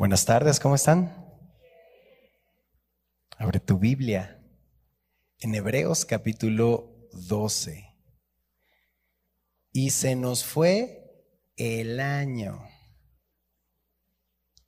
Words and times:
Buenas 0.00 0.24
tardes, 0.24 0.58
¿cómo 0.58 0.74
están? 0.76 1.28
Abre 3.36 3.60
tu 3.60 3.78
Biblia 3.78 4.42
en 5.40 5.54
Hebreos 5.54 6.06
capítulo 6.06 7.06
12. 7.12 7.84
Y 9.72 9.90
se 9.90 10.16
nos 10.16 10.42
fue 10.42 11.28
el 11.54 12.00
año. 12.00 12.66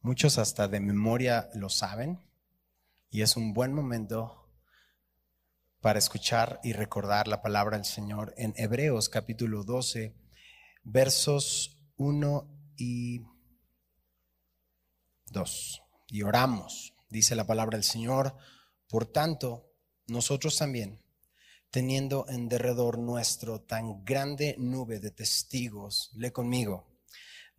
Muchos 0.02 0.38
hasta 0.38 0.70
de 0.70 0.80
memoria 0.80 1.50
lo 1.56 1.68
saben 1.68 2.22
y 3.10 3.22
es 3.22 3.36
un 3.36 3.54
buen 3.54 3.74
momento 3.74 4.50
para 5.82 6.00
escuchar 6.00 6.62
y 6.64 6.72
recordar 6.72 7.28
la 7.28 7.42
palabra 7.42 7.76
del 7.76 7.86
Señor 7.86 8.34
en 8.38 8.54
Hebreos 8.56 9.10
capítulo 9.10 9.66
12, 9.66 10.16
versos 10.86 11.78
1 11.98 12.48
y 12.78 13.26
2. 15.32 15.82
Y 16.08 16.22
oramos, 16.22 16.94
dice 17.10 17.36
la 17.36 17.46
palabra 17.46 17.76
del 17.78 17.84
Señor, 17.84 18.38
por 18.88 19.06
tanto, 19.06 19.74
nosotros 20.08 20.56
también, 20.58 21.04
teniendo 21.72 22.26
en 22.30 22.48
derredor 22.48 23.00
nuestro 23.00 23.60
tan 23.60 24.06
grande 24.06 24.56
nube 24.60 25.02
de 25.02 25.12
testigos, 25.12 26.10
lee 26.14 26.32
conmigo, 26.32 26.89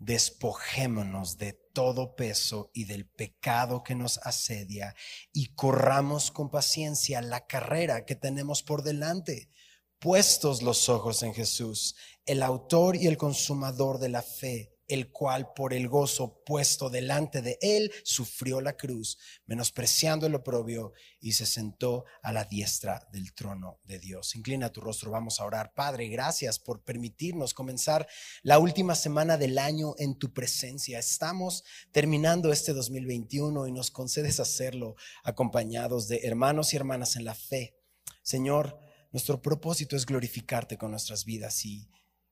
despojémonos 0.00 1.36
de 1.36 1.52
todo 1.52 2.16
peso 2.16 2.70
y 2.72 2.84
del 2.86 3.06
pecado 3.06 3.84
que 3.84 3.94
nos 3.94 4.18
asedia 4.18 4.96
y 5.32 5.54
corramos 5.54 6.30
con 6.30 6.50
paciencia 6.50 7.20
la 7.20 7.46
carrera 7.46 8.06
que 8.06 8.16
tenemos 8.16 8.62
por 8.62 8.82
delante, 8.82 9.50
puestos 9.98 10.62
los 10.62 10.88
ojos 10.88 11.22
en 11.22 11.34
Jesús, 11.34 11.94
el 12.24 12.42
autor 12.42 12.96
y 12.96 13.06
el 13.06 13.18
consumador 13.18 13.98
de 13.98 14.08
la 14.08 14.22
fe 14.22 14.69
el 14.90 15.10
cual 15.10 15.52
por 15.54 15.72
el 15.72 15.88
gozo 15.88 16.42
puesto 16.44 16.90
delante 16.90 17.40
de 17.42 17.58
él 17.62 17.90
sufrió 18.02 18.60
la 18.60 18.76
cruz, 18.76 19.18
menospreciando 19.46 20.26
el 20.26 20.34
oprobio, 20.34 20.92
y 21.20 21.32
se 21.32 21.46
sentó 21.46 22.04
a 22.22 22.32
la 22.32 22.44
diestra 22.44 23.06
del 23.12 23.34
trono 23.34 23.80
de 23.84 23.98
Dios. 23.98 24.34
Inclina 24.34 24.72
tu 24.72 24.80
rostro, 24.80 25.10
vamos 25.10 25.40
a 25.40 25.44
orar. 25.44 25.74
Padre, 25.74 26.08
gracias 26.08 26.58
por 26.58 26.82
permitirnos 26.82 27.54
comenzar 27.54 28.08
la 28.42 28.58
última 28.58 28.94
semana 28.94 29.36
del 29.36 29.58
año 29.58 29.94
en 29.98 30.18
tu 30.18 30.32
presencia. 30.32 30.98
Estamos 30.98 31.64
terminando 31.92 32.52
este 32.52 32.72
2021 32.72 33.66
y 33.66 33.72
nos 33.72 33.90
concedes 33.90 34.40
hacerlo 34.40 34.96
acompañados 35.22 36.08
de 36.08 36.20
hermanos 36.24 36.72
y 36.72 36.76
hermanas 36.76 37.16
en 37.16 37.24
la 37.24 37.34
fe. 37.34 37.76
Señor, 38.22 38.78
nuestro 39.12 39.42
propósito 39.42 39.96
es 39.96 40.06
glorificarte 40.06 40.78
con 40.78 40.92
nuestras 40.92 41.24
vidas 41.24 41.64
y 41.64 41.90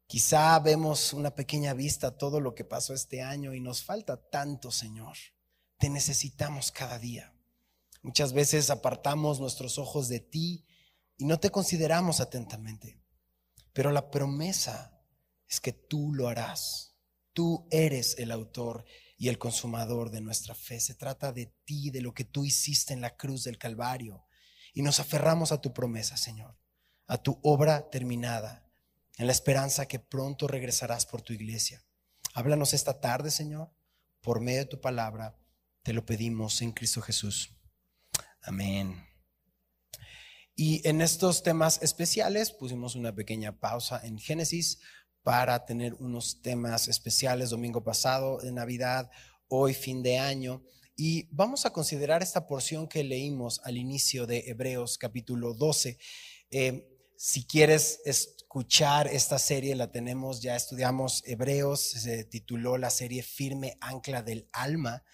Quizá 0.09 0.59
vemos 0.61 1.13
una 1.13 1.35
pequeña 1.35 1.75
vista 1.75 2.17
todo 2.17 2.41
lo 2.41 2.55
que 2.55 2.65
pasó 2.65 2.95
este 2.95 3.21
año 3.21 3.53
y 3.53 3.61
nos 3.61 3.83
falta 3.83 4.17
tanto, 4.17 4.71
Señor. 4.71 5.19
Te 5.77 5.91
necesitamos 5.91 6.73
cada 6.73 6.99
día. 6.99 7.35
Muchas 8.01 8.33
veces 8.33 8.71
apartamos 8.71 9.39
nuestros 9.39 9.77
ojos 9.77 10.09
de 10.09 10.21
ti 10.21 10.65
y 11.19 11.27
no 11.27 11.39
te 11.39 11.51
consideramos 11.51 12.21
atentamente. 12.21 12.99
Pero 13.75 13.93
la 13.93 14.11
promesa 14.11 14.99
es 15.47 15.61
que 15.61 15.75
tú 15.75 16.15
lo 16.15 16.29
harás. 16.29 16.95
Tú 17.35 17.69
eres 17.71 18.19
el 18.19 18.31
autor 18.31 18.87
y 19.19 19.29
el 19.29 19.37
consumador 19.37 20.11
de 20.11 20.23
nuestra 20.23 20.55
fe. 20.55 20.81
Se 20.81 20.95
trata 20.95 21.35
de 21.35 21.53
ti, 21.67 21.91
de 21.91 22.01
lo 22.01 22.15
que 22.15 22.25
tú 22.25 22.47
hiciste 22.47 22.95
en 22.95 23.03
la 23.03 23.15
cruz 23.15 23.45
del 23.45 23.59
Calvario. 23.59 24.25
Y 24.73 24.81
nos 24.81 25.01
aferramos 25.01 25.53
a 25.53 25.61
tu 25.61 25.75
promesa, 25.75 26.17
Señor, 26.17 26.57
a 27.07 27.19
tu 27.19 27.39
obra 27.43 27.91
terminada 27.91 28.68
en 29.19 29.27
la 29.27 29.33
esperanza 29.33 29.87
que 29.87 29.99
pronto 29.99 30.47
regresarás 30.47 31.05
por 31.05 31.23
tu 31.23 31.33
iglesia. 31.33 31.85
Háblanos 32.35 32.73
esta 32.73 33.01
tarde, 33.01 33.31
Señor, 33.31 33.71
por 34.23 34.41
medio 34.41 34.61
de 34.61 34.67
tu 34.67 34.81
palabra. 34.81 35.37
Te 35.83 35.93
lo 35.93 36.07
pedimos 36.07 36.63
en 36.63 36.73
Cristo 36.73 37.03
Jesús. 37.03 37.57
Amén. 38.43 39.05
Y 40.55 40.87
en 40.89 41.01
estos 41.01 41.43
temas 41.43 41.83
especiales 41.83 42.53
pusimos 42.53 42.95
una 42.95 43.15
pequeña 43.15 43.59
pausa 43.59 44.01
en 44.05 44.19
Génesis 44.19 44.79
para 45.23 45.65
tener 45.65 45.95
unos 45.95 46.41
temas 46.41 46.89
especiales 46.89 47.51
domingo 47.51 47.83
pasado 47.83 48.39
de 48.39 48.53
Navidad, 48.53 49.11
hoy 49.49 49.75
fin 49.75 50.03
de 50.03 50.19
año. 50.19 50.63
Y 50.97 51.29
vamos 51.31 51.67
a 51.67 51.71
considerar 51.71 52.23
esta 52.23 52.47
porción 52.47 52.89
que 52.89 53.05
leímos 53.05 53.61
al 53.65 53.77
inicio 53.77 54.27
de 54.27 54.45
Hebreos 54.47 54.97
capítulo 54.97 55.55
12. 55.55 55.99
Eh, 56.51 56.89
si 57.17 57.45
quieres 57.45 58.01
escuchar 58.49 59.09
esta 59.09 59.39
serie, 59.39 59.77
la 59.77 59.93
tenemos, 59.93 60.41
ya 60.41 60.57
estudiamos 60.57 61.23
Hebreos, 61.27 61.83
se 61.83 62.25
tituló 62.25 62.79
la 62.79 62.89
serie 62.89 63.23
Firme 63.23 63.77
Ancla 63.83 64.23
del 64.23 64.49
Alma 64.55 65.05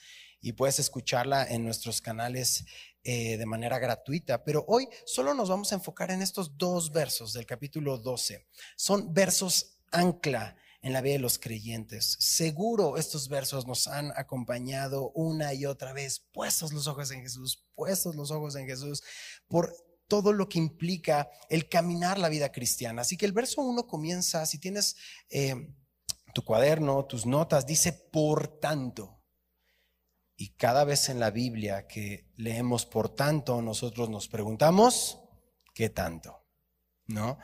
y 0.40 0.52
puedes 0.52 0.78
escucharla 0.78 1.44
en 1.44 1.64
nuestros 1.64 2.00
canales 2.00 2.64
eh, 3.02 3.36
de 3.36 3.44
manera 3.44 3.80
gratuita. 3.80 4.44
Pero 4.44 4.64
hoy 4.68 4.88
solo 5.04 5.34
nos 5.34 5.48
vamos 5.48 5.72
a 5.72 5.74
enfocar 5.74 6.12
en 6.12 6.22
estos 6.22 6.56
dos 6.56 6.92
versos 6.92 7.32
del 7.32 7.44
capítulo 7.44 7.98
12. 7.98 8.46
Son 8.76 9.12
versos 9.12 9.80
ancla 9.90 10.56
en 10.80 10.92
la 10.92 11.00
vida 11.00 11.14
de 11.14 11.18
los 11.18 11.40
creyentes. 11.40 12.16
Seguro 12.20 12.98
estos 12.98 13.28
versos 13.28 13.66
nos 13.66 13.88
han 13.88 14.12
acompañado 14.14 15.10
una 15.10 15.54
y 15.54 15.66
otra 15.66 15.92
vez, 15.92 16.20
puestos 16.32 16.72
los 16.72 16.86
ojos 16.86 17.10
en 17.10 17.22
Jesús, 17.22 17.64
puestos 17.74 18.14
los 18.14 18.30
ojos 18.30 18.54
en 18.54 18.68
Jesús, 18.68 19.02
por 19.48 19.74
todo 20.14 20.32
lo 20.32 20.48
que 20.48 20.60
implica 20.60 21.28
el 21.48 21.68
caminar 21.68 22.20
la 22.20 22.28
vida 22.28 22.52
cristiana. 22.52 23.02
Así 23.02 23.16
que 23.16 23.26
el 23.26 23.32
verso 23.32 23.62
1 23.62 23.88
comienza, 23.88 24.46
si 24.46 24.60
tienes 24.60 24.94
eh, 25.28 25.56
tu 26.32 26.44
cuaderno, 26.44 27.04
tus 27.04 27.26
notas, 27.26 27.66
dice 27.66 27.92
por 27.92 28.60
tanto. 28.60 29.20
Y 30.36 30.54
cada 30.54 30.84
vez 30.84 31.08
en 31.08 31.18
la 31.18 31.32
Biblia 31.32 31.88
que 31.88 32.30
leemos 32.36 32.86
por 32.86 33.08
tanto, 33.08 33.60
nosotros 33.60 34.08
nos 34.08 34.28
preguntamos, 34.28 35.18
¿qué 35.74 35.88
tanto? 35.90 36.46
¿No? 37.08 37.40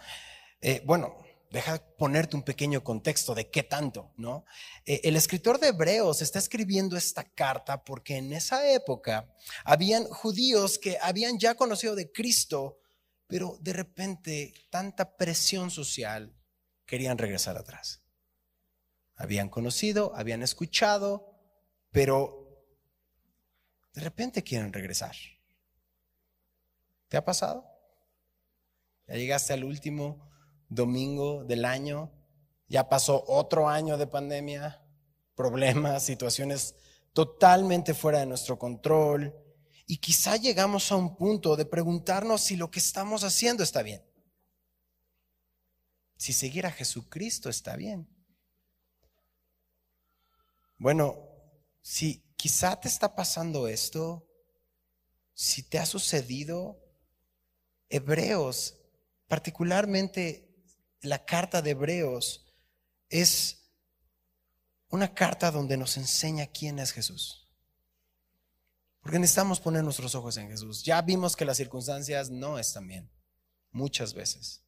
Eh, 0.61 0.81
bueno, 0.87 1.17
deja 1.51 1.85
ponerte 1.99 2.37
un 2.37 2.43
pequeño 2.43 2.83
contexto 2.85 3.35
de 3.35 3.51
qué 3.51 3.65
tanto, 3.65 4.13
¿no? 4.17 4.45
Eh, 4.87 5.01
el 5.05 5.17
escritor 5.17 5.59
de 5.59 5.69
Hebreos 5.69 6.23
está 6.23 6.39
escribiendo 6.39 6.97
esta 6.97 7.25
carta 7.25 7.83
porque 7.83 8.17
en 8.17 8.33
esa 8.33 8.71
época 8.71 9.35
habían 9.65 10.05
judíos 10.05 10.79
que 10.79 10.97
habían 11.03 11.39
ya 11.39 11.57
conocido 11.57 11.97
de 11.97 12.13
Cristo, 12.13 12.79
pero 13.27 13.59
de 13.61 13.73
repente 13.73 14.55
tanta 14.71 15.17
presión 15.17 15.71
social 15.71 16.33
querían 16.87 17.19
regresar 17.19 17.57
atrás. 17.57 18.03
Habían 19.17 19.49
conocido, 19.49 20.13
habían 20.15 20.43
escuchado, 20.43 21.37
pero 21.91 22.65
de 23.93 24.03
repente 24.03 24.45
quieren 24.45 24.73
regresar. 24.73 25.17
¿Te 27.09 27.17
ha 27.17 27.25
pasado? 27.25 27.67
Ya 29.09 29.17
llegaste 29.17 29.53
al 29.53 29.65
último 29.65 30.30
domingo 30.71 31.45
del 31.45 31.67
año, 31.67 32.11
ya 32.69 32.89
pasó 32.89 33.25
otro 33.27 33.69
año 33.69 33.99
de 33.99 34.07
pandemia, 34.07 34.83
problemas, 35.35 36.05
situaciones 36.05 36.77
totalmente 37.13 37.93
fuera 37.93 38.21
de 38.21 38.27
nuestro 38.27 38.59
control. 38.59 39.35
Y 39.87 39.99
quizá 39.99 40.37
llegamos 40.37 40.91
a 40.93 40.97
un 40.97 41.17
punto 41.17 41.57
de 41.57 41.67
preguntarnos 41.67 42.41
si 42.41 42.57
lo 42.57 42.71
que 42.71 42.79
estamos 42.79 43.25
haciendo 43.25 43.63
está 43.63 43.83
bien. 43.83 44.03
Si 46.17 46.33
seguir 46.33 46.67
a 46.67 46.71
Jesucristo 46.71 47.51
está 47.51 47.77
bien. 47.77 48.09
Bueno, 50.79 51.19
si 51.83 52.23
quizá 52.37 52.79
te 52.79 52.89
está 52.89 53.15
pasando 53.17 53.67
esto, 53.67 54.27
si 55.35 55.63
te 55.63 55.79
ha 55.79 55.87
sucedido, 55.87 56.79
Hebreos, 57.89 58.77
particularmente 59.27 60.50
la 61.03 61.25
carta 61.25 61.63
de 61.63 61.71
Hebreos 61.71 62.47
es 63.09 63.73
una 64.89 65.15
carta 65.15 65.51
donde 65.51 65.77
nos 65.77 65.97
enseña 65.97 66.47
quién 66.47 66.79
es 66.79 66.93
Jesús. 66.93 67.49
Porque 69.01 69.19
necesitamos 69.19 69.61
poner 69.61 69.83
nuestros 69.83 70.15
ojos 70.15 70.37
en 70.37 70.49
Jesús. 70.49 70.83
Ya 70.85 71.01
vimos 71.01 71.37
que 71.37 71.45
las 71.45 71.57
circunstancias 71.57 72.29
no 72.31 72.59
están 72.59 72.87
bien, 72.87 73.11
muchas 73.71 74.13
veces. 74.13 74.63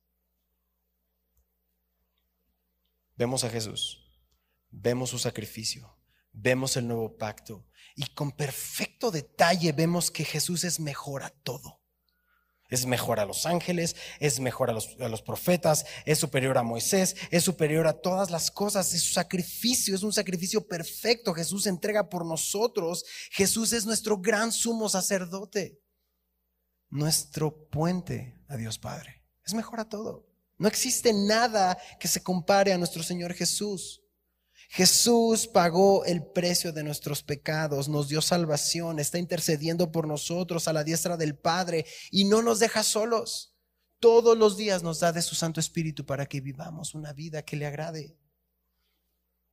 Vemos 3.14 3.44
a 3.44 3.50
Jesús, 3.50 4.10
vemos 4.70 5.10
su 5.10 5.18
sacrificio, 5.18 5.98
vemos 6.32 6.76
el 6.76 6.88
nuevo 6.88 7.16
pacto 7.18 7.68
y 7.94 8.06
con 8.14 8.32
perfecto 8.32 9.10
detalle 9.10 9.72
vemos 9.72 10.10
que 10.10 10.24
Jesús 10.24 10.64
es 10.64 10.80
mejor 10.80 11.22
a 11.22 11.30
todo. 11.30 11.81
Es 12.72 12.86
mejor 12.86 13.20
a 13.20 13.26
los 13.26 13.44
ángeles, 13.44 13.96
es 14.18 14.40
mejor 14.40 14.70
a 14.70 14.72
los, 14.72 15.22
profetas, 15.22 15.84
es 16.06 16.18
superior 16.18 16.56
a 16.56 16.62
Moisés, 16.62 17.14
es 17.30 17.44
superior 17.44 17.86
a 17.86 17.92
todas 17.92 18.30
las 18.30 18.50
cosas. 18.50 18.94
Es 18.94 19.02
su 19.02 19.12
sacrificio, 19.12 19.94
es 19.94 20.02
un 20.02 20.12
sacrificio 20.14 20.66
perfecto. 20.66 21.34
Jesús 21.34 21.66
entrega 21.66 22.08
por 22.08 22.24
nosotros. 22.24 23.04
Jesús 23.30 23.74
es 23.74 23.84
nuestro 23.84 24.16
gran 24.16 24.52
sumo 24.52 24.88
sacerdote, 24.88 25.82
nuestro 26.88 27.68
puente 27.68 28.42
a 28.48 28.56
Dios 28.56 28.78
Padre. 28.78 29.22
Es 29.44 29.52
mejor 29.52 29.78
a 29.78 29.90
todo. 29.90 30.26
No 30.56 30.66
existe 30.66 31.12
nada 31.12 31.76
que 32.00 32.08
se 32.08 32.22
compare 32.22 32.72
a 32.72 32.78
nuestro 32.78 33.02
Señor 33.02 33.34
Jesús. 33.34 34.01
Jesús 34.74 35.48
pagó 35.48 36.06
el 36.06 36.24
precio 36.24 36.72
de 36.72 36.82
nuestros 36.82 37.22
pecados, 37.22 37.90
nos 37.90 38.08
dio 38.08 38.22
salvación, 38.22 38.98
está 39.00 39.18
intercediendo 39.18 39.92
por 39.92 40.08
nosotros 40.08 40.66
a 40.66 40.72
la 40.72 40.82
diestra 40.82 41.18
del 41.18 41.36
Padre 41.36 41.84
y 42.10 42.24
no 42.24 42.40
nos 42.40 42.58
deja 42.58 42.82
solos. 42.82 43.54
Todos 44.00 44.38
los 44.38 44.56
días 44.56 44.82
nos 44.82 45.00
da 45.00 45.12
de 45.12 45.20
su 45.20 45.34
Santo 45.34 45.60
Espíritu 45.60 46.06
para 46.06 46.24
que 46.24 46.40
vivamos 46.40 46.94
una 46.94 47.12
vida 47.12 47.42
que 47.42 47.56
le 47.56 47.66
agrade. 47.66 48.16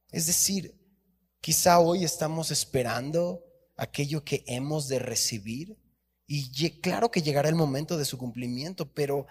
Es 0.08 0.26
decir, 0.26 0.80
quizá 1.42 1.80
hoy 1.80 2.06
estamos 2.06 2.50
esperando 2.50 3.44
aquello 3.76 4.24
que 4.24 4.46
hemos 4.48 4.88
de 4.88 5.00
recibir 5.00 5.78
y 6.28 6.80
claro 6.80 7.12
que 7.12 7.22
llegará 7.22 7.50
el 7.50 7.56
momento 7.56 7.98
de 7.98 8.06
su 8.06 8.18
cumplimiento, 8.18 8.94
pero 8.94 9.28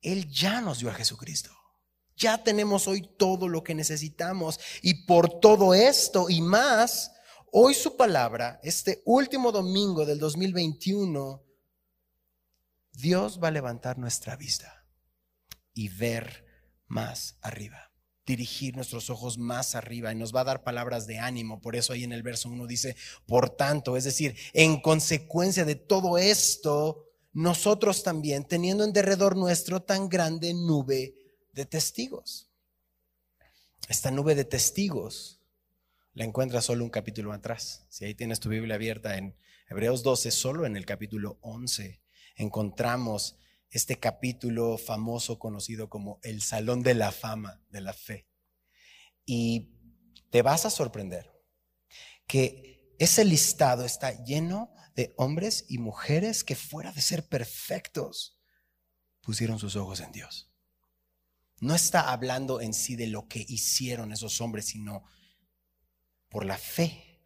Él 0.00 0.28
ya 0.28 0.60
nos 0.60 0.80
dio 0.80 0.90
a 0.90 0.94
Jesucristo. 0.94 1.57
Ya 2.18 2.42
tenemos 2.42 2.88
hoy 2.88 3.08
todo 3.16 3.48
lo 3.48 3.62
que 3.62 3.76
necesitamos 3.76 4.58
y 4.82 5.06
por 5.06 5.38
todo 5.38 5.72
esto 5.72 6.28
y 6.28 6.42
más, 6.42 7.12
hoy 7.52 7.74
su 7.74 7.96
palabra, 7.96 8.58
este 8.64 9.02
último 9.04 9.52
domingo 9.52 10.04
del 10.04 10.18
2021, 10.18 11.44
Dios 12.92 13.38
va 13.40 13.48
a 13.48 13.52
levantar 13.52 13.98
nuestra 13.98 14.34
vista 14.34 14.84
y 15.72 15.90
ver 15.90 16.44
más 16.88 17.38
arriba, 17.40 17.92
dirigir 18.26 18.74
nuestros 18.74 19.10
ojos 19.10 19.38
más 19.38 19.76
arriba 19.76 20.10
y 20.10 20.16
nos 20.16 20.34
va 20.34 20.40
a 20.40 20.44
dar 20.44 20.64
palabras 20.64 21.06
de 21.06 21.20
ánimo. 21.20 21.60
Por 21.60 21.76
eso 21.76 21.92
ahí 21.92 22.02
en 22.02 22.12
el 22.12 22.24
verso 22.24 22.48
1 22.48 22.66
dice, 22.66 22.96
por 23.26 23.50
tanto, 23.50 23.96
es 23.96 24.02
decir, 24.02 24.34
en 24.54 24.80
consecuencia 24.80 25.64
de 25.64 25.76
todo 25.76 26.18
esto, 26.18 27.04
nosotros 27.32 28.02
también, 28.02 28.42
teniendo 28.42 28.82
en 28.82 28.92
derredor 28.92 29.36
nuestro 29.36 29.80
tan 29.82 30.08
grande 30.08 30.52
nube 30.52 31.14
de 31.52 31.66
testigos. 31.66 32.50
Esta 33.88 34.10
nube 34.10 34.34
de 34.34 34.44
testigos 34.44 35.40
la 36.12 36.24
encuentras 36.24 36.64
solo 36.64 36.84
un 36.84 36.90
capítulo 36.90 37.32
atrás. 37.32 37.86
Si 37.88 38.04
ahí 38.04 38.14
tienes 38.14 38.40
tu 38.40 38.48
Biblia 38.48 38.74
abierta 38.74 39.16
en 39.16 39.36
Hebreos 39.68 40.02
12, 40.02 40.30
solo 40.30 40.66
en 40.66 40.76
el 40.76 40.86
capítulo 40.86 41.38
11 41.42 42.00
encontramos 42.36 43.36
este 43.70 43.98
capítulo 43.98 44.78
famoso 44.78 45.38
conocido 45.38 45.88
como 45.88 46.20
el 46.22 46.42
Salón 46.42 46.82
de 46.82 46.94
la 46.94 47.12
Fama 47.12 47.62
de 47.70 47.80
la 47.80 47.92
Fe. 47.92 48.26
Y 49.26 49.70
te 50.30 50.42
vas 50.42 50.64
a 50.64 50.70
sorprender 50.70 51.30
que 52.26 52.94
ese 52.98 53.24
listado 53.24 53.84
está 53.84 54.24
lleno 54.24 54.72
de 54.94 55.14
hombres 55.16 55.64
y 55.68 55.78
mujeres 55.78 56.44
que 56.44 56.56
fuera 56.56 56.92
de 56.92 57.00
ser 57.00 57.28
perfectos, 57.28 58.38
pusieron 59.20 59.58
sus 59.58 59.76
ojos 59.76 60.00
en 60.00 60.12
Dios. 60.12 60.47
No 61.60 61.74
está 61.74 62.10
hablando 62.12 62.60
en 62.60 62.72
sí 62.72 62.94
de 62.94 63.08
lo 63.08 63.26
que 63.26 63.44
hicieron 63.48 64.12
esos 64.12 64.40
hombres, 64.40 64.66
sino 64.66 65.04
por 66.28 66.44
la 66.44 66.56
fe. 66.56 67.20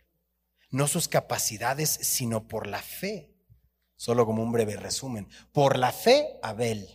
No 0.70 0.88
sus 0.88 1.08
capacidades, 1.08 1.90
sino 1.90 2.48
por 2.48 2.66
la 2.66 2.80
fe. 2.80 3.30
Solo 3.96 4.24
como 4.24 4.42
un 4.42 4.52
breve 4.52 4.76
resumen. 4.76 5.28
Por 5.52 5.78
la 5.78 5.92
fe, 5.92 6.38
Abel. 6.42 6.88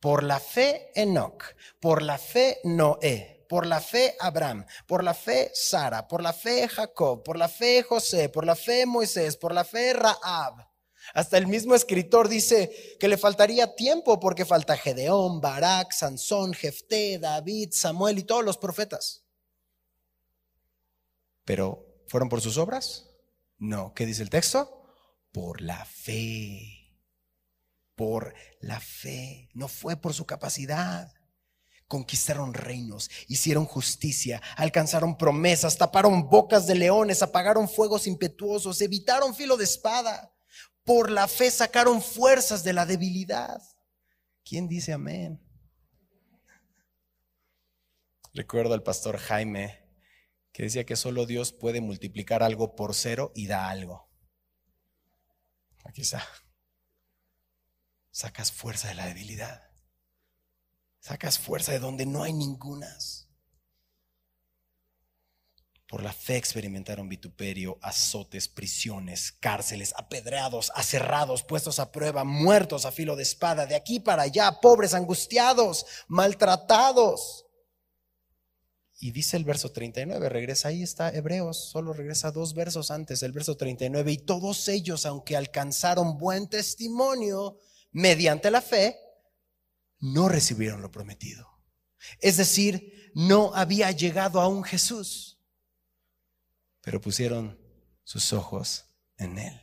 Por 0.00 0.22
la 0.22 0.40
fe, 0.40 0.90
Enoch. 0.94 1.44
Por 1.78 2.02
la 2.02 2.16
fe, 2.16 2.58
Noé. 2.64 3.44
Por 3.48 3.66
la 3.66 3.80
fe, 3.80 4.16
Abraham. 4.18 4.64
Por 4.86 5.04
la 5.04 5.14
fe, 5.14 5.50
Sara. 5.54 6.08
Por 6.08 6.22
la 6.22 6.32
fe, 6.32 6.68
Jacob. 6.68 7.22
Por 7.22 7.36
la 7.36 7.48
fe, 7.48 7.82
José. 7.82 8.30
Por 8.30 8.46
la 8.46 8.56
fe, 8.56 8.86
Moisés. 8.86 9.36
Por 9.36 9.52
la 9.52 9.64
fe, 9.64 9.92
Raab 9.92 10.67
hasta 11.14 11.38
el 11.38 11.46
mismo 11.46 11.74
escritor 11.74 12.28
dice 12.28 12.96
que 12.98 13.08
le 13.08 13.16
faltaría 13.16 13.74
tiempo 13.74 14.20
porque 14.20 14.44
falta 14.44 14.76
Gedeón, 14.76 15.40
Barak, 15.40 15.92
Sansón, 15.92 16.52
Jefté, 16.54 17.18
David, 17.18 17.70
Samuel 17.72 18.18
y 18.18 18.24
todos 18.24 18.44
los 18.44 18.58
profetas. 18.58 19.24
Pero, 21.44 21.86
¿fueron 22.08 22.28
por 22.28 22.40
sus 22.40 22.58
obras? 22.58 23.08
No. 23.58 23.94
¿Qué 23.94 24.06
dice 24.06 24.22
el 24.22 24.30
texto? 24.30 24.82
Por 25.32 25.62
la 25.62 25.84
fe. 25.84 26.94
Por 27.94 28.34
la 28.60 28.80
fe. 28.80 29.48
No 29.54 29.68
fue 29.68 29.96
por 29.96 30.12
su 30.12 30.26
capacidad. 30.26 31.12
Conquistaron 31.86 32.52
reinos, 32.52 33.08
hicieron 33.28 33.64
justicia, 33.64 34.42
alcanzaron 34.58 35.16
promesas, 35.16 35.78
taparon 35.78 36.28
bocas 36.28 36.66
de 36.66 36.74
leones, 36.74 37.22
apagaron 37.22 37.66
fuegos 37.66 38.06
impetuosos, 38.06 38.82
evitaron 38.82 39.34
filo 39.34 39.56
de 39.56 39.64
espada 39.64 40.30
por 40.88 41.10
la 41.10 41.28
fe 41.28 41.50
sacaron 41.50 42.00
fuerzas 42.00 42.64
de 42.64 42.72
la 42.72 42.86
debilidad. 42.86 43.60
¿Quién 44.42 44.68
dice 44.68 44.94
amén? 44.94 45.38
Recuerdo 48.32 48.72
al 48.72 48.82
pastor 48.82 49.18
Jaime 49.18 49.86
que 50.50 50.62
decía 50.62 50.86
que 50.86 50.96
solo 50.96 51.26
Dios 51.26 51.52
puede 51.52 51.82
multiplicar 51.82 52.42
algo 52.42 52.74
por 52.74 52.94
cero 52.94 53.32
y 53.34 53.48
da 53.48 53.68
algo. 53.68 54.08
Aquí 55.84 56.00
está. 56.00 56.26
Sacas 58.10 58.50
fuerza 58.50 58.88
de 58.88 58.94
la 58.94 59.08
debilidad. 59.08 59.70
Sacas 61.00 61.38
fuerza 61.38 61.72
de 61.72 61.80
donde 61.80 62.06
no 62.06 62.22
hay 62.22 62.32
ningunas. 62.32 63.27
Por 65.88 66.02
la 66.02 66.12
fe 66.12 66.36
experimentaron 66.36 67.08
vituperio, 67.08 67.78
azotes, 67.80 68.46
prisiones, 68.46 69.32
cárceles, 69.32 69.94
apedreados, 69.96 70.70
aserrados, 70.74 71.42
puestos 71.42 71.78
a 71.78 71.90
prueba, 71.90 72.24
muertos 72.24 72.84
a 72.84 72.92
filo 72.92 73.16
de 73.16 73.22
espada, 73.22 73.64
de 73.64 73.74
aquí 73.74 73.98
para 73.98 74.24
allá, 74.24 74.60
pobres, 74.60 74.92
angustiados, 74.92 75.86
maltratados. 76.06 77.46
Y 79.00 79.12
dice 79.12 79.38
el 79.38 79.44
verso 79.44 79.72
39, 79.72 80.28
regresa 80.28 80.68
ahí 80.68 80.82
está 80.82 81.10
Hebreos, 81.10 81.70
solo 81.70 81.94
regresa 81.94 82.32
dos 82.32 82.52
versos 82.52 82.90
antes, 82.90 83.22
el 83.22 83.32
verso 83.32 83.56
39, 83.56 84.12
y 84.12 84.18
todos 84.18 84.68
ellos, 84.68 85.06
aunque 85.06 85.38
alcanzaron 85.38 86.18
buen 86.18 86.48
testimonio 86.48 87.56
mediante 87.92 88.50
la 88.50 88.60
fe, 88.60 88.98
no 90.00 90.28
recibieron 90.28 90.82
lo 90.82 90.90
prometido. 90.90 91.48
Es 92.20 92.36
decir, 92.36 93.10
no 93.14 93.54
había 93.54 93.90
llegado 93.92 94.42
a 94.42 94.48
un 94.48 94.64
Jesús 94.64 95.37
pero 96.80 97.00
pusieron 97.00 97.58
sus 98.04 98.32
ojos 98.32 98.86
en 99.16 99.38
Él. 99.38 99.60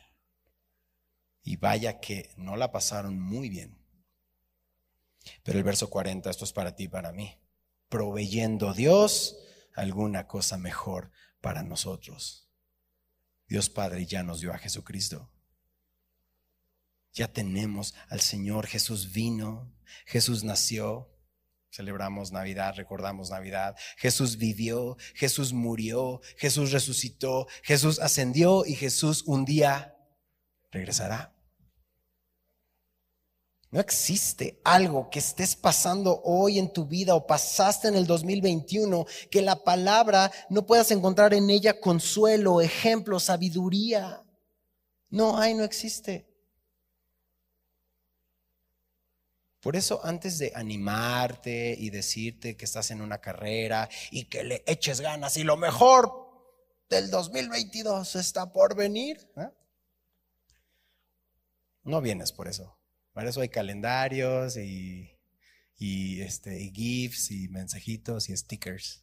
Y 1.42 1.56
vaya 1.56 2.00
que 2.00 2.32
no 2.36 2.56
la 2.56 2.72
pasaron 2.72 3.20
muy 3.20 3.48
bien. 3.48 3.78
Pero 5.42 5.58
el 5.58 5.64
verso 5.64 5.90
40, 5.90 6.30
esto 6.30 6.44
es 6.44 6.52
para 6.52 6.74
ti 6.74 6.84
y 6.84 6.88
para 6.88 7.12
mí, 7.12 7.38
proveyendo 7.88 8.74
Dios 8.74 9.36
alguna 9.74 10.26
cosa 10.26 10.58
mejor 10.58 11.12
para 11.40 11.62
nosotros. 11.62 12.50
Dios 13.48 13.70
Padre 13.70 14.06
ya 14.06 14.22
nos 14.22 14.40
dio 14.40 14.52
a 14.52 14.58
Jesucristo. 14.58 15.30
Ya 17.12 17.32
tenemos 17.32 17.94
al 18.08 18.20
Señor, 18.20 18.66
Jesús 18.66 19.12
vino, 19.12 19.72
Jesús 20.04 20.44
nació, 20.44 21.15
Celebramos 21.76 22.32
Navidad, 22.32 22.72
recordamos 22.74 23.28
Navidad. 23.28 23.76
Jesús 23.98 24.38
vivió, 24.38 24.96
Jesús 25.14 25.52
murió, 25.52 26.22
Jesús 26.38 26.72
resucitó, 26.72 27.48
Jesús 27.62 27.98
ascendió 27.98 28.64
y 28.64 28.74
Jesús 28.74 29.24
un 29.26 29.44
día 29.44 29.94
regresará. 30.70 31.34
No 33.70 33.78
existe 33.78 34.58
algo 34.64 35.10
que 35.10 35.18
estés 35.18 35.54
pasando 35.54 36.22
hoy 36.24 36.58
en 36.58 36.72
tu 36.72 36.86
vida 36.86 37.14
o 37.14 37.26
pasaste 37.26 37.88
en 37.88 37.96
el 37.96 38.06
2021 38.06 39.04
que 39.30 39.42
la 39.42 39.56
palabra 39.56 40.32
no 40.48 40.64
puedas 40.64 40.90
encontrar 40.92 41.34
en 41.34 41.50
ella 41.50 41.78
consuelo, 41.78 42.62
ejemplo, 42.62 43.20
sabiduría. 43.20 44.24
No 45.10 45.36
hay, 45.36 45.52
no 45.52 45.62
existe. 45.62 46.26
Por 49.66 49.74
eso 49.74 50.00
antes 50.04 50.38
de 50.38 50.52
animarte 50.54 51.74
y 51.76 51.90
decirte 51.90 52.56
que 52.56 52.64
estás 52.64 52.92
en 52.92 53.00
una 53.00 53.20
carrera 53.20 53.88
y 54.12 54.26
que 54.26 54.44
le 54.44 54.62
eches 54.64 55.00
ganas 55.00 55.36
y 55.38 55.42
lo 55.42 55.56
mejor 55.56 56.08
del 56.88 57.10
2022 57.10 58.14
está 58.14 58.52
por 58.52 58.76
venir, 58.76 59.28
¿eh? 59.36 59.50
no 61.82 62.00
vienes 62.00 62.30
por 62.30 62.46
eso. 62.46 62.78
Para 63.12 63.30
eso 63.30 63.40
hay 63.40 63.48
calendarios 63.48 64.56
y, 64.56 65.10
y, 65.76 66.20
este, 66.20 66.62
y 66.62 66.70
GIFs 66.70 67.32
y 67.32 67.48
mensajitos 67.48 68.28
y 68.28 68.36
stickers. 68.36 69.02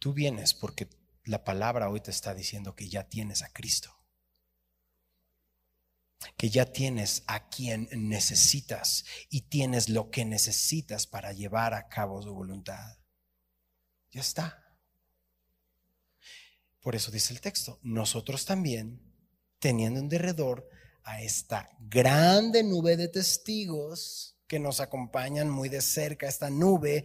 Tú 0.00 0.12
vienes 0.12 0.52
porque 0.52 0.88
la 1.22 1.44
palabra 1.44 1.90
hoy 1.90 2.00
te 2.00 2.10
está 2.10 2.34
diciendo 2.34 2.74
que 2.74 2.88
ya 2.88 3.08
tienes 3.08 3.44
a 3.44 3.52
Cristo 3.52 4.01
que 6.36 6.50
ya 6.50 6.66
tienes 6.66 7.22
a 7.26 7.48
quien 7.48 7.88
necesitas 7.92 9.04
y 9.28 9.42
tienes 9.42 9.88
lo 9.88 10.10
que 10.10 10.24
necesitas 10.24 11.06
para 11.06 11.32
llevar 11.32 11.74
a 11.74 11.88
cabo 11.88 12.22
su 12.22 12.32
voluntad. 12.34 12.98
Ya 14.10 14.20
está. 14.20 14.58
Por 16.80 16.96
eso 16.96 17.10
dice 17.10 17.32
el 17.32 17.40
texto, 17.40 17.78
nosotros 17.82 18.44
también, 18.44 19.00
teniendo 19.58 20.00
en 20.00 20.08
derredor 20.08 20.68
a 21.04 21.22
esta 21.22 21.70
grande 21.80 22.62
nube 22.62 22.96
de 22.96 23.08
testigos 23.08 24.36
que 24.46 24.58
nos 24.58 24.80
acompañan 24.80 25.48
muy 25.48 25.68
de 25.68 25.80
cerca, 25.80 26.28
esta 26.28 26.50
nube, 26.50 27.04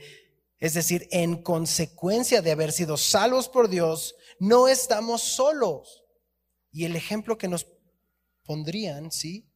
es 0.60 0.74
decir, 0.74 1.08
en 1.12 1.44
consecuencia 1.44 2.42
de 2.42 2.52
haber 2.52 2.72
sido 2.72 2.98
salvos 2.98 3.48
por 3.48 3.70
Dios, 3.70 4.16
no 4.40 4.68
estamos 4.68 5.22
solos. 5.22 6.04
Y 6.72 6.86
el 6.86 6.96
ejemplo 6.96 7.38
que 7.38 7.48
nos 7.48 7.68
pondrían, 8.48 9.12
¿sí? 9.12 9.48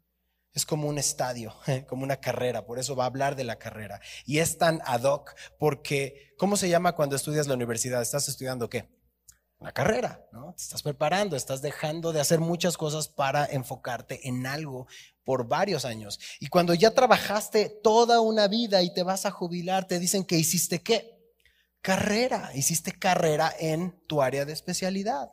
Es 0.54 0.66
como 0.66 0.88
un 0.88 1.00
estadio, 1.00 1.56
como 1.88 2.04
una 2.04 2.18
carrera, 2.18 2.66
por 2.68 2.78
eso 2.78 2.96
va 2.96 3.06
a 3.06 3.08
hablar 3.08 3.36
de 3.36 3.46
la 3.46 3.58
carrera. 3.58 4.00
Y 4.26 4.40
es 4.40 4.60
tan 4.60 4.82
ad 4.86 5.04
hoc 5.04 5.34
porque, 5.58 6.36
¿cómo 6.38 6.58
se 6.58 6.70
llama 6.70 6.94
cuando 6.94 7.16
estudias 7.16 7.48
la 7.48 7.56
universidad? 7.56 8.02
¿Estás 8.02 8.28
estudiando 8.28 8.70
qué? 8.70 8.88
Una 9.58 9.72
carrera, 9.72 10.28
¿no? 10.32 10.54
Te 10.54 10.64
estás 10.64 10.82
preparando, 10.82 11.36
estás 11.36 11.62
dejando 11.62 12.12
de 12.12 12.20
hacer 12.20 12.40
muchas 12.40 12.78
cosas 12.78 13.08
para 13.08 13.46
enfocarte 13.46 14.28
en 14.28 14.46
algo 14.46 14.88
por 15.24 15.48
varios 15.48 15.86
años. 15.86 16.20
Y 16.40 16.48
cuando 16.48 16.74
ya 16.74 16.92
trabajaste 16.92 17.70
toda 17.84 18.22
una 18.22 18.48
vida 18.48 18.82
y 18.82 18.94
te 18.94 19.04
vas 19.04 19.26
a 19.26 19.32
jubilar, 19.32 19.88
te 19.88 20.00
dicen 20.00 20.26
que 20.26 20.38
hiciste 20.38 20.82
qué? 20.82 21.18
Carrera, 21.82 22.52
hiciste 22.56 22.92
carrera 22.92 23.54
en 23.58 24.04
tu 24.08 24.22
área 24.22 24.46
de 24.46 24.54
especialidad 24.54 25.32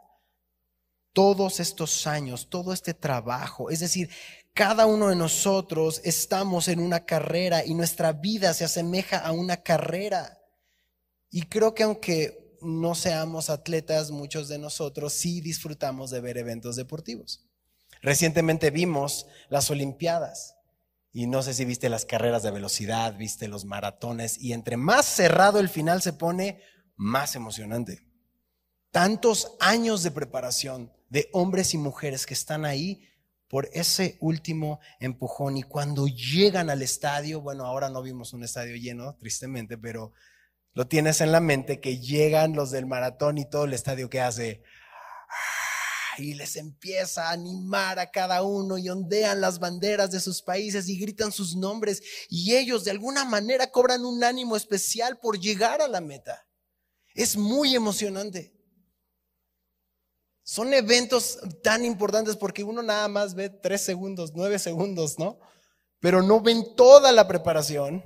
todos 1.18 1.58
estos 1.58 2.06
años, 2.06 2.48
todo 2.48 2.72
este 2.72 2.94
trabajo. 2.94 3.70
Es 3.70 3.80
decir, 3.80 4.08
cada 4.54 4.86
uno 4.86 5.08
de 5.08 5.16
nosotros 5.16 6.00
estamos 6.04 6.68
en 6.68 6.78
una 6.78 7.06
carrera 7.06 7.66
y 7.66 7.74
nuestra 7.74 8.12
vida 8.12 8.54
se 8.54 8.64
asemeja 8.64 9.18
a 9.18 9.32
una 9.32 9.56
carrera. 9.56 10.38
Y 11.28 11.42
creo 11.46 11.74
que 11.74 11.82
aunque 11.82 12.56
no 12.62 12.94
seamos 12.94 13.50
atletas, 13.50 14.12
muchos 14.12 14.46
de 14.46 14.60
nosotros 14.60 15.12
sí 15.12 15.40
disfrutamos 15.40 16.10
de 16.10 16.20
ver 16.20 16.38
eventos 16.38 16.76
deportivos. 16.76 17.44
Recientemente 18.00 18.70
vimos 18.70 19.26
las 19.48 19.72
Olimpiadas 19.72 20.54
y 21.10 21.26
no 21.26 21.42
sé 21.42 21.52
si 21.52 21.64
viste 21.64 21.88
las 21.88 22.04
carreras 22.04 22.44
de 22.44 22.52
velocidad, 22.52 23.16
viste 23.18 23.48
los 23.48 23.64
maratones 23.64 24.38
y 24.38 24.52
entre 24.52 24.76
más 24.76 25.04
cerrado 25.04 25.58
el 25.58 25.68
final 25.68 26.00
se 26.00 26.12
pone, 26.12 26.62
más 26.94 27.34
emocionante. 27.34 28.04
Tantos 28.92 29.56
años 29.58 30.04
de 30.04 30.12
preparación, 30.12 30.92
de 31.08 31.28
hombres 31.32 31.74
y 31.74 31.78
mujeres 31.78 32.26
que 32.26 32.34
están 32.34 32.64
ahí 32.64 33.08
por 33.48 33.68
ese 33.72 34.18
último 34.20 34.78
empujón 35.00 35.56
y 35.56 35.62
cuando 35.62 36.06
llegan 36.06 36.68
al 36.70 36.82
estadio, 36.82 37.40
bueno, 37.40 37.64
ahora 37.64 37.88
no 37.88 38.02
vimos 38.02 38.32
un 38.34 38.44
estadio 38.44 38.76
lleno, 38.76 39.16
tristemente, 39.16 39.78
pero 39.78 40.12
lo 40.74 40.86
tienes 40.86 41.20
en 41.20 41.32
la 41.32 41.40
mente 41.40 41.80
que 41.80 41.98
llegan 41.98 42.52
los 42.52 42.70
del 42.70 42.86
maratón 42.86 43.38
y 43.38 43.48
todo 43.48 43.64
el 43.64 43.72
estadio 43.72 44.10
que 44.10 44.20
hace 44.20 44.62
¡ah! 45.30 46.20
y 46.20 46.34
les 46.34 46.56
empieza 46.56 47.28
a 47.28 47.32
animar 47.32 47.98
a 47.98 48.10
cada 48.10 48.42
uno 48.42 48.76
y 48.76 48.88
ondean 48.90 49.40
las 49.40 49.58
banderas 49.58 50.10
de 50.10 50.20
sus 50.20 50.42
países 50.42 50.88
y 50.88 50.98
gritan 50.98 51.32
sus 51.32 51.56
nombres 51.56 52.02
y 52.28 52.54
ellos 52.54 52.84
de 52.84 52.90
alguna 52.90 53.24
manera 53.24 53.70
cobran 53.70 54.04
un 54.04 54.22
ánimo 54.22 54.56
especial 54.56 55.18
por 55.18 55.38
llegar 55.38 55.80
a 55.80 55.88
la 55.88 56.00
meta. 56.00 56.46
Es 57.14 57.36
muy 57.36 57.74
emocionante. 57.74 58.57
Son 60.48 60.72
eventos 60.72 61.38
tan 61.62 61.84
importantes 61.84 62.34
porque 62.34 62.64
uno 62.64 62.82
nada 62.82 63.06
más 63.06 63.34
ve 63.34 63.50
tres 63.50 63.82
segundos, 63.82 64.32
nueve 64.34 64.58
segundos, 64.58 65.18
¿no? 65.18 65.38
Pero 66.00 66.22
no 66.22 66.40
ven 66.40 66.74
toda 66.74 67.12
la 67.12 67.28
preparación, 67.28 68.02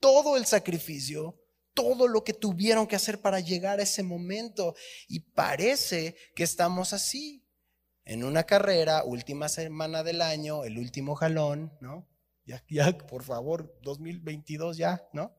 todo 0.00 0.38
el 0.38 0.46
sacrificio, 0.46 1.38
todo 1.74 2.08
lo 2.08 2.24
que 2.24 2.32
tuvieron 2.32 2.86
que 2.86 2.96
hacer 2.96 3.20
para 3.20 3.38
llegar 3.38 3.80
a 3.80 3.82
ese 3.82 4.02
momento. 4.02 4.74
Y 5.08 5.20
parece 5.20 6.16
que 6.34 6.44
estamos 6.44 6.94
así, 6.94 7.46
en 8.06 8.24
una 8.24 8.44
carrera, 8.44 9.04
última 9.04 9.50
semana 9.50 10.02
del 10.02 10.22
año, 10.22 10.64
el 10.64 10.78
último 10.78 11.14
jalón, 11.14 11.70
¿no? 11.82 12.08
Ya, 12.46 12.64
ya, 12.70 12.96
por 12.96 13.24
favor, 13.24 13.78
2022 13.82 14.78
ya, 14.78 15.06
¿no? 15.12 15.36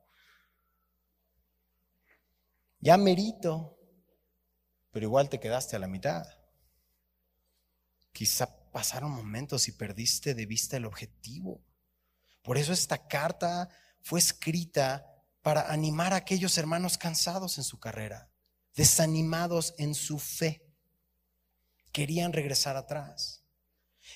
Ya 2.82 2.98
merito 2.98 3.76
pero 4.96 5.08
igual 5.08 5.28
te 5.28 5.42
quedaste 5.42 5.76
a 5.76 5.80
la 5.80 5.90
mitad. 5.90 6.26
Quizá 8.16 8.48
pasaron 8.72 9.12
momentos 9.12 9.68
y 9.68 9.74
perdiste 9.74 10.34
de 10.34 10.46
vista 10.46 10.78
el 10.78 10.86
objetivo. 10.86 11.62
Por 12.42 12.58
eso 12.58 12.72
esta 12.72 13.10
carta 13.10 13.68
fue 14.02 14.20
escrita 14.20 15.06
para 15.42 15.70
animar 15.70 16.14
a 16.14 16.16
aquellos 16.16 16.58
hermanos 16.58 16.98
cansados 16.98 17.58
en 17.58 17.66
su 17.66 17.78
carrera, 17.78 18.30
desanimados 18.74 19.76
en 19.78 19.94
su 19.94 20.18
fe. 20.18 20.66
Querían 21.92 22.32
regresar 22.32 22.78
atrás. 22.78 23.44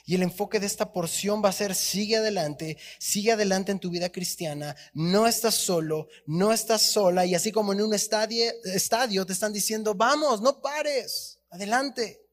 Y 0.05 0.15
el 0.15 0.23
enfoque 0.23 0.61
de 0.61 0.67
esta 0.67 0.93
porción 0.93 1.43
va 1.43 1.49
a 1.49 1.51
ser, 1.51 1.75
sigue 1.75 2.15
adelante, 2.15 2.77
sigue 2.99 3.33
adelante 3.33 3.73
en 3.73 3.79
tu 3.79 3.89
vida 3.89 4.09
cristiana, 4.13 4.77
no 4.93 5.27
estás 5.27 5.55
solo, 5.55 6.07
no 6.25 6.53
estás 6.53 6.83
sola, 6.83 7.25
y 7.25 7.35
así 7.35 7.51
como 7.51 7.73
en 7.73 7.81
un 7.81 7.93
estadio, 7.93 8.49
estadio 8.63 9.25
te 9.25 9.33
están 9.33 9.51
diciendo, 9.51 9.93
vamos, 9.93 10.39
no 10.39 10.61
pares, 10.61 11.41
adelante. 11.49 12.28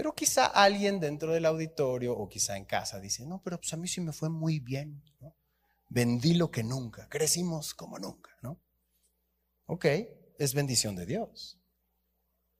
Pero 0.00 0.14
quizá 0.14 0.46
alguien 0.46 0.98
dentro 0.98 1.34
del 1.34 1.44
auditorio 1.44 2.16
o 2.16 2.26
quizá 2.26 2.56
en 2.56 2.64
casa 2.64 2.98
dice, 2.98 3.26
no, 3.26 3.42
pero 3.42 3.60
pues 3.60 3.70
a 3.74 3.76
mí 3.76 3.86
sí 3.86 4.00
me 4.00 4.14
fue 4.14 4.30
muy 4.30 4.58
bien, 4.58 5.02
Vendí 5.90 6.32
lo 6.32 6.50
que 6.50 6.62
nunca, 6.62 7.06
crecimos 7.10 7.74
como 7.74 7.98
nunca, 7.98 8.30
¿no? 8.40 8.62
Ok, 9.66 9.84
es 10.38 10.54
bendición 10.54 10.96
de 10.96 11.04
Dios. 11.04 11.60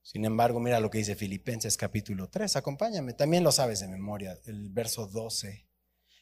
Sin 0.03 0.27
embargo, 0.27 0.61
mira 0.61 0.81
lo 0.81 0.91
que 0.91 0.99
dice 0.99 1.17
Filipenses 1.17 1.79
capítulo 1.79 2.29
3, 2.29 2.57
acompáñame, 2.57 3.15
también 3.15 3.43
lo 3.43 3.53
sabes 3.53 3.81
de 3.81 3.89
memoria, 3.89 4.39
el 4.45 4.69
verso 4.69 5.07
12. 5.07 5.67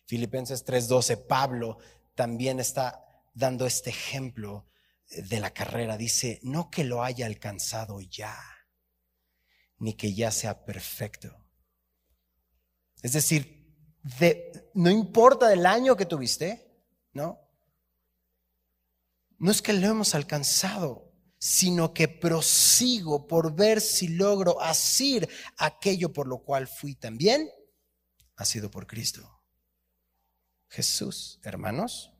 Filipenses 0.06 0.64
3:12, 0.64 1.26
Pablo 1.26 1.78
también 2.14 2.60
está 2.60 3.04
dando 3.34 3.66
este 3.66 3.90
ejemplo 3.90 4.68
de 5.08 5.40
la 5.40 5.50
carrera. 5.50 5.96
Dice, 5.96 6.38
no 6.44 6.70
que 6.70 6.84
lo 6.84 7.02
haya 7.02 7.26
alcanzado 7.26 8.00
ya, 8.02 8.38
ni 9.78 9.94
que 9.94 10.14
ya 10.14 10.30
sea 10.30 10.64
perfecto. 10.64 11.44
Es 13.02 13.12
decir, 13.12 13.58
no 14.75 14.90
importa 14.90 15.52
el 15.52 15.66
año 15.66 15.97
que 15.97 16.06
tuviste, 16.06 16.82
¿no? 17.12 17.38
No 19.38 19.50
es 19.50 19.62
que 19.62 19.73
lo 19.73 19.87
hemos 19.87 20.14
alcanzado, 20.14 21.12
sino 21.38 21.94
que 21.94 22.08
prosigo 22.08 23.28
por 23.28 23.54
ver 23.54 23.80
si 23.80 24.08
logro 24.08 24.61
asir 24.61 25.28
aquello 25.56 26.12
por 26.12 26.26
lo 26.26 26.42
cual 26.42 26.66
fui 26.66 26.97
también, 26.97 27.49
ha 28.37 28.44
sido 28.44 28.70
por 28.70 28.87
Cristo. 28.87 29.44
Jesús, 30.68 31.40
hermanos, 31.44 32.12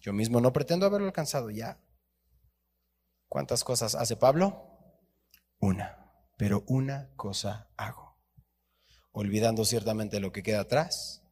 yo 0.00 0.12
mismo 0.12 0.40
no 0.40 0.52
pretendo 0.52 0.86
haberlo 0.86 1.06
alcanzado 1.06 1.50
ya. 1.50 1.80
¿Cuántas 3.28 3.64
cosas 3.64 3.94
hace 3.94 4.16
Pablo? 4.16 4.70
Una, 5.60 6.03
pero 6.36 6.64
una 6.66 7.10
cosa 7.16 7.70
hago, 7.76 8.18
olvidando 9.12 9.64
ciertamente 9.64 10.20
lo 10.20 10.32
que 10.32 10.42
queda 10.42 10.60
atrás, 10.60 11.22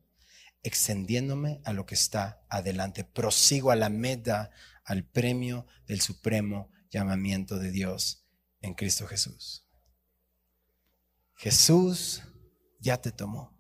extendiéndome 0.63 1.61
a 1.65 1.73
lo 1.73 1.87
que 1.87 1.95
está 1.95 2.45
adelante, 2.49 3.05
prosigo 3.05 3.71
a 3.71 3.77
la 3.77 3.89
meta, 3.89 4.51
al 4.85 5.05
premio 5.05 5.67
del 5.87 6.01
supremo 6.01 6.71
llamamiento 6.91 7.59
de 7.59 7.71
Dios 7.71 8.27
en 8.61 8.75
Cristo 8.75 9.07
Jesús. 9.07 9.67
Jesús 11.35 12.23
ya 12.79 13.01
te 13.01 13.11
tomó. 13.11 13.53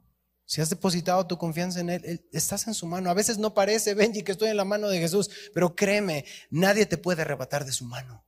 Si 0.44 0.60
has 0.60 0.70
depositado 0.70 1.26
tu 1.26 1.38
confianza 1.38 1.80
en 1.80 1.90
Él, 1.90 2.28
estás 2.32 2.66
en 2.66 2.74
su 2.74 2.86
mano. 2.86 3.08
A 3.08 3.14
veces 3.14 3.38
no 3.38 3.54
parece, 3.54 3.94
Benji, 3.94 4.22
que 4.22 4.32
estoy 4.32 4.50
en 4.50 4.56
la 4.56 4.64
mano 4.64 4.88
de 4.88 5.00
Jesús, 5.00 5.30
pero 5.54 5.74
créeme, 5.74 6.24
nadie 6.50 6.84
te 6.86 6.98
puede 6.98 7.22
arrebatar 7.22 7.64
de 7.64 7.72
su 7.72 7.86
mano, 7.86 8.24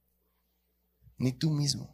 ni 1.18 1.32
tú 1.32 1.50
mismo. 1.50 1.93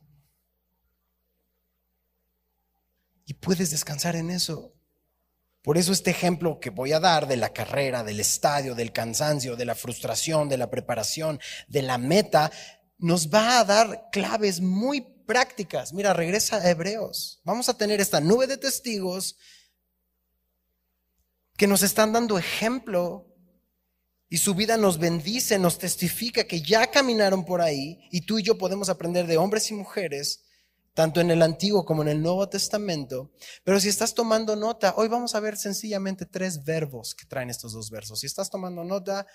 Y 3.31 3.35
puedes 3.35 3.71
descansar 3.71 4.17
en 4.17 4.29
eso. 4.29 4.75
Por 5.63 5.79
eso 5.79 5.93
este 5.93 6.11
ejemplo 6.11 6.59
que 6.59 6.71
voy 6.71 6.91
a 6.91 6.99
dar 6.99 7.29
de 7.29 7.37
la 7.37 7.53
carrera, 7.53 8.03
del 8.03 8.19
estadio, 8.19 8.75
del 8.75 8.91
cansancio, 8.91 9.55
de 9.55 9.67
la 9.67 9.77
frustración, 9.77 10.49
de 10.49 10.57
la 10.57 10.69
preparación, 10.69 11.39
de 11.69 11.83
la 11.83 11.97
meta, 11.97 12.51
nos 12.99 13.33
va 13.33 13.61
a 13.61 13.65
dar 13.65 14.09
claves 14.11 14.61
muy 14.61 15.03
prácticas. 15.29 15.93
Mira, 15.93 16.13
regresa 16.13 16.57
a 16.57 16.71
Hebreos. 16.71 17.41
Vamos 17.45 17.69
a 17.69 17.79
tener 17.79 18.01
esta 18.01 18.21
nube 18.21 18.49
de 18.49 18.57
testigos 18.57 19.37
que 21.57 21.69
nos 21.69 21.85
están 21.85 22.13
dando 22.13 22.37
ejemplo 22.37 23.29
y 24.29 24.39
su 24.39 24.57
vida 24.57 24.77
nos 24.77 24.99
bendice, 24.99 25.57
nos 25.61 25.79
testifica 25.79 26.49
que 26.49 26.63
ya 26.63 26.91
caminaron 26.91 27.45
por 27.45 27.61
ahí 27.61 28.09
y 28.11 28.23
tú 28.23 28.41
y 28.41 28.43
yo 28.43 28.59
podemos 28.59 28.89
aprender 28.89 29.29
de 29.29 29.37
hombres 29.37 29.71
y 29.71 29.75
mujeres 29.75 30.50
tanto 30.95 31.21
en 31.21 31.31
el 31.31 31.43
Antiguo 31.43 31.85
como 31.85 32.03
en 32.03 32.09
el 32.09 32.23
Nuevo 32.23 32.49
Testamento. 32.49 33.31
Pero 33.65 33.81
si 33.81 33.89
estás 33.89 34.15
tomando 34.15 34.57
nota, 34.57 34.95
hoy 34.97 35.09
vamos 35.09 35.35
a 35.35 35.41
ver 35.41 35.57
sencillamente 35.57 36.27
tres 36.27 36.65
verbos 36.65 37.15
que 37.15 37.27
traen 37.27 37.51
estos 37.51 37.73
dos 37.73 37.91
versos. 37.91 38.21
Si 38.21 38.27
estás 38.27 38.51
tomando 38.51 38.85
nota, 38.85 39.27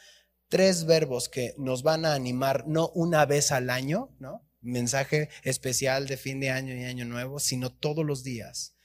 tres 0.48 0.86
verbos 0.86 1.30
que 1.30 1.54
nos 1.58 1.84
van 1.84 2.06
a 2.06 2.14
animar 2.14 2.68
no 2.68 2.90
una 2.96 3.26
vez 3.26 3.52
al 3.52 3.70
año, 3.70 4.10
¿no? 4.20 4.46
Mensaje 4.62 5.30
especial 5.44 6.08
de 6.08 6.18
fin 6.18 6.40
de 6.40 6.50
año 6.50 6.74
y 6.76 6.84
año 6.84 7.06
nuevo, 7.06 7.40
sino 7.40 7.72
todos 7.72 8.06
los 8.06 8.24
días. 8.24 8.76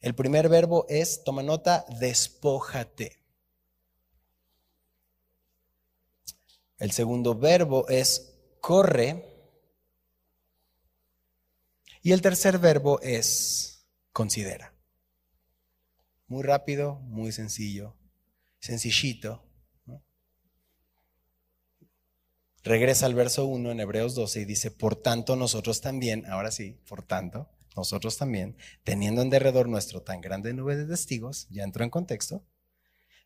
El 0.00 0.14
primer 0.14 0.50
verbo 0.50 0.84
es, 0.88 1.24
toma 1.24 1.42
nota, 1.42 1.86
despójate. 1.98 3.22
El 6.78 6.90
segundo 6.90 7.34
verbo 7.34 7.88
es 7.88 8.34
corre. 8.60 9.33
Y 12.04 12.12
el 12.12 12.20
tercer 12.20 12.58
verbo 12.58 13.00
es 13.00 13.88
considera. 14.12 14.74
Muy 16.26 16.42
rápido, 16.42 16.96
muy 16.96 17.32
sencillo, 17.32 17.96
sencillito. 18.60 19.42
Regresa 22.62 23.06
al 23.06 23.14
verso 23.14 23.46
1 23.46 23.70
en 23.70 23.80
Hebreos 23.80 24.14
12 24.14 24.42
y 24.42 24.44
dice, 24.44 24.70
por 24.70 24.96
tanto 24.96 25.34
nosotros 25.34 25.80
también, 25.80 26.26
ahora 26.26 26.50
sí, 26.50 26.78
por 26.86 27.02
tanto, 27.02 27.48
nosotros 27.74 28.18
también, 28.18 28.58
teniendo 28.82 29.22
en 29.22 29.30
derredor 29.30 29.66
nuestro 29.66 30.02
tan 30.02 30.20
grande 30.20 30.52
nube 30.52 30.76
de 30.76 30.84
testigos, 30.84 31.48
ya 31.48 31.64
entró 31.64 31.84
en 31.84 31.90
contexto, 31.90 32.44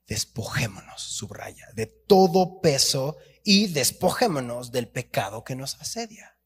despojémonos, 0.07 1.03
subraya, 1.03 1.67
de 1.75 1.87
todo 1.87 2.61
peso 2.61 3.17
y 3.43 3.67
despojémonos 3.67 4.71
del 4.71 4.87
pecado 4.87 5.43
que 5.43 5.57
nos 5.57 5.81
asedia. 5.81 6.38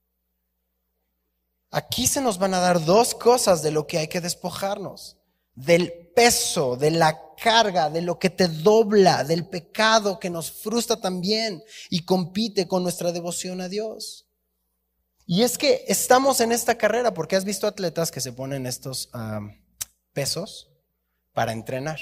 Aquí 1.72 2.06
se 2.06 2.20
nos 2.20 2.38
van 2.38 2.52
a 2.52 2.60
dar 2.60 2.84
dos 2.84 3.14
cosas 3.14 3.62
de 3.62 3.70
lo 3.70 3.86
que 3.86 3.96
hay 3.98 4.06
que 4.06 4.20
despojarnos. 4.20 5.16
Del 5.54 5.90
peso, 6.14 6.76
de 6.76 6.90
la 6.90 7.18
carga, 7.42 7.88
de 7.88 8.02
lo 8.02 8.18
que 8.18 8.28
te 8.28 8.46
dobla, 8.46 9.24
del 9.24 9.46
pecado 9.46 10.20
que 10.20 10.28
nos 10.28 10.52
frustra 10.52 11.00
también 11.00 11.64
y 11.88 12.04
compite 12.04 12.68
con 12.68 12.82
nuestra 12.82 13.10
devoción 13.10 13.62
a 13.62 13.68
Dios. 13.68 14.26
Y 15.26 15.42
es 15.42 15.56
que 15.56 15.84
estamos 15.88 16.40
en 16.42 16.52
esta 16.52 16.76
carrera 16.76 17.14
porque 17.14 17.36
has 17.36 17.44
visto 17.44 17.66
atletas 17.66 18.10
que 18.10 18.20
se 18.20 18.32
ponen 18.32 18.66
estos 18.66 19.10
pesos 20.12 20.70
para 21.32 21.52
entrenar 21.52 21.98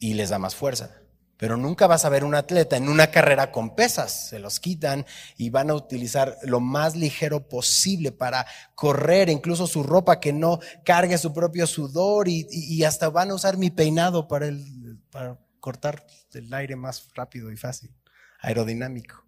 y 0.00 0.14
les 0.14 0.30
da 0.30 0.40
más 0.40 0.56
fuerza. 0.56 0.90
Pero 1.36 1.56
nunca 1.56 1.86
vas 1.86 2.04
a 2.04 2.08
ver 2.08 2.24
un 2.24 2.34
atleta 2.34 2.76
en 2.76 2.88
una 2.88 3.10
carrera 3.10 3.52
con 3.52 3.74
pesas. 3.74 4.28
Se 4.30 4.38
los 4.38 4.58
quitan 4.58 5.04
y 5.36 5.50
van 5.50 5.70
a 5.70 5.74
utilizar 5.74 6.38
lo 6.42 6.60
más 6.60 6.96
ligero 6.96 7.46
posible 7.46 8.10
para 8.10 8.46
correr, 8.74 9.28
incluso 9.28 9.66
su 9.66 9.82
ropa 9.82 10.18
que 10.18 10.32
no 10.32 10.60
cargue 10.84 11.18
su 11.18 11.34
propio 11.34 11.66
sudor 11.66 12.28
y, 12.28 12.84
hasta 12.84 13.10
van 13.10 13.30
a 13.30 13.34
usar 13.34 13.58
mi 13.58 13.70
peinado 13.70 14.28
para, 14.28 14.46
el, 14.46 14.98
para 15.10 15.38
cortar 15.60 16.06
el 16.32 16.52
aire 16.54 16.76
más 16.76 17.08
rápido 17.14 17.50
y 17.52 17.56
fácil, 17.56 17.94
aerodinámico. 18.40 19.26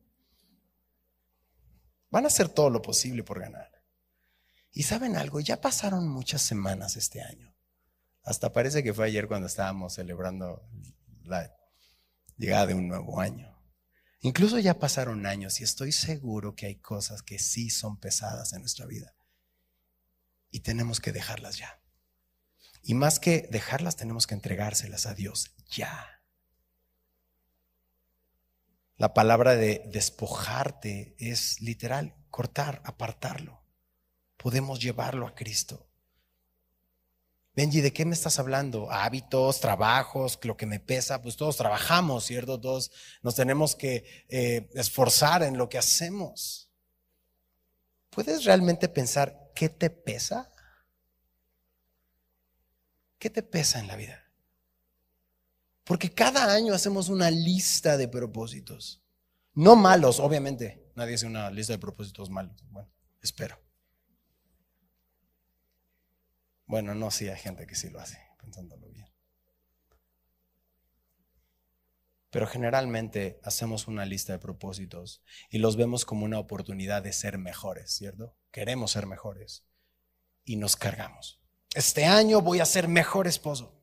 Van 2.11 2.25
a 2.25 2.29
hacer 2.29 2.49
todo 2.49 2.71
lo 2.71 2.81
posible 2.81 3.23
por 3.23 3.41
ganar. 3.41 3.71
Y 4.73 4.85
saben 4.85 5.17
algo, 5.17 5.41
ya 5.41 5.61
pasaron 5.61 6.09
muchas 6.09 6.41
semanas 6.41 6.97
este 6.97 7.21
año. 7.21 7.55
Hasta 8.23 8.53
parece 8.53 8.83
que 8.83 8.95
fue 8.95 9.07
ayer 9.07 9.27
cuando 9.27 9.47
estábamos 9.47 9.95
celebrando 9.95 10.63
la 11.25 11.53
llegada 12.39 12.67
de 12.67 12.75
un 12.75 12.89
nuevo 12.89 13.21
año. 13.21 13.55
Incluso 14.21 14.59
ya 14.59 14.79
pasaron 14.79 15.27
años 15.27 15.61
y 15.61 15.65
estoy 15.65 15.93
seguro 15.93 16.55
que 16.55 16.67
hay 16.67 16.77
cosas 16.77 17.23
que 17.23 17.39
sí 17.39 17.71
son 17.71 17.99
pesadas 17.99 18.53
en 18.53 18.61
nuestra 18.61 18.87
vida. 18.87 19.15
Y 20.51 20.61
tenemos 20.61 21.01
que 21.01 21.13
dejarlas 21.13 21.59
ya. 21.59 21.81
Y 22.83 22.95
más 22.95 23.21
que 23.21 23.49
dejarlas, 23.51 23.97
tenemos 23.97 24.27
que 24.27 24.35
entregárselas 24.35 25.07
a 25.07 25.15
Dios 25.15 25.55
ya. 25.71 26.23
La 28.97 29.15
palabra 29.15 29.55
de 29.55 29.83
despojarte 29.93 31.15
es 31.19 31.61
literal, 31.61 32.17
cortar, 32.31 32.83
apartarlo. 32.85 33.63
Podemos 34.37 34.81
llevarlo 34.81 35.27
a 35.27 35.35
Cristo. 35.35 35.88
Benji, 37.59 37.81
¿de 37.81 37.93
qué 37.93 38.05
me 38.05 38.15
estás 38.15 38.39
hablando? 38.39 38.89
Hábitos, 38.89 39.59
trabajos, 39.59 40.39
lo 40.45 40.57
que 40.57 40.65
me 40.65 40.79
pesa, 40.79 41.21
pues 41.21 41.37
todos 41.37 41.57
trabajamos, 41.57 42.23
¿cierto? 42.23 42.61
Todos 42.61 42.93
nos 43.21 43.35
tenemos 43.35 43.75
que 43.75 44.05
eh, 44.29 44.71
esforzar 44.75 45.43
en 45.43 45.59
lo 45.59 45.69
que 45.69 45.77
hacemos. 45.77 46.71
¿Puedes 48.11 48.45
realmente 48.45 48.89
pensar 48.89 49.51
qué 49.57 49.69
te 49.69 49.91
pesa? 49.91 50.53
¿Qué 53.19 53.29
te 53.29 53.43
pesa 53.43 53.81
en 53.81 53.89
la 53.89 53.97
vida? 53.97 54.23
Porque 55.83 56.15
cada 56.15 56.55
año 56.55 56.75
hacemos 56.75 57.09
una 57.09 57.29
lista 57.29 57.97
de 57.97 58.07
propósitos. 58.07 59.03
No 59.55 59.75
malos, 59.75 60.21
obviamente. 60.21 60.93
Nadie 60.95 61.17
hace 61.17 61.27
una 61.27 61.51
lista 61.51 61.73
de 61.73 61.81
propósitos 61.81 62.31
malos. 62.31 62.55
Bueno, 62.71 62.89
espero. 63.21 63.59
Bueno, 66.69 66.95
no, 66.95 67.11
sí 67.11 67.29
hay 67.29 67.39
gente 67.39 67.67
que 67.67 67.75
sí 67.75 67.89
lo 67.89 67.99
hace, 67.99 68.19
pensándolo 68.39 68.87
bien. 68.91 69.09
Pero 72.31 72.47
generalmente 72.47 73.41
hacemos 73.43 73.89
una 73.89 74.05
lista 74.05 74.35
de 74.35 74.39
propósitos 74.39 75.23
y 75.49 75.59
los 75.59 75.77
vemos 75.77 76.05
como 76.05 76.27
una 76.27 76.39
oportunidad 76.39 77.03
de 77.03 77.15
ser 77.15 77.39
mejores, 77.39 77.91
¿cierto? 77.91 78.37
Queremos 78.53 78.93
ser 78.93 79.07
mejores 79.07 79.65
y 80.45 80.57
nos 80.57 80.77
cargamos. 80.77 81.41
Este 81.75 82.05
año 82.05 82.43
voy 82.43 82.61
a 82.61 82.67
ser 82.67 82.87
mejor 82.87 83.27
esposo. 83.27 83.75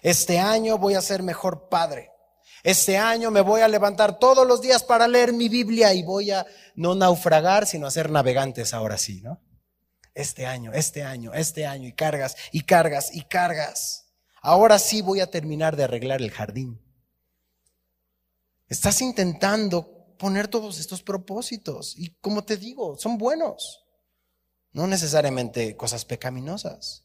Este 0.00 0.38
año 0.38 0.78
voy 0.78 0.94
a 0.94 1.02
ser 1.02 1.22
mejor 1.22 1.68
padre. 1.68 2.10
Este 2.62 2.96
año 2.96 3.30
me 3.30 3.42
voy 3.42 3.60
a 3.60 3.68
levantar 3.68 4.18
todos 4.18 4.46
los 4.46 4.62
días 4.62 4.82
para 4.82 5.06
leer 5.06 5.34
mi 5.34 5.50
Biblia 5.50 5.92
y 5.92 6.02
voy 6.02 6.30
a 6.30 6.46
no 6.74 6.94
naufragar, 6.94 7.66
sino 7.66 7.86
a 7.86 7.90
ser 7.90 8.10
navegantes 8.10 8.72
ahora 8.72 8.96
sí, 8.96 9.20
¿no? 9.20 9.42
Este 10.18 10.46
año, 10.46 10.72
este 10.72 11.04
año, 11.04 11.32
este 11.32 11.64
año, 11.64 11.86
y 11.88 11.92
cargas, 11.92 12.36
y 12.50 12.62
cargas, 12.62 13.14
y 13.14 13.22
cargas. 13.22 14.12
Ahora 14.42 14.78
sí 14.78 15.00
voy 15.00 15.20
a 15.20 15.30
terminar 15.30 15.76
de 15.76 15.84
arreglar 15.84 16.20
el 16.20 16.32
jardín. 16.32 16.80
Estás 18.66 19.00
intentando 19.00 20.16
poner 20.18 20.48
todos 20.48 20.80
estos 20.80 21.02
propósitos 21.02 21.94
y 21.96 22.16
como 22.20 22.44
te 22.44 22.56
digo, 22.56 22.98
son 22.98 23.16
buenos. 23.16 23.84
No 24.72 24.86
necesariamente 24.86 25.76
cosas 25.76 26.04
pecaminosas. 26.04 27.04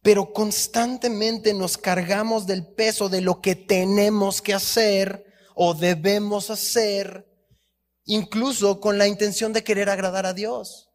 Pero 0.00 0.32
constantemente 0.32 1.52
nos 1.52 1.76
cargamos 1.76 2.46
del 2.46 2.64
peso 2.64 3.08
de 3.08 3.22
lo 3.22 3.40
que 3.40 3.56
tenemos 3.56 4.40
que 4.40 4.54
hacer 4.54 5.24
o 5.56 5.74
debemos 5.74 6.50
hacer, 6.50 7.26
incluso 8.04 8.80
con 8.80 8.98
la 8.98 9.08
intención 9.08 9.52
de 9.52 9.64
querer 9.64 9.90
agradar 9.90 10.26
a 10.26 10.32
Dios. 10.32 10.89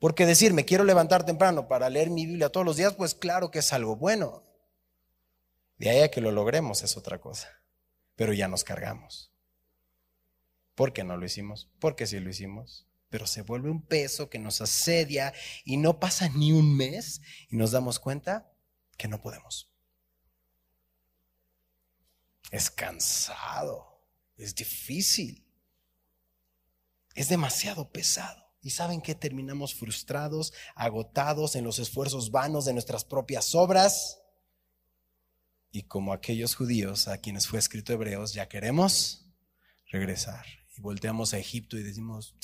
Porque 0.00 0.24
decir, 0.24 0.54
me 0.54 0.64
quiero 0.64 0.82
levantar 0.82 1.24
temprano 1.24 1.68
para 1.68 1.90
leer 1.90 2.08
mi 2.08 2.26
Biblia 2.26 2.48
todos 2.48 2.64
los 2.64 2.76
días, 2.76 2.94
pues 2.94 3.14
claro 3.14 3.50
que 3.50 3.58
es 3.58 3.72
algo 3.72 3.96
bueno. 3.96 4.42
De 5.76 5.90
ahí 5.90 6.00
a 6.00 6.10
que 6.10 6.22
lo 6.22 6.32
logremos 6.32 6.82
es 6.82 6.96
otra 6.96 7.20
cosa. 7.20 7.62
Pero 8.16 8.32
ya 8.32 8.48
nos 8.48 8.64
cargamos. 8.64 9.30
¿Por 10.74 10.94
qué 10.94 11.04
no 11.04 11.18
lo 11.18 11.26
hicimos? 11.26 11.70
Porque 11.78 12.06
sí 12.06 12.18
lo 12.18 12.30
hicimos. 12.30 12.86
Pero 13.10 13.26
se 13.26 13.42
vuelve 13.42 13.70
un 13.70 13.82
peso 13.82 14.30
que 14.30 14.38
nos 14.38 14.62
asedia 14.62 15.34
y 15.64 15.76
no 15.76 16.00
pasa 16.00 16.30
ni 16.30 16.52
un 16.52 16.74
mes 16.76 17.20
y 17.50 17.56
nos 17.56 17.70
damos 17.70 17.98
cuenta 17.98 18.50
que 18.96 19.06
no 19.06 19.20
podemos. 19.20 19.70
Es 22.50 22.70
cansado, 22.70 24.02
es 24.36 24.54
difícil, 24.54 25.46
es 27.14 27.28
demasiado 27.28 27.90
pesado. 27.90 28.39
Y 28.62 28.70
saben 28.70 29.00
que 29.00 29.14
terminamos 29.14 29.74
frustrados, 29.74 30.52
agotados 30.74 31.56
en 31.56 31.64
los 31.64 31.78
esfuerzos 31.78 32.30
vanos 32.30 32.66
de 32.66 32.74
nuestras 32.74 33.04
propias 33.04 33.54
obras. 33.54 34.20
Y 35.70 35.84
como 35.84 36.12
aquellos 36.12 36.54
judíos 36.54 37.08
a 37.08 37.18
quienes 37.18 37.46
fue 37.46 37.58
escrito 37.58 37.92
Hebreos, 37.92 38.34
ya 38.34 38.48
queremos 38.48 39.26
regresar. 39.90 40.44
Y 40.76 40.80
volteamos 40.80 41.32
a 41.32 41.38
Egipto 41.38 41.78
y 41.78 41.82
decimos, 41.82 42.34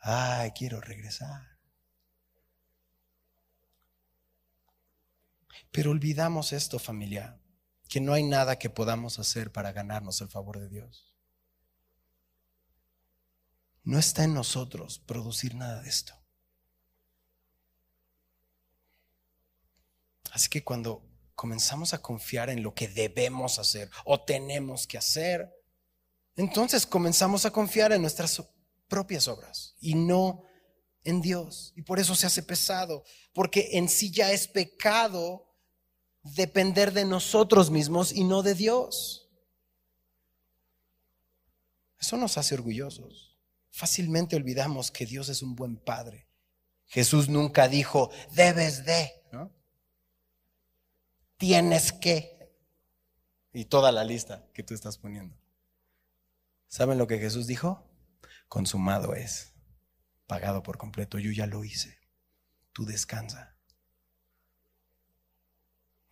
ay, 0.00 0.50
quiero 0.52 0.80
regresar. 0.80 1.58
Pero 5.70 5.90
olvidamos 5.90 6.52
esto, 6.52 6.78
familia, 6.78 7.40
que 7.88 8.00
no 8.00 8.12
hay 8.12 8.22
nada 8.22 8.58
que 8.58 8.70
podamos 8.70 9.18
hacer 9.18 9.52
para 9.52 9.72
ganarnos 9.72 10.20
el 10.20 10.28
favor 10.28 10.58
de 10.58 10.68
Dios. 10.68 11.17
No 13.88 13.98
está 13.98 14.24
en 14.24 14.34
nosotros 14.34 14.98
producir 14.98 15.54
nada 15.54 15.80
de 15.80 15.88
esto. 15.88 16.12
Así 20.30 20.50
que 20.50 20.62
cuando 20.62 21.08
comenzamos 21.34 21.94
a 21.94 22.02
confiar 22.02 22.50
en 22.50 22.62
lo 22.62 22.74
que 22.74 22.86
debemos 22.86 23.58
hacer 23.58 23.88
o 24.04 24.20
tenemos 24.20 24.86
que 24.86 24.98
hacer, 24.98 25.50
entonces 26.36 26.84
comenzamos 26.84 27.46
a 27.46 27.50
confiar 27.50 27.92
en 27.92 28.02
nuestras 28.02 28.42
propias 28.88 29.26
obras 29.26 29.74
y 29.80 29.94
no 29.94 30.42
en 31.02 31.22
Dios. 31.22 31.72
Y 31.74 31.80
por 31.80 31.98
eso 31.98 32.14
se 32.14 32.26
hace 32.26 32.42
pesado, 32.42 33.04
porque 33.32 33.70
en 33.72 33.88
sí 33.88 34.10
ya 34.10 34.32
es 34.32 34.48
pecado 34.48 35.46
depender 36.22 36.92
de 36.92 37.06
nosotros 37.06 37.70
mismos 37.70 38.12
y 38.12 38.24
no 38.24 38.42
de 38.42 38.54
Dios. 38.54 39.30
Eso 41.98 42.18
nos 42.18 42.36
hace 42.36 42.54
orgullosos. 42.54 43.27
Fácilmente 43.78 44.34
olvidamos 44.34 44.90
que 44.90 45.06
Dios 45.06 45.28
es 45.28 45.40
un 45.40 45.54
buen 45.54 45.76
Padre. 45.76 46.26
Jesús 46.86 47.28
nunca 47.28 47.68
dijo, 47.68 48.10
debes 48.32 48.84
de. 48.84 49.22
Tienes 51.36 51.92
que. 51.92 52.50
Y 53.52 53.66
toda 53.66 53.92
la 53.92 54.02
lista 54.02 54.44
que 54.52 54.64
tú 54.64 54.74
estás 54.74 54.98
poniendo. 54.98 55.38
¿Saben 56.66 56.98
lo 56.98 57.06
que 57.06 57.20
Jesús 57.20 57.46
dijo? 57.46 57.88
Consumado 58.48 59.14
es, 59.14 59.54
pagado 60.26 60.64
por 60.64 60.76
completo. 60.76 61.20
Yo 61.20 61.30
ya 61.30 61.46
lo 61.46 61.62
hice. 61.62 62.00
Tú 62.72 62.84
descansa. 62.84 63.56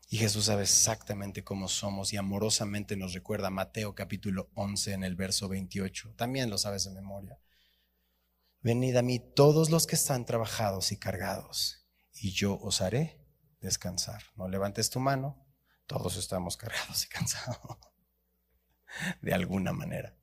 Y 0.09 0.19
Jesús 0.19 0.45
sabe 0.45 0.63
exactamente 0.63 1.43
cómo 1.43 1.67
somos 1.67 2.13
y 2.13 2.17
amorosamente 2.17 2.97
nos 2.97 3.13
recuerda 3.13 3.51
Mateo 3.51 3.97
capítulo 3.97 4.51
11 4.55 4.93
en 4.93 5.03
el 5.03 5.17
verso 5.17 5.49
28. 5.49 6.15
También 6.15 6.49
lo 6.49 6.59
sabes 6.59 6.85
de 6.85 6.93
memoria. 6.93 7.41
Venid 8.61 8.97
a 8.97 9.03
mí 9.03 9.19
todos 9.19 9.71
los 9.71 9.87
que 9.87 9.97
están 9.97 10.25
trabajados 10.25 10.93
y 10.93 10.99
cargados, 10.99 11.87
y 12.13 12.33
yo 12.33 12.59
os 12.61 12.81
haré 12.81 13.25
descansar. 13.61 14.23
No 14.37 14.49
levantes 14.49 14.91
tu 14.91 15.01
mano, 15.01 15.47
todos 15.87 16.17
estamos 16.17 16.57
cargados 16.57 17.05
y 17.05 17.09
cansados. 17.09 17.79
De 19.23 19.35
alguna 19.35 19.73
manera. 19.73 20.17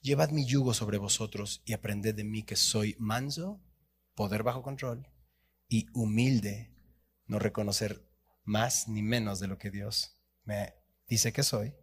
Llevad 0.00 0.30
mi 0.30 0.46
yugo 0.46 0.74
sobre 0.74 0.98
vosotros 0.98 1.62
y 1.64 1.72
aprended 1.72 2.14
de 2.14 2.24
mí 2.24 2.42
que 2.42 2.56
soy 2.56 2.94
manso, 2.98 3.62
poder 4.14 4.42
bajo 4.42 4.62
control, 4.62 5.08
y 5.68 5.86
humilde 5.94 6.74
no 7.26 7.38
reconocer 7.38 8.06
más 8.44 8.88
ni 8.88 9.02
menos 9.02 9.40
de 9.40 9.48
lo 9.48 9.58
que 9.58 9.70
Dios 9.70 10.18
me 10.44 10.74
dice 11.08 11.32
que 11.32 11.42
soy, 11.42 11.74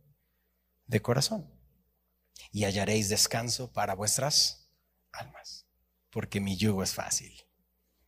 de 0.86 1.02
corazón. 1.02 1.61
Y 2.52 2.65
hallaréis 2.65 3.10
descanso 3.10 3.72
para 3.72 3.96
vuestras 3.96 4.70
almas, 5.12 5.65
porque 6.10 6.39
mi 6.39 6.58
yugo 6.58 6.84
es 6.84 6.94
fácil 6.94 7.34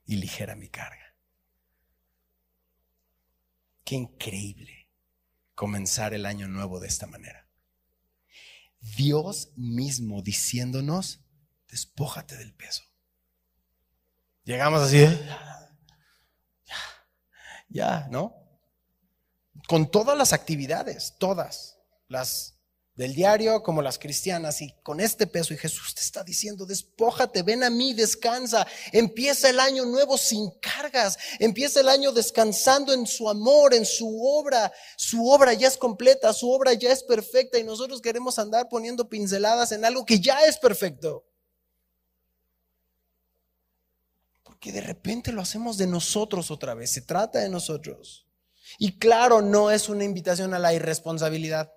y 0.05 0.17
ligera 0.17 0.55
mi 0.55 0.69
carga. 0.69 1.15
Qué 3.83 3.95
increíble 3.95 4.89
comenzar 5.55 6.13
el 6.13 6.25
año 6.25 6.47
nuevo 6.47 6.79
de 6.79 6.87
esta 6.87 7.07
manera. 7.07 7.47
Dios 8.79 9.53
mismo 9.55 10.21
diciéndonos, 10.21 11.21
despójate 11.69 12.37
del 12.37 12.53
peso. 12.53 12.83
Llegamos 14.43 14.81
así, 14.81 15.01
¿eh? 15.01 15.29
ya, 17.69 18.07
¿no? 18.11 18.35
Con 19.67 19.89
todas 19.89 20.17
las 20.17 20.33
actividades, 20.33 21.15
todas, 21.17 21.79
las 22.07 22.52
del 22.95 23.15
diario 23.15 23.63
como 23.63 23.81
las 23.81 23.97
cristianas, 23.97 24.61
y 24.61 24.73
con 24.83 24.99
este 24.99 25.25
peso, 25.25 25.53
y 25.53 25.57
Jesús 25.57 25.95
te 25.95 26.01
está 26.01 26.23
diciendo, 26.23 26.65
despójate, 26.65 27.41
ven 27.41 27.63
a 27.63 27.69
mí, 27.69 27.93
descansa, 27.93 28.67
empieza 28.91 29.49
el 29.49 29.59
año 29.59 29.85
nuevo 29.85 30.17
sin 30.17 30.51
cargas, 30.59 31.17
empieza 31.39 31.79
el 31.79 31.89
año 31.89 32.11
descansando 32.11 32.93
en 32.93 33.07
su 33.07 33.29
amor, 33.29 33.73
en 33.73 33.85
su 33.85 34.23
obra, 34.23 34.71
su 34.95 35.27
obra 35.27 35.53
ya 35.53 35.67
es 35.67 35.77
completa, 35.77 36.33
su 36.33 36.51
obra 36.51 36.73
ya 36.73 36.91
es 36.91 37.03
perfecta, 37.03 37.57
y 37.57 37.63
nosotros 37.63 38.01
queremos 38.01 38.37
andar 38.37 38.69
poniendo 38.69 39.09
pinceladas 39.09 39.71
en 39.71 39.85
algo 39.85 40.05
que 40.05 40.19
ya 40.19 40.45
es 40.45 40.57
perfecto. 40.57 41.25
que 44.63 44.71
de 44.71 44.79
repente 44.79 45.33
lo 45.33 45.41
hacemos 45.41 45.77
de 45.77 45.87
nosotros 45.87 46.49
otra 46.49 46.73
vez, 46.73 46.89
se 46.89 47.01
trata 47.01 47.39
de 47.39 47.49
nosotros. 47.49 48.25
Y 48.77 48.97
claro, 48.97 49.41
no 49.41 49.71
es 49.71 49.89
una 49.89 50.05
invitación 50.05 50.53
a 50.53 50.59
la 50.59 50.73
irresponsabilidad. 50.73 51.73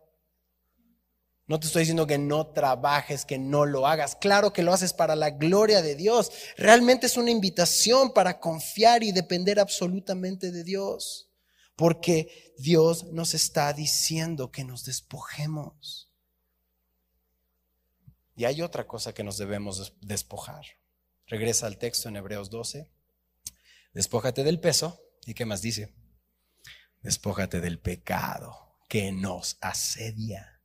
No 1.48 1.60
te 1.60 1.68
estoy 1.68 1.82
diciendo 1.82 2.08
que 2.08 2.18
no 2.18 2.48
trabajes, 2.48 3.24
que 3.24 3.38
no 3.38 3.66
lo 3.66 3.86
hagas. 3.86 4.16
Claro 4.16 4.52
que 4.52 4.64
lo 4.64 4.72
haces 4.72 4.92
para 4.92 5.14
la 5.14 5.30
gloria 5.30 5.80
de 5.80 5.94
Dios. 5.94 6.32
Realmente 6.56 7.06
es 7.06 7.16
una 7.16 7.30
invitación 7.30 8.12
para 8.12 8.40
confiar 8.40 9.04
y 9.04 9.12
depender 9.12 9.60
absolutamente 9.60 10.50
de 10.50 10.64
Dios. 10.64 11.30
Porque 11.76 12.54
Dios 12.58 13.04
nos 13.12 13.34
está 13.34 13.72
diciendo 13.72 14.50
que 14.50 14.64
nos 14.64 14.84
despojemos. 14.84 16.10
Y 18.34 18.44
hay 18.44 18.60
otra 18.60 18.86
cosa 18.86 19.14
que 19.14 19.22
nos 19.22 19.38
debemos 19.38 19.94
despojar. 20.00 20.64
Regresa 21.28 21.66
al 21.66 21.78
texto 21.78 22.08
en 22.08 22.16
Hebreos 22.16 22.50
12. 22.50 22.90
Despójate 23.94 24.42
del 24.42 24.58
peso. 24.58 25.00
¿Y 25.26 25.34
qué 25.34 25.44
más 25.44 25.62
dice? 25.62 25.94
Despójate 27.02 27.60
del 27.60 27.78
pecado 27.78 28.78
que 28.88 29.12
nos 29.12 29.58
asedia. 29.60 30.55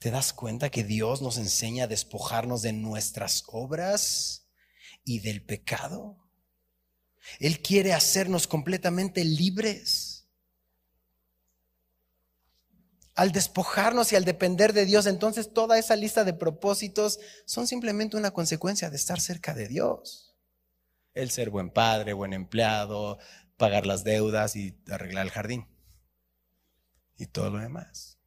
¿Te 0.00 0.10
das 0.10 0.32
cuenta 0.32 0.70
que 0.70 0.82
Dios 0.82 1.20
nos 1.20 1.36
enseña 1.36 1.84
a 1.84 1.86
despojarnos 1.86 2.62
de 2.62 2.72
nuestras 2.72 3.44
obras 3.48 4.46
y 5.04 5.20
del 5.20 5.44
pecado? 5.44 6.16
Él 7.38 7.60
quiere 7.60 7.92
hacernos 7.92 8.46
completamente 8.46 9.24
libres. 9.24 10.16
al 13.16 13.32
despojarnos 13.32 14.12
y 14.12 14.16
al 14.16 14.24
depender 14.24 14.72
de 14.72 14.86
Dios, 14.86 15.04
entonces 15.04 15.52
toda 15.52 15.78
esa 15.78 15.94
lista 15.94 16.24
de 16.24 16.32
propósitos 16.32 17.20
son 17.44 17.66
simplemente 17.66 18.16
una 18.16 18.30
consecuencia 18.30 18.88
de 18.88 18.96
estar 18.96 19.20
cerca 19.20 19.52
de 19.52 19.68
Dios. 19.68 20.34
El 21.12 21.30
ser 21.30 21.50
buen 21.50 21.68
padre, 21.68 22.14
buen 22.14 22.32
empleado, 22.32 23.18
pagar 23.58 23.84
las 23.84 24.04
deudas 24.04 24.56
y 24.56 24.74
arreglar 24.90 25.26
el 25.26 25.32
jardín. 25.32 25.68
Y 27.18 27.26
todo 27.26 27.50
lo 27.50 27.58
demás. 27.58 28.19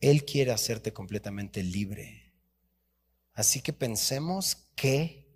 Él 0.00 0.24
quiere 0.24 0.52
hacerte 0.52 0.92
completamente 0.92 1.62
libre. 1.62 2.34
Así 3.32 3.60
que 3.60 3.72
pensemos 3.72 4.68
qué 4.74 5.26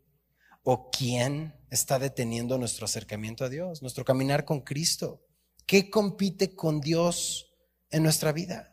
o 0.62 0.90
quién 0.90 1.54
está 1.70 1.98
deteniendo 1.98 2.58
nuestro 2.58 2.84
acercamiento 2.84 3.44
a 3.44 3.48
Dios, 3.48 3.82
nuestro 3.82 4.04
caminar 4.04 4.44
con 4.44 4.60
Cristo. 4.60 5.22
¿Qué 5.66 5.90
compite 5.90 6.54
con 6.54 6.80
Dios 6.80 7.54
en 7.90 8.02
nuestra 8.02 8.32
vida? 8.32 8.70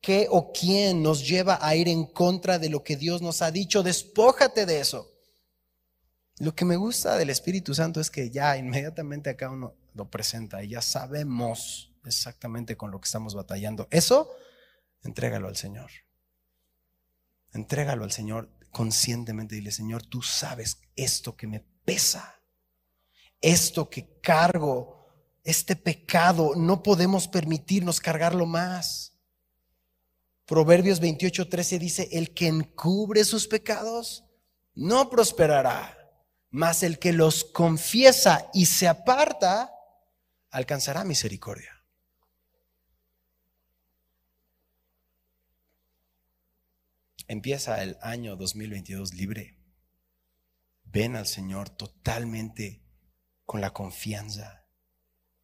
¿Qué 0.00 0.26
o 0.30 0.52
quién 0.52 1.02
nos 1.02 1.26
lleva 1.26 1.58
a 1.60 1.76
ir 1.76 1.88
en 1.88 2.04
contra 2.06 2.58
de 2.58 2.68
lo 2.68 2.82
que 2.82 2.96
Dios 2.96 3.22
nos 3.22 3.40
ha 3.40 3.50
dicho? 3.50 3.82
Despójate 3.82 4.66
de 4.66 4.80
eso. 4.80 5.08
Lo 6.38 6.54
que 6.54 6.64
me 6.64 6.76
gusta 6.76 7.16
del 7.16 7.30
Espíritu 7.30 7.74
Santo 7.74 8.00
es 8.00 8.10
que 8.10 8.30
ya 8.30 8.56
inmediatamente 8.56 9.30
acá 9.30 9.48
uno 9.48 9.76
lo 9.94 10.10
presenta 10.10 10.64
y 10.64 10.70
ya 10.70 10.82
sabemos 10.82 11.94
exactamente 12.04 12.76
con 12.76 12.90
lo 12.90 13.00
que 13.00 13.06
estamos 13.06 13.34
batallando. 13.34 13.86
Eso, 13.90 14.30
entrégalo 15.02 15.48
al 15.48 15.56
Señor. 15.56 15.90
Entrégalo 17.52 18.04
al 18.04 18.12
Señor 18.12 18.50
conscientemente. 18.70 19.54
Dile, 19.54 19.72
Señor, 19.72 20.04
tú 20.04 20.22
sabes 20.22 20.80
esto 20.96 21.36
que 21.36 21.46
me 21.46 21.60
pesa, 21.84 22.40
esto 23.40 23.90
que 23.90 24.20
cargo 24.20 25.02
este 25.44 25.76
pecado, 25.76 26.52
no 26.56 26.82
podemos 26.82 27.28
permitirnos 27.28 28.00
cargarlo 28.00 28.46
más. 28.46 29.12
Proverbios 30.46 31.00
28, 31.00 31.48
13 31.48 31.78
dice, 31.78 32.08
el 32.12 32.32
que 32.34 32.46
encubre 32.46 33.24
sus 33.24 33.48
pecados 33.48 34.24
no 34.74 35.10
prosperará, 35.10 35.98
mas 36.50 36.82
el 36.82 36.98
que 36.98 37.12
los 37.12 37.44
confiesa 37.44 38.48
y 38.52 38.66
se 38.66 38.86
aparta 38.86 39.72
alcanzará 40.50 41.04
misericordia. 41.04 41.71
Empieza 47.28 47.82
el 47.82 47.96
año 48.02 48.36
2022 48.36 49.14
libre. 49.14 49.58
Ven 50.84 51.16
al 51.16 51.26
Señor 51.26 51.70
totalmente 51.70 52.82
con 53.44 53.60
la 53.60 53.72
confianza 53.72 54.66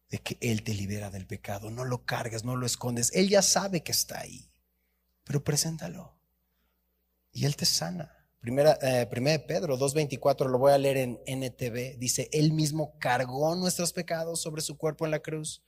de 0.09 0.19
que 0.19 0.37
Él 0.41 0.63
te 0.63 0.73
libera 0.73 1.09
del 1.09 1.27
pecado. 1.27 1.71
No 1.71 1.85
lo 1.85 2.05
cargues, 2.05 2.43
no 2.43 2.55
lo 2.55 2.65
escondes. 2.65 3.11
Él 3.13 3.29
ya 3.29 3.41
sabe 3.41 3.83
que 3.83 3.91
está 3.91 4.19
ahí, 4.19 4.51
pero 5.23 5.43
preséntalo. 5.43 6.17
Y 7.31 7.45
Él 7.45 7.55
te 7.55 7.65
sana. 7.65 8.15
Primera, 8.39 8.77
eh, 8.81 9.05
primera 9.07 9.37
de 9.37 9.43
Pedro 9.43 9.77
2.24, 9.77 10.47
lo 10.49 10.57
voy 10.57 10.71
a 10.71 10.77
leer 10.77 10.97
en 10.97 11.19
NTV. 11.25 11.97
Dice, 11.97 12.29
Él 12.31 12.53
mismo 12.53 12.97
cargó 12.99 13.55
nuestros 13.55 13.91
pecados 13.91 14.41
sobre 14.41 14.61
su 14.61 14.77
cuerpo 14.77 15.05
en 15.05 15.11
la 15.11 15.19
cruz 15.19 15.63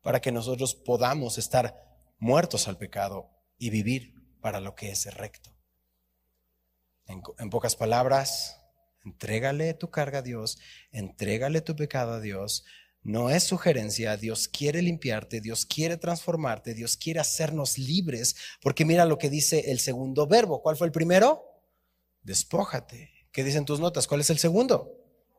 para 0.00 0.20
que 0.20 0.32
nosotros 0.32 0.74
podamos 0.74 1.36
estar 1.36 1.74
muertos 2.18 2.68
al 2.68 2.78
pecado 2.78 3.30
y 3.58 3.70
vivir 3.70 4.15
para 4.40 4.60
lo 4.60 4.74
que 4.74 4.90
es 4.90 5.12
recto. 5.14 5.50
En, 7.06 7.22
en 7.38 7.50
pocas 7.50 7.76
palabras, 7.76 8.60
entrégale 9.04 9.74
tu 9.74 9.90
carga 9.90 10.18
a 10.18 10.22
Dios, 10.22 10.58
entrégale 10.90 11.60
tu 11.60 11.76
pecado 11.76 12.14
a 12.14 12.20
Dios, 12.20 12.64
no 13.02 13.30
es 13.30 13.44
sugerencia, 13.44 14.16
Dios 14.16 14.48
quiere 14.48 14.82
limpiarte, 14.82 15.40
Dios 15.40 15.64
quiere 15.64 15.96
transformarte, 15.96 16.74
Dios 16.74 16.96
quiere 16.96 17.20
hacernos 17.20 17.78
libres, 17.78 18.34
porque 18.60 18.84
mira 18.84 19.04
lo 19.04 19.18
que 19.18 19.30
dice 19.30 19.70
el 19.70 19.78
segundo 19.78 20.26
verbo. 20.26 20.60
¿Cuál 20.60 20.76
fue 20.76 20.88
el 20.88 20.92
primero? 20.92 21.56
despójate. 22.26 23.12
¿Qué 23.32 23.44
dicen 23.44 23.64
tus 23.64 23.80
notas? 23.80 24.06
¿Cuál 24.06 24.20
es 24.20 24.30
el 24.30 24.38
segundo? 24.38 24.92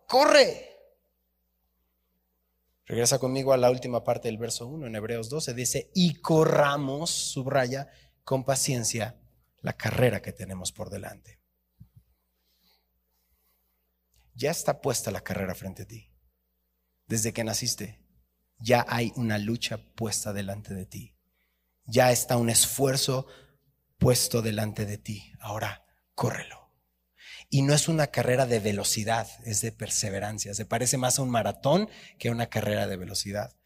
Corre. 0.08 0.72
Regresa 2.86 3.20
conmigo 3.20 3.52
a 3.52 3.58
la 3.58 3.70
última 3.70 4.04
parte 4.04 4.30
del 4.30 4.38
verso 4.38 4.66
1 4.68 4.88
en 4.88 4.96
Hebreos 4.96 5.30
12. 5.30 5.54
Dice, 5.54 5.92
y 5.94 6.16
corramos, 6.22 7.10
subraya, 7.10 7.90
con 8.28 8.44
paciencia 8.44 9.16
la 9.62 9.72
carrera 9.72 10.22
que 10.22 10.34
tenemos 10.34 10.74
por 10.74 10.90
delante. 10.90 11.40
Ya 14.34 14.52
está 14.52 14.82
puesta 14.82 15.12
la 15.12 15.22
carrera 15.22 15.56
frente 15.56 15.84
a 15.84 15.88
ti. 15.88 16.12
Desde 17.06 17.32
que 17.32 17.46
naciste, 17.46 18.02
ya 18.60 18.86
hay 18.90 19.14
una 19.16 19.38
lucha 19.38 19.78
puesta 19.78 20.34
delante 20.34 20.74
de 20.74 20.86
ti. 20.86 21.16
Ya 21.86 22.12
está 22.12 22.36
un 22.36 22.50
esfuerzo 22.50 23.28
puesto 23.98 24.42
delante 24.42 24.86
de 24.86 24.98
ti. 24.98 25.32
Ahora, 25.40 25.86
córrelo. 26.14 26.74
Y 27.50 27.62
no 27.62 27.74
es 27.74 27.88
una 27.88 28.08
carrera 28.08 28.46
de 28.46 28.60
velocidad, 28.60 29.26
es 29.46 29.62
de 29.62 29.72
perseverancia. 29.72 30.54
Se 30.54 30.66
parece 30.66 30.98
más 30.98 31.18
a 31.18 31.22
un 31.22 31.30
maratón 31.30 31.90
que 32.20 32.28
a 32.28 32.34
una 32.34 32.48
carrera 32.48 32.88
de 32.88 32.98
velocidad. 32.98 33.57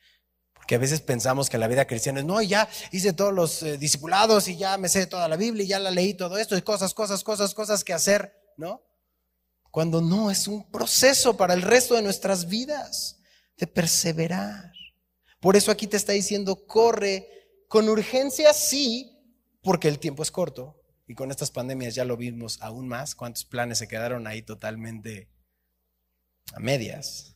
Porque 0.61 0.75
a 0.75 0.77
veces 0.77 1.01
pensamos 1.01 1.49
que 1.49 1.57
la 1.57 1.67
vida 1.67 1.85
cristiana 1.85 2.19
es, 2.19 2.25
no, 2.25 2.39
ya 2.39 2.69
hice 2.91 3.13
todos 3.13 3.33
los 3.33 3.63
eh, 3.63 3.79
discipulados 3.79 4.47
y 4.47 4.57
ya 4.57 4.77
me 4.77 4.89
sé 4.89 5.07
toda 5.07 5.27
la 5.27 5.35
Biblia 5.35 5.63
y 5.65 5.67
ya 5.67 5.79
la 5.79 5.89
leí 5.89 6.13
todo 6.13 6.37
esto 6.37 6.55
y 6.55 6.61
cosas, 6.61 6.93
cosas, 6.93 7.23
cosas, 7.23 7.55
cosas 7.55 7.83
que 7.83 7.93
hacer, 7.93 8.31
¿no? 8.57 8.81
Cuando 9.71 10.01
no, 10.01 10.29
es 10.29 10.47
un 10.47 10.69
proceso 10.69 11.35
para 11.35 11.55
el 11.55 11.63
resto 11.63 11.95
de 11.95 12.03
nuestras 12.03 12.47
vidas 12.47 13.19
de 13.57 13.65
perseverar. 13.65 14.71
Por 15.39 15.55
eso 15.55 15.71
aquí 15.71 15.87
te 15.87 15.97
está 15.97 16.13
diciendo, 16.13 16.67
corre 16.67 17.27
con 17.67 17.89
urgencia, 17.89 18.53
sí, 18.53 19.17
porque 19.63 19.87
el 19.87 19.97
tiempo 19.97 20.21
es 20.21 20.29
corto. 20.29 20.77
Y 21.07 21.15
con 21.15 21.31
estas 21.31 21.49
pandemias 21.49 21.95
ya 21.95 22.05
lo 22.05 22.17
vimos 22.17 22.61
aún 22.61 22.87
más, 22.87 23.15
cuántos 23.15 23.45
planes 23.45 23.79
se 23.79 23.87
quedaron 23.87 24.27
ahí 24.27 24.43
totalmente 24.43 25.27
a 26.53 26.59
medias. 26.59 27.35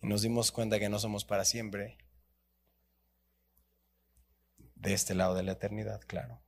Y 0.00 0.06
nos 0.06 0.22
dimos 0.22 0.52
cuenta 0.52 0.78
que 0.78 0.88
no 0.88 0.98
somos 0.98 1.24
para 1.24 1.44
siempre. 1.44 1.98
De 4.74 4.94
este 4.94 5.14
lado 5.14 5.34
de 5.34 5.42
la 5.42 5.52
eternidad, 5.52 6.00
claro. 6.06 6.40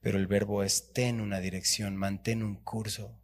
Pero 0.00 0.16
el 0.16 0.26
verbo 0.26 0.62
es 0.62 0.92
ten 0.92 1.20
una 1.20 1.40
dirección, 1.40 1.96
mantén 1.96 2.42
un 2.42 2.56
curso. 2.56 3.20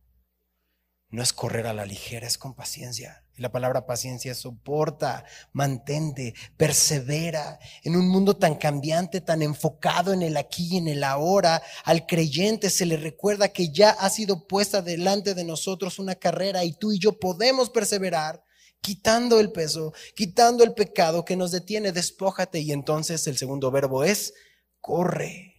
No 1.09 1.23
es 1.23 1.33
correr 1.33 1.67
a 1.67 1.73
la 1.73 1.87
ligera, 1.87 2.27
es 2.27 2.37
con 2.37 2.55
paciencia. 2.55 3.25
Y 3.35 3.43
la 3.43 3.53
palabra 3.53 3.87
paciencia 3.87 4.35
soporta, 4.35 5.25
mantente, 5.53 6.35
persevera. 6.57 7.59
En 7.83 7.97
un 7.97 8.09
mundo 8.09 8.37
tan 8.37 8.57
cambiante, 8.57 9.23
tan 9.23 9.41
enfocado 9.41 10.13
en 10.13 10.23
el 10.23 10.37
aquí 10.37 10.69
y 10.73 10.77
en 10.79 10.89
el 10.89 11.05
ahora, 11.05 11.63
al 11.85 12.07
creyente 12.07 12.69
se 12.69 12.85
le 12.85 12.97
recuerda 12.99 13.49
que 13.49 13.71
ya 13.71 13.91
ha 13.91 14.11
sido 14.11 14.47
puesta 14.47 14.83
delante 14.83 15.35
de 15.35 15.45
nosotros 15.45 15.99
una 15.99 16.17
carrera 16.17 16.65
y 16.65 16.73
tú 16.73 16.93
y 16.93 16.99
yo 16.99 17.19
podemos 17.19 17.71
perseverar 17.71 18.46
quitando 18.87 19.41
el 19.41 19.51
peso, 19.51 19.93
quitando 20.15 20.63
el 20.63 20.73
pecado 20.73 21.25
que 21.25 21.35
nos 21.35 21.51
detiene, 21.51 21.91
despójate. 21.91 22.61
Y 22.61 22.71
entonces 22.71 23.27
el 23.27 23.37
segundo 23.37 23.73
verbo 23.73 24.05
es 24.05 24.33
corre. 24.81 25.57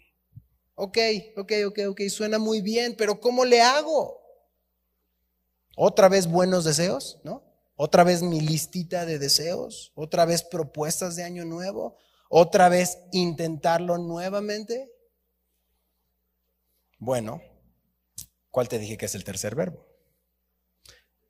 Ok, 0.75 0.97
ok, 1.35 1.51
ok, 1.67 1.79
ok, 1.89 2.01
suena 2.09 2.39
muy 2.39 2.61
bien, 2.61 2.95
pero 2.97 3.19
¿cómo 3.19 3.43
le 3.43 3.61
hago? 3.61 4.21
Otra 5.75 6.07
vez 6.07 6.27
buenos 6.27 6.63
deseos, 6.63 7.19
¿no? 7.25 7.43
Otra 7.75 8.05
vez 8.05 8.21
mi 8.21 8.39
listita 8.39 9.05
de 9.05 9.19
deseos, 9.19 9.91
otra 9.93 10.23
vez 10.23 10.43
propuestas 10.43 11.17
de 11.17 11.23
año 11.23 11.43
nuevo, 11.43 11.97
otra 12.29 12.69
vez 12.69 12.97
intentarlo 13.11 13.97
nuevamente. 13.97 14.89
Bueno, 16.97 17.41
¿cuál 18.51 18.69
te 18.69 18.79
dije 18.79 18.95
que 18.97 19.07
es 19.07 19.15
el 19.15 19.25
tercer 19.25 19.53
verbo? 19.53 19.85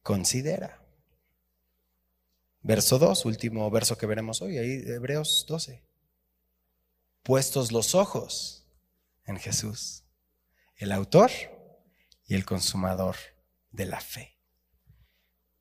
Considera. 0.03 0.86
Verso 2.67 2.99
2, 2.99 3.23
último 3.23 3.71
verso 3.71 3.97
que 3.97 4.05
veremos 4.05 4.41
hoy, 4.41 4.57
ahí 4.57 4.83
Hebreos 4.85 5.45
12. 5.47 5.85
Puestos 7.23 7.71
los 7.71 7.95
ojos 7.95 8.67
en 9.23 9.37
Jesús, 9.37 10.03
el 10.75 10.91
autor 10.91 11.31
y 12.25 12.35
el 12.35 12.43
consumador 12.43 13.15
de 13.71 13.85
la 13.85 14.01
fe. 14.01 14.37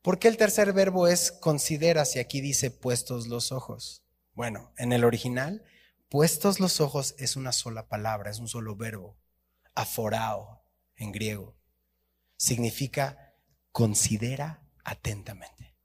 ¿Por 0.02 0.18
qué 0.18 0.26
el 0.26 0.36
tercer 0.36 0.72
verbo 0.72 1.06
es 1.06 1.30
considera 1.30 2.04
si 2.06 2.18
aquí 2.18 2.40
dice 2.40 2.72
puestos 2.72 3.28
los 3.28 3.52
ojos? 3.52 4.02
Bueno, 4.32 4.72
en 4.76 4.92
el 4.92 5.04
original, 5.04 5.62
puestos 6.08 6.58
los 6.58 6.80
ojos 6.80 7.14
es 7.18 7.36
una 7.36 7.52
sola 7.52 7.86
palabra, 7.86 8.32
es 8.32 8.40
un 8.40 8.48
solo 8.48 8.74
verbo, 8.74 9.16
aforao 9.76 10.60
en 10.96 11.12
griego. 11.12 11.56
Significa 12.36 13.32
considera 13.70 14.60
atentamente. 14.82 15.75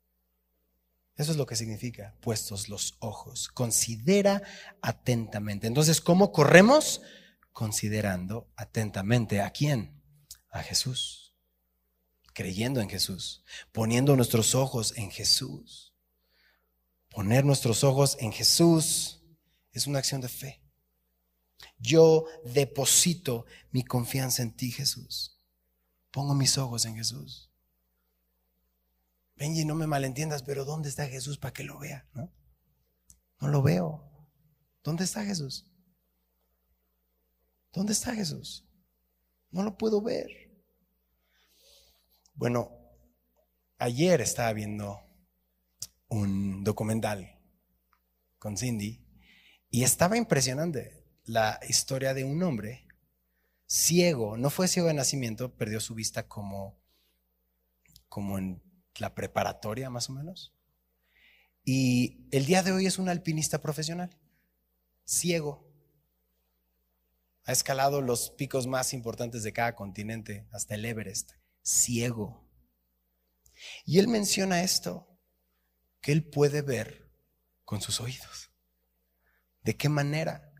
Eso 1.22 1.32
es 1.32 1.38
lo 1.38 1.46
que 1.46 1.56
significa 1.56 2.16
puestos 2.22 2.68
los 2.68 2.96
ojos, 3.00 3.48
considera 3.48 4.42
atentamente. 4.82 5.68
Entonces, 5.68 6.02
¿cómo 6.02 6.32
corremos? 6.32 7.02
Considerando 7.54 8.50
atentamente 8.56 9.42
a 9.42 9.52
quién? 9.52 10.02
A 10.50 10.64
Jesús 10.64 11.22
creyendo 12.34 12.82
en 12.82 12.90
Jesús, 12.90 13.44
poniendo 13.72 14.16
nuestros 14.16 14.56
ojos 14.56 14.94
en 14.96 15.12
Jesús. 15.12 15.94
Poner 17.10 17.44
nuestros 17.44 17.84
ojos 17.84 18.18
en 18.20 18.32
Jesús 18.32 19.22
es 19.74 19.88
una 19.88 20.00
acción 20.00 20.22
de 20.22 20.30
fe. 20.30 20.62
Yo 21.78 22.26
deposito 22.46 23.46
mi 23.72 23.84
confianza 23.84 24.42
en 24.42 24.56
ti, 24.56 24.72
Jesús. 24.72 25.38
Pongo 26.10 26.34
mis 26.34 26.58
ojos 26.58 26.86
en 26.86 26.96
Jesús. 26.96 27.51
Benji, 29.42 29.66
no 29.66 29.74
me 29.74 29.88
malentiendas, 29.88 30.44
pero 30.44 30.66
¿dónde 30.66 30.88
está 30.88 31.08
Jesús 31.08 31.40
para 31.40 31.52
que 31.52 31.64
lo 31.64 31.80
vea? 31.80 32.08
¿No? 32.14 32.32
no 33.40 33.48
lo 33.48 33.64
veo. 33.64 34.08
¿Dónde 34.84 35.04
está 35.04 35.26
Jesús? 35.26 35.66
¿Dónde 37.74 37.94
está 37.94 38.14
Jesús? 38.14 38.68
No 39.50 39.64
lo 39.64 39.80
puedo 39.80 40.00
ver. 40.00 40.30
Bueno, 42.36 42.70
ayer 43.80 44.22
estaba 44.22 44.54
viendo 44.54 45.00
un 46.08 46.64
documental 46.64 47.40
con 48.38 48.58
Cindy 48.58 49.04
y 49.72 49.82
estaba 49.82 50.18
impresionante 50.18 51.04
la 51.24 51.60
historia 51.68 52.14
de 52.14 52.26
un 52.26 52.44
hombre 52.44 52.86
ciego, 53.66 54.38
no 54.38 54.52
fue 54.52 54.68
ciego 54.68 54.88
de 54.88 54.94
nacimiento, 54.94 55.56
perdió 55.56 55.80
su 55.80 55.96
vista 55.96 56.28
como, 56.28 56.80
como 58.08 58.38
en 58.38 58.71
la 58.98 59.16
preparatoria 59.16 59.90
más 59.90 60.10
o 60.10 60.14
menos. 60.14 60.54
Y 61.64 62.28
el 62.32 62.46
día 62.46 62.64
de 62.64 62.72
hoy 62.72 62.86
es 62.86 62.98
un 62.98 63.10
alpinista 63.10 63.62
profesional, 63.62 64.18
ciego. 65.06 65.68
Ha 67.44 67.52
escalado 67.52 68.02
los 68.02 68.32
picos 68.32 68.68
más 68.68 68.94
importantes 68.94 69.44
de 69.44 69.54
cada 69.54 69.76
continente, 69.76 70.48
hasta 70.52 70.76
el 70.76 70.86
Everest 70.86 71.32
ciego. 71.62 72.48
Y 73.86 74.00
él 74.00 74.08
menciona 74.08 74.64
esto, 74.64 75.08
que 76.02 76.12
él 76.12 76.24
puede 76.24 76.62
ver 76.62 77.12
con 77.64 77.82
sus 77.82 78.00
oídos. 78.00 78.52
¿De 79.64 79.78
qué 79.78 79.90
manera? 79.90 80.52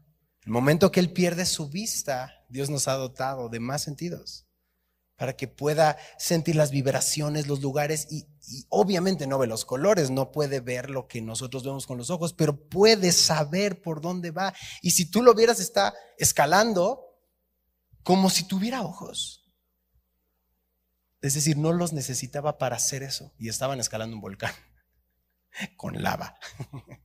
El 0.44 0.52
momento 0.52 0.92
que 0.92 1.00
él 1.00 1.12
pierde 1.12 1.46
su 1.46 1.70
vista, 1.70 2.46
Dios 2.50 2.70
nos 2.70 2.88
ha 2.88 2.94
dotado 2.94 3.50
de 3.50 3.60
más 3.60 3.82
sentidos 3.82 4.48
para 5.22 5.38
que 5.38 5.48
pueda 5.48 6.00
sentir 6.18 6.56
las 6.56 6.72
vibraciones, 6.72 7.46
los 7.46 7.62
lugares 7.62 8.08
y, 8.10 8.26
obviamente 8.70 9.28
no 9.28 9.38
ve 9.38 9.46
los 9.46 9.66
colores, 9.66 10.10
no 10.10 10.32
puede 10.32 10.62
ver 10.62 10.90
lo 10.90 11.08
que 11.08 11.22
nosotros 11.22 11.64
vemos 11.64 11.86
con 11.86 12.00
los 12.00 12.10
ojos, 12.10 12.34
pero 12.34 12.68
puede 12.68 13.12
saber 13.12 13.84
por 13.84 14.02
dónde 14.02 14.32
va. 14.32 14.52
Y 14.82 14.90
si 14.90 15.06
tú 15.06 15.22
lo 15.22 15.36
vieras, 15.36 15.60
está 15.60 15.94
escalando 16.18 17.06
como 18.02 18.32
si 18.32 18.46
tuviera 18.46 18.82
ojos. 18.82 19.46
Es 21.22 21.36
decir, 21.36 21.56
no 21.56 21.72
los 21.72 21.94
necesitaba 21.94 22.58
para 22.58 22.78
hacer 22.78 23.04
eso 23.04 23.32
y 23.38 23.48
estaban 23.48 23.80
escalando 23.80 24.16
un 24.16 24.24
volcán 24.24 24.56
con 25.78 26.02
lava. 26.02 26.36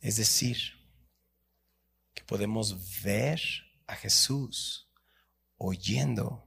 Es 0.00 0.16
decir, 0.16 0.58
que 2.12 2.24
podemos 2.24 3.00
ver 3.04 3.40
a 3.86 3.94
Jesús 3.94 4.88
oyendo 5.62 6.46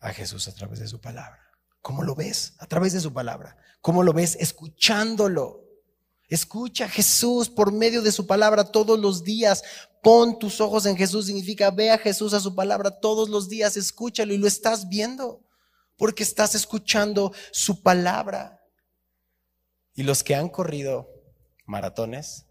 a 0.00 0.12
Jesús 0.12 0.48
a 0.48 0.54
través 0.54 0.80
de 0.80 0.88
su 0.88 1.00
palabra. 1.00 1.40
¿Cómo 1.82 2.02
lo 2.02 2.14
ves? 2.14 2.54
A 2.58 2.66
través 2.66 2.92
de 2.92 3.00
su 3.00 3.12
palabra. 3.12 3.56
¿Cómo 3.80 4.02
lo 4.02 4.12
ves? 4.12 4.36
Escuchándolo. 4.40 5.64
Escucha 6.28 6.86
a 6.86 6.88
Jesús 6.88 7.50
por 7.50 7.72
medio 7.72 8.00
de 8.00 8.10
su 8.10 8.26
palabra 8.26 8.64
todos 8.64 8.98
los 8.98 9.22
días. 9.22 9.62
Pon 10.02 10.38
tus 10.38 10.60
ojos 10.60 10.86
en 10.86 10.96
Jesús 10.96 11.26
significa 11.26 11.70
ve 11.70 11.90
a 11.90 11.98
Jesús 11.98 12.32
a 12.32 12.40
su 12.40 12.54
palabra 12.54 13.00
todos 13.00 13.28
los 13.28 13.48
días, 13.48 13.76
escúchalo 13.76 14.32
y 14.32 14.38
lo 14.38 14.46
estás 14.46 14.88
viendo 14.88 15.44
porque 15.96 16.22
estás 16.22 16.54
escuchando 16.54 17.32
su 17.52 17.82
palabra. 17.82 18.60
Y 19.94 20.02
los 20.02 20.24
que 20.24 20.34
han 20.34 20.48
corrido 20.48 21.08
maratones, 21.66 22.46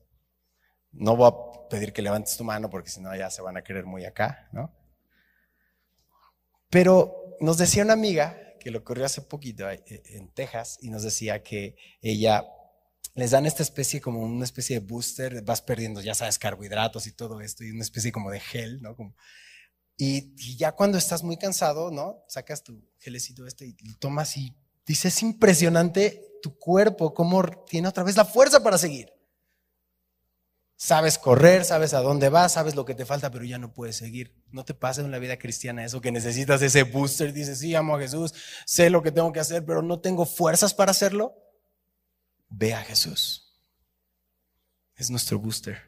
no 0.91 1.15
voy 1.15 1.32
a 1.32 1.69
pedir 1.69 1.93
que 1.93 2.02
levantes 2.02 2.38
tu 2.38 2.43
mano 2.43 2.69
porque 2.69 2.89
si 2.89 3.02
no 3.02 3.15
ya 3.15 3.30
se 3.30 3.41
van 3.41 3.58
a 3.58 3.63
querer 3.63 3.86
muy 3.86 4.06
acá, 4.06 4.47
¿no? 4.52 4.71
Pero 6.74 7.38
nos 7.40 7.60
decía 7.60 7.84
una 7.84 7.94
amiga 7.94 8.36
que 8.60 8.72
lo 8.72 8.80
ocurrió 8.80 9.06
hace 9.06 9.22
poquito 9.22 9.70
eh, 9.70 9.84
en 9.86 10.34
Texas 10.34 10.80
y 10.82 10.90
nos 10.90 11.04
decía 11.04 11.44
que 11.44 11.76
ella 12.02 12.48
les 13.14 13.30
dan 13.30 13.46
esta 13.46 13.62
especie 13.62 14.02
como 14.02 14.22
una 14.22 14.44
especie 14.44 14.80
de 14.80 14.86
booster, 14.88 15.44
vas 15.44 15.62
perdiendo, 15.62 16.02
ya 16.02 16.16
sabes, 16.16 16.40
carbohidratos 16.40 17.06
y 17.06 17.12
todo 17.12 17.42
esto, 17.42 17.64
y 17.64 17.70
una 17.70 17.84
especie 17.84 18.12
como 18.12 18.32
de 18.32 18.40
gel, 18.40 18.82
¿no? 18.82 18.96
Como, 18.96 19.16
y, 19.98 20.34
ya 20.58 20.72
cuando 20.72 20.98
estás 20.98 21.22
muy 21.22 21.38
cansado, 21.38 21.92
¿no? 21.92 22.24
Sacas 22.28 22.64
tu 22.64 22.84
gelecito 22.98 23.46
este 23.46 23.68
y 23.68 23.76
tomas 24.00 24.36
y 24.36 24.56
dices, 24.84 25.14
es 25.14 25.22
impresionante 25.22 26.40
tu 26.42 26.58
cuerpo, 26.58 27.14
cómo 27.14 27.44
tiene 27.70 27.88
otra 27.88 28.02
vez 28.02 28.18
la 28.18 28.26
fuerza 28.26 28.64
para 28.64 28.80
seguir. 28.80 29.14
Sabes 30.76 31.20
correr, 31.20 31.66
sabes 31.66 31.94
a 31.94 32.00
dónde 32.00 32.30
vas, 32.30 32.54
sabes 32.54 32.74
lo 32.74 32.84
que 32.84 32.96
te 32.96 33.06
falta, 33.06 33.30
pero 33.30 33.46
ya 33.46 33.60
no 33.60 33.72
puedes 33.76 33.96
seguir. 33.96 34.42
No 34.54 34.63
te 34.63 34.74
pasa 34.74 35.02
en 35.02 35.12
la 35.12 35.20
vida 35.20 35.38
cristiana 35.38 35.84
eso, 35.84 36.00
que 36.00 36.12
necesitas 36.12 36.62
ese 36.62 36.84
booster. 36.84 37.34
Dices, 37.34 37.60
sí, 37.60 37.76
amo 37.76 37.96
a 37.96 38.00
Jesús, 38.00 38.34
sé 38.66 38.89
lo 38.89 39.04
que 39.04 39.12
tengo 39.12 39.34
que 39.34 39.39
hacer, 39.39 39.66
pero 39.66 39.82
no 39.82 40.00
tengo 40.00 40.26
fuerzas 40.26 40.74
para 40.74 40.92
hacerlo. 40.92 41.34
Ve 42.50 42.74
a 42.74 42.84
Jesús. 42.84 43.60
Es 44.96 45.10
nuestro 45.10 45.39
booster. 45.39 45.82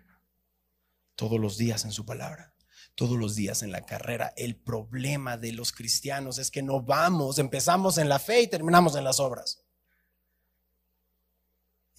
Todos 1.15 1.39
los 1.39 1.57
días 1.57 1.85
en 1.85 1.91
su 1.91 2.05
palabra 2.05 2.55
todos 2.95 3.19
los 3.19 3.35
días 3.35 3.61
en 3.61 3.71
la 3.71 3.81
carrera. 3.81 4.33
El 4.37 4.55
problema 4.55 5.37
de 5.37 5.51
los 5.51 5.73
cristianos 5.73 6.37
es 6.37 6.49
que 6.49 6.63
no 6.63 6.81
vamos, 6.81 7.39
empezamos 7.39 7.97
en 7.97 8.09
la 8.09 8.19
fe 8.19 8.41
y 8.41 8.47
terminamos 8.47 8.95
en 8.95 9.03
las 9.03 9.19
obras. 9.19 9.64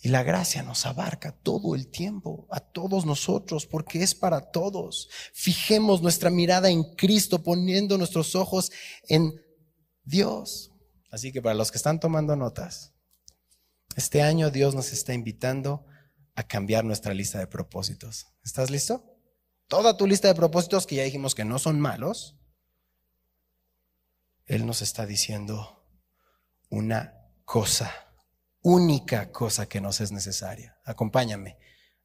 Y 0.02 0.09
la 0.09 0.22
gracia 0.22 0.62
nos 0.62 0.85
abarca 0.85 1.32
todo 1.32 1.74
el 1.74 1.88
tiempo, 1.88 2.46
a 2.50 2.61
todos 2.61 3.06
nosotros, 3.06 3.66
porque 3.66 4.02
es 4.02 4.14
para 4.14 4.50
todos. 4.50 5.09
Fijemos 5.32 6.02
nuestra 6.02 6.30
mirada 6.30 6.68
en 6.70 6.85
Cristo, 6.94 7.42
poniendo 7.42 7.96
nuestros 7.96 8.35
ojos 8.35 8.70
en 9.09 9.35
Dios. 10.04 10.70
Así 11.11 11.32
que 11.32 11.40
para 11.40 11.54
los 11.54 11.70
que 11.70 11.78
están 11.78 11.98
tomando 11.98 12.37
notas, 12.37 12.92
este 13.96 14.22
año 14.22 14.50
Dios 14.50 14.74
nos 14.74 14.92
está 14.92 15.14
invitando 15.14 15.87
a 16.35 16.42
cambiar 16.42 16.85
nuestra 16.85 17.14
lista 17.14 17.38
de 17.38 17.46
propósitos. 17.46 18.26
¿Estás 18.44 18.70
listo? 18.70 19.02
Toda 19.68 19.96
tu 19.96 20.06
lista 20.06 20.28
de 20.28 20.35
propósitos 20.35 20.87
que 20.87 20.96
ya 20.96 21.02
dijimos 21.02 21.35
que 21.35 21.46
no 21.46 21.59
son 21.59 21.80
malos, 21.80 22.37
Él 24.44 24.66
nos 24.66 24.82
está 24.82 25.06
diciendo 25.06 25.88
una 26.68 27.14
cosa 27.44 28.05
única 28.68 29.31
cosa 29.31 29.68
que 29.68 29.81
nos 29.81 30.00
es 30.00 30.11
necesaria. 30.11 30.76
Acompáñame 30.85 31.57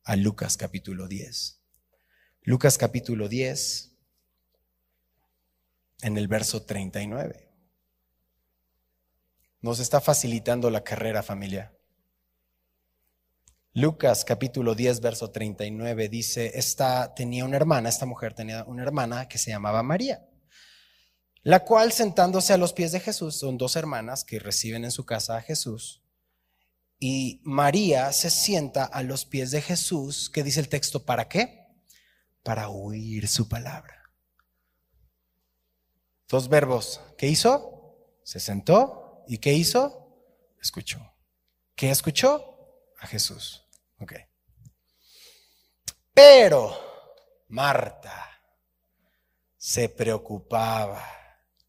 a 0.03 0.15
Lucas 0.15 0.57
capítulo 0.57 1.07
10. 1.07 1.59
Lucas 2.43 2.77
capítulo 2.77 3.27
10, 3.27 3.95
en 6.03 6.17
el 6.19 6.27
verso 6.27 6.61
39. 6.61 7.49
Nos 9.61 9.79
está 9.79 10.01
facilitando 10.01 10.69
la 10.69 10.83
carrera 10.83 11.23
familia. 11.23 11.75
Lucas 13.73 14.23
capítulo 14.23 14.75
10, 14.75 15.01
verso 15.01 15.31
39 15.31 16.09
dice, 16.09 16.51
esta 16.53 17.15
tenía 17.15 17.43
una 17.43 17.57
hermana, 17.57 17.89
esta 17.89 18.05
mujer 18.05 18.35
tenía 18.35 18.65
una 18.65 18.83
hermana 18.83 19.27
que 19.27 19.39
se 19.39 19.49
llamaba 19.49 19.81
María, 19.81 20.29
la 21.41 21.61
cual 21.61 21.91
sentándose 21.91 22.53
a 22.53 22.57
los 22.57 22.71
pies 22.71 22.91
de 22.91 22.99
Jesús, 22.99 23.39
son 23.39 23.57
dos 23.57 23.75
hermanas 23.75 24.23
que 24.23 24.37
reciben 24.37 24.85
en 24.85 24.91
su 24.91 25.07
casa 25.07 25.37
a 25.37 25.41
Jesús, 25.41 26.00
y 27.03 27.41
María 27.43 28.13
se 28.13 28.29
sienta 28.29 28.85
a 28.85 29.01
los 29.01 29.25
pies 29.25 29.49
de 29.49 29.59
Jesús, 29.59 30.29
que 30.29 30.43
dice 30.43 30.59
el 30.59 30.69
texto, 30.69 31.03
¿para 31.03 31.27
qué? 31.27 31.67
Para 32.43 32.69
oír 32.69 33.27
su 33.27 33.49
palabra. 33.49 34.13
Dos 36.29 36.47
verbos. 36.47 37.01
¿Qué 37.17 37.25
hizo? 37.25 37.97
Se 38.23 38.39
sentó. 38.39 39.23
¿Y 39.27 39.39
qué 39.39 39.51
hizo? 39.51 40.55
Escuchó. 40.61 40.99
¿Qué 41.73 41.89
escuchó? 41.89 42.85
A 42.99 43.07
Jesús. 43.07 43.67
Ok. 43.99 44.13
Pero 46.13 47.45
Marta 47.47 48.29
se 49.57 49.89
preocupaba 49.89 51.03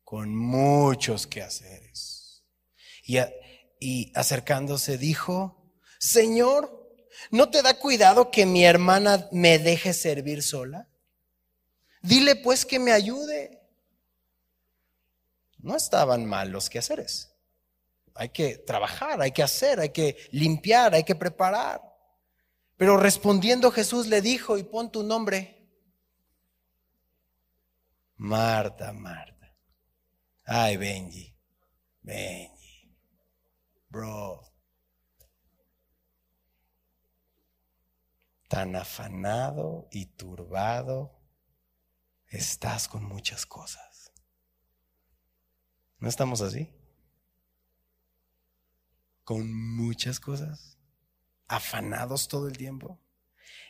con 0.05 0.37
muchos 0.37 1.27
quehaceres. 1.27 2.45
Y 3.05 3.17
y 3.83 4.13
acercándose 4.15 4.97
dijo, 4.97 5.61
Señor, 5.99 6.95
¿no 7.33 7.51
te 7.51 7.63
da 7.63 7.75
cuidado 7.75 8.31
que 8.31 8.47
mi 8.47 8.65
hermana 8.65 9.29
me 9.33 9.59
deje 9.59 9.93
servir 9.93 10.45
sola? 10.45 10.89
Dile 12.01 12.37
pues 12.37 12.65
que 12.65 12.79
me 12.79 12.93
ayude. 12.93 13.61
No 15.59 15.75
estaban 15.77 16.25
mal 16.27 16.51
los 16.51 16.71
quehaceres. 16.71 17.35
Hay 18.15 18.29
que 18.29 18.59
trabajar, 18.59 19.21
hay 19.21 19.33
que 19.33 19.43
hacer, 19.43 19.81
hay 19.81 19.91
que 19.91 20.17
limpiar, 20.31 20.95
hay 20.95 21.03
que 21.03 21.17
preparar. 21.17 21.83
Pero 22.77 22.97
respondiendo 22.97 23.73
Jesús 23.73 24.07
le 24.07 24.21
dijo, 24.21 24.59
y 24.59 24.63
pon 24.63 24.93
tu 24.93 25.03
nombre, 25.03 25.59
Marta, 28.17 28.93
Marta. 28.93 29.53
Ay, 30.45 30.77
Benji, 30.77 31.35
Benji. 32.01 32.62
Bro. 33.93 34.51
Tan 38.49 38.75
afanado 38.75 39.87
y 39.91 40.07
turbado 40.07 41.21
estás 42.29 42.89
con 42.89 43.05
muchas 43.05 43.45
cosas. 43.45 44.11
¿No 45.99 46.09
estamos 46.09 46.41
así? 46.41 46.73
Con 49.25 49.53
muchas 49.77 50.19
cosas. 50.19 50.79
Afanados 51.47 52.29
todo 52.29 52.49
el 52.49 52.57
tiempo. 52.57 52.99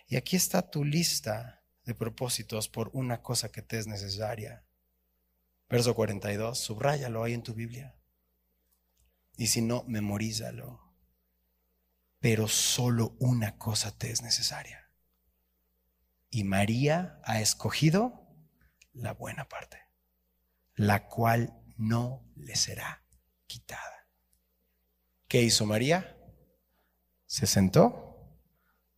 Y 0.06 0.14
aquí 0.14 0.36
está 0.36 0.70
tu 0.70 0.84
lista 0.84 1.64
de 1.84 1.96
propósitos 1.96 2.68
por 2.68 2.90
una 2.92 3.22
cosa 3.22 3.50
que 3.50 3.62
te 3.62 3.76
es 3.76 3.88
necesaria. 3.88 4.64
Verso 5.68 5.96
42, 5.96 6.56
subráyalo 6.60 7.24
ahí 7.24 7.32
en 7.32 7.42
tu 7.42 7.54
Biblia. 7.54 7.96
Y 9.42 9.48
si 9.48 9.60
no, 9.60 9.82
memorízalo. 9.88 10.94
Pero 12.20 12.46
solo 12.46 13.16
una 13.18 13.58
cosa 13.58 13.90
te 13.90 14.12
es 14.12 14.22
necesaria. 14.22 14.88
Y 16.30 16.44
María 16.44 17.20
ha 17.24 17.40
escogido 17.40 18.24
la 18.92 19.14
buena 19.14 19.48
parte, 19.48 19.78
la 20.76 21.08
cual 21.08 21.60
no 21.76 22.24
le 22.36 22.54
será 22.54 23.02
quitada. 23.48 24.06
¿Qué 25.26 25.42
hizo 25.42 25.66
María? 25.66 26.16
Se 27.26 27.48
sentó 27.48 28.38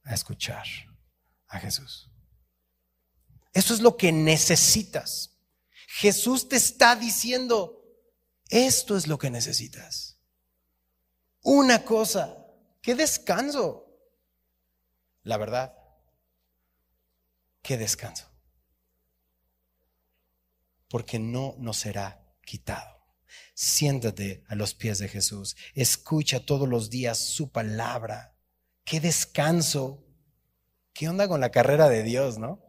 a 0.02 0.12
escuchar 0.12 0.66
a 1.48 1.58
Jesús. 1.58 2.10
Eso 3.54 3.72
es 3.72 3.80
lo 3.80 3.96
que 3.96 4.12
necesitas. 4.12 5.38
Jesús 5.88 6.50
te 6.50 6.56
está 6.56 6.96
diciendo, 6.96 7.82
esto 8.50 8.98
es 8.98 9.06
lo 9.06 9.16
que 9.16 9.30
necesitas 9.30 10.13
una 11.44 11.84
cosa. 11.84 12.38
¡Qué 12.82 12.94
descanso! 12.94 13.86
La 15.22 15.36
verdad, 15.38 15.74
qué 17.62 17.78
descanso. 17.78 18.26
Porque 20.88 21.18
no 21.18 21.54
nos 21.58 21.78
será 21.78 22.22
quitado. 22.42 23.06
Siéntate 23.54 24.44
a 24.48 24.54
los 24.54 24.74
pies 24.74 24.98
de 24.98 25.08
Jesús. 25.08 25.56
Escucha 25.74 26.44
todos 26.44 26.68
los 26.68 26.90
días 26.90 27.18
su 27.18 27.50
palabra. 27.50 28.34
Qué 28.84 29.00
descanso. 29.00 30.04
¿Qué 30.92 31.08
onda 31.08 31.26
con 31.26 31.40
la 31.40 31.50
carrera 31.50 31.88
de 31.88 32.02
Dios, 32.02 32.38
no? 32.38 32.62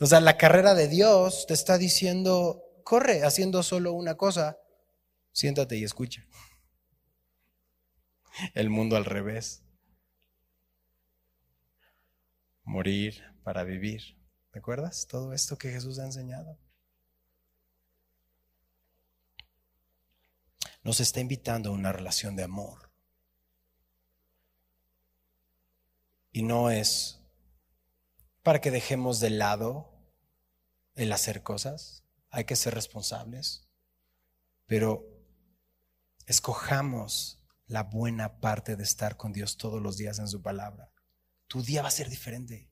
O 0.00 0.06
sea, 0.06 0.20
la 0.20 0.36
carrera 0.36 0.74
de 0.74 0.88
Dios 0.88 1.46
te 1.46 1.54
está 1.54 1.76
diciendo, 1.76 2.62
corre 2.84 3.24
haciendo 3.24 3.62
solo 3.62 3.92
una 3.92 4.16
cosa. 4.16 4.58
Siéntate 5.32 5.76
y 5.76 5.84
escucha 5.84 6.24
el 8.54 8.70
mundo 8.70 8.96
al 8.96 9.04
revés. 9.04 9.62
Morir 12.64 13.22
para 13.42 13.64
vivir. 13.64 14.18
¿Recuerdas 14.52 15.06
todo 15.06 15.32
esto 15.32 15.58
que 15.58 15.70
Jesús 15.70 15.98
ha 15.98 16.04
enseñado? 16.04 16.58
Nos 20.82 21.00
está 21.00 21.20
invitando 21.20 21.70
a 21.70 21.72
una 21.72 21.92
relación 21.92 22.36
de 22.36 22.44
amor. 22.44 22.90
Y 26.30 26.42
no 26.42 26.70
es 26.70 27.20
para 28.42 28.60
que 28.60 28.70
dejemos 28.70 29.20
de 29.20 29.30
lado 29.30 29.90
el 30.94 31.12
hacer 31.12 31.42
cosas. 31.42 32.04
Hay 32.30 32.44
que 32.44 32.56
ser 32.56 32.74
responsables. 32.74 33.66
Pero 34.66 35.06
escojamos 36.26 37.43
la 37.66 37.82
buena 37.82 38.40
parte 38.40 38.76
de 38.76 38.82
estar 38.82 39.16
con 39.16 39.32
Dios 39.32 39.56
todos 39.56 39.80
los 39.80 39.96
días 39.96 40.18
en 40.18 40.28
su 40.28 40.42
palabra. 40.42 40.90
Tu 41.46 41.62
día 41.62 41.82
va 41.82 41.88
a 41.88 41.92
ser 41.92 42.08
diferente. 42.08 42.68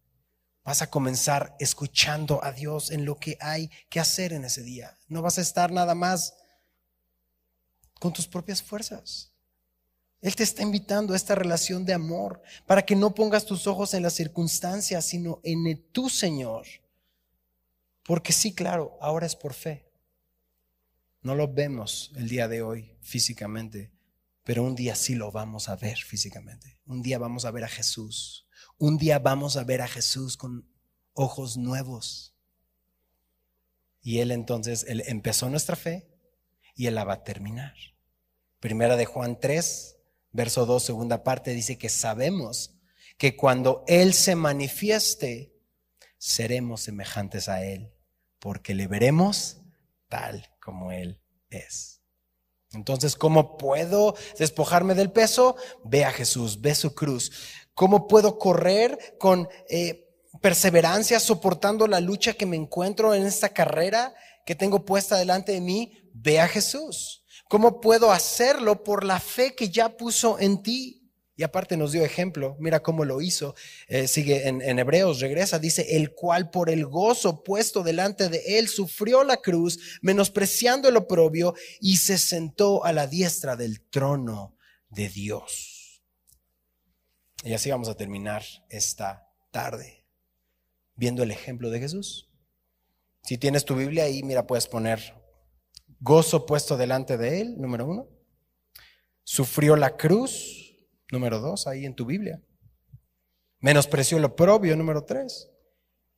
Vas 0.65 0.83
a 0.83 0.91
comenzar 0.91 1.57
escuchando 1.59 2.43
a 2.45 2.53
Dios 2.53 2.91
en 2.91 3.05
lo 3.05 3.17
que 3.17 3.37
hay 3.41 3.71
que 3.89 4.01
hacer 4.01 4.33
en 4.33 4.45
ese 4.45 4.63
día. 4.63 4.97
No 5.09 5.23
vas 5.23 5.39
a 5.39 5.43
estar 5.43 5.73
nada 5.73 5.95
más 5.95 6.35
con 7.99 8.13
tus 8.13 8.27
propias 8.27 8.63
fuerzas. 8.63 9.33
Él 10.21 10.37
te 10.37 10.45
está 10.45 10.63
invitando 10.63 11.15
a 11.15 11.17
esta 11.17 11.35
relación 11.35 11.85
de 11.85 11.95
amor 11.95 12.41
para 12.67 12.83
que 12.83 12.95
no 12.95 13.13
pongas 13.13 13.45
tus 13.45 13.67
ojos 13.67 13.93
en 13.93 14.05
las 14.05 14.13
circunstancias, 14.13 15.05
sino 15.05 15.41
en 15.43 15.83
tu 15.91 16.09
Señor. 16.09 16.65
Porque 18.05 18.33
sí, 18.33 18.55
claro, 18.55 18.97
ahora 19.01 19.27
es 19.27 19.35
por 19.35 19.53
fe. 19.53 19.85
No 21.23 21.35
lo 21.35 21.53
vemos 21.53 22.13
el 22.17 22.29
día 22.29 22.47
de 22.47 22.63
hoy 22.63 22.97
físicamente, 23.01 23.91
pero 24.45 24.65
un 24.65 24.75
día 24.75 24.95
sí 24.97 25.15
lo 25.15 25.31
vamos 25.31 25.69
a 25.69 25.77
ver 25.77 25.99
físicamente. 25.99 26.79
Un 26.85 27.03
día 27.03 27.19
vamos 27.19 27.45
a 27.45 27.51
ver 27.51 27.65
a 27.65 27.69
Jesús. 27.69 28.47
Un 28.79 28.99
día 28.99 29.19
vamos 29.19 29.57
a 29.57 29.65
ver 29.65 29.83
a 29.83 29.89
Jesús 29.89 30.37
con 30.37 30.69
ojos 31.13 31.57
nuevos. 31.57 32.35
Y 34.01 34.19
Él 34.19 34.33
entonces, 34.33 34.85
Él 34.89 35.03
empezó 35.07 35.49
nuestra 35.49 35.77
fe 35.77 36.09
y 36.75 36.87
Él 36.87 36.97
la 36.97 37.05
va 37.05 37.15
a 37.15 37.25
terminar. 37.25 37.75
Primera 38.59 38.97
de 38.97 39.07
Juan 39.07 39.39
3, 39.39 39.99
verso 40.33 40.67
2, 40.67 40.83
segunda 40.83 41.23
parte, 41.23 41.53
dice 41.53 41.79
que 41.79 41.89
sabemos 41.89 42.75
que 43.19 43.37
cuando 43.37 43.85
Él 43.87 44.15
se 44.15 44.35
manifieste, 44.35 45.55
seremos 46.19 46.83
semejantes 46.83 47.49
a 47.49 47.65
Él, 47.65 47.93
porque 48.39 48.75
le 48.75 48.89
veremos 48.89 49.61
tal 50.09 50.51
como 50.61 50.93
Él 50.93 51.21
es. 51.51 52.02
Entonces, 52.75 53.17
¿cómo 53.17 53.57
puedo 53.59 54.15
despojarme 54.39 54.95
del 54.95 55.13
peso? 55.13 55.57
Ve 55.85 56.05
a 56.05 56.13
Jesús, 56.13 56.61
ve 56.61 56.75
su 56.75 56.95
cruz. 56.95 57.31
¿Cómo 57.75 58.07
puedo 58.07 58.39
correr 58.39 59.17
con 59.19 59.49
eh, 59.69 60.09
perseverancia 60.41 61.21
soportando 61.21 61.87
la 61.87 62.01
lucha 62.01 62.35
que 62.35 62.47
me 62.47 62.57
encuentro 62.57 63.15
en 63.15 63.25
esta 63.25 63.51
carrera 63.51 64.15
que 64.47 64.55
tengo 64.55 64.85
puesta 64.85 65.17
delante 65.17 65.53
de 65.53 65.61
mí? 65.61 65.93
Ve 66.15 66.41
a 66.41 66.49
Jesús. 66.49 67.25
¿Cómo 67.49 67.81
puedo 67.81 68.11
hacerlo 68.11 68.83
por 68.83 69.05
la 69.05 69.21
fe 69.21 69.55
que 69.55 69.69
ya 69.69 69.97
puso 69.97 70.39
en 70.39 70.63
ti? 70.63 71.02
Aparte 71.43 71.77
nos 71.77 71.93
dio 71.93 72.05
ejemplo, 72.05 72.57
mira 72.59 72.83
cómo 72.83 73.05
lo 73.05 73.21
hizo. 73.21 73.55
Eh, 73.89 74.09
sigue 74.09 74.49
en, 74.49 74.63
en, 74.63 74.79
Hebreos, 74.79 75.21
regresa, 75.21 75.59
dice, 75.59 75.97
el 75.97 76.15
cual 76.15 76.51
por 76.51 76.71
el 76.71 76.87
gozo 76.87 77.43
puesto 77.43 77.83
delante 77.83 78.29
de 78.29 78.59
él 78.59 78.69
sufrió 78.69 79.25
la 79.25 79.39
cruz, 79.39 79.99
menospreciando 80.03 80.89
el 80.89 80.97
oprobio, 80.97 81.55
y 81.81 81.97
se 81.97 82.19
sentó 82.19 82.85
a 82.85 82.93
la 82.93 83.07
diestra 83.07 83.57
del 83.57 83.81
trono 83.81 84.57
de 84.89 85.09
Dios. 85.09 86.03
Y 87.45 87.55
así 87.55 87.71
vamos 87.71 87.89
a 87.89 87.97
terminar 87.97 88.45
esta 88.69 89.29
tarde, 89.51 90.05
viendo 90.95 91.23
el 91.23 91.31
ejemplo 91.31 91.71
de 91.71 91.81
Jesús. 91.81 92.31
Si 93.23 93.39
tienes 93.39 93.65
tu 93.65 93.75
Biblia 93.75 94.05
ahí, 94.05 94.23
mira, 94.23 94.47
puedes 94.47 94.67
poner 94.67 95.15
gozo 96.01 96.47
puesto 96.47 96.77
delante 96.77 97.17
de 97.17 97.41
él, 97.41 97.55
número 97.59 97.87
uno. 97.87 98.09
Sufrió 99.25 99.77
la 99.77 99.97
cruz, 99.97 100.62
número 101.13 101.39
dos, 101.39 101.67
ahí 101.67 101.87
en 101.87 101.95
tu 101.95 102.07
Biblia. 102.07 102.43
Menospreció 103.61 104.19
lo 104.19 104.35
propio, 104.35 104.77
número 104.77 105.05
tres. 105.05 105.51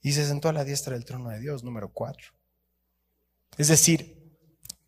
Y 0.01 0.13
se 0.13 0.27
sentó 0.27 0.49
a 0.49 0.53
la 0.53 0.65
diestra 0.65 0.95
del 0.95 1.05
trono 1.05 1.31
de 1.31 1.41
Dios, 1.41 1.65
número 1.65 1.93
cuatro. 1.93 2.33
Es 3.59 3.69
decir, 3.69 4.39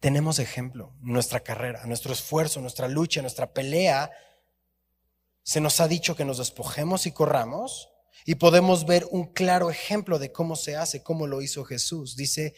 tenemos 0.01 0.39
ejemplo, 0.39 0.95
nuestra 1.01 1.41
carrera, 1.41 1.85
nuestro 1.87 2.13
esfuerzo, 2.13 2.61
nuestra 2.61 2.89
lucha, 2.89 3.21
nuestra 3.21 3.53
pelea. 3.53 4.11
Se 5.43 5.61
nos 5.61 5.81
ha 5.81 5.89
dicho 5.89 6.17
que 6.17 6.25
nos 6.25 6.39
despojemos 6.39 7.07
y 7.07 7.13
corramos 7.13 7.91
y 8.25 8.37
podemos 8.37 8.87
ver 8.87 9.07
un 9.11 9.33
claro 9.33 9.71
ejemplo 9.71 10.19
de 10.19 10.33
cómo 10.33 10.57
se 10.57 10.77
hace, 10.77 11.03
cómo 11.03 11.27
lo 11.27 11.43
hizo 11.43 11.65
Jesús. 11.65 12.17
Dice, 12.17 12.55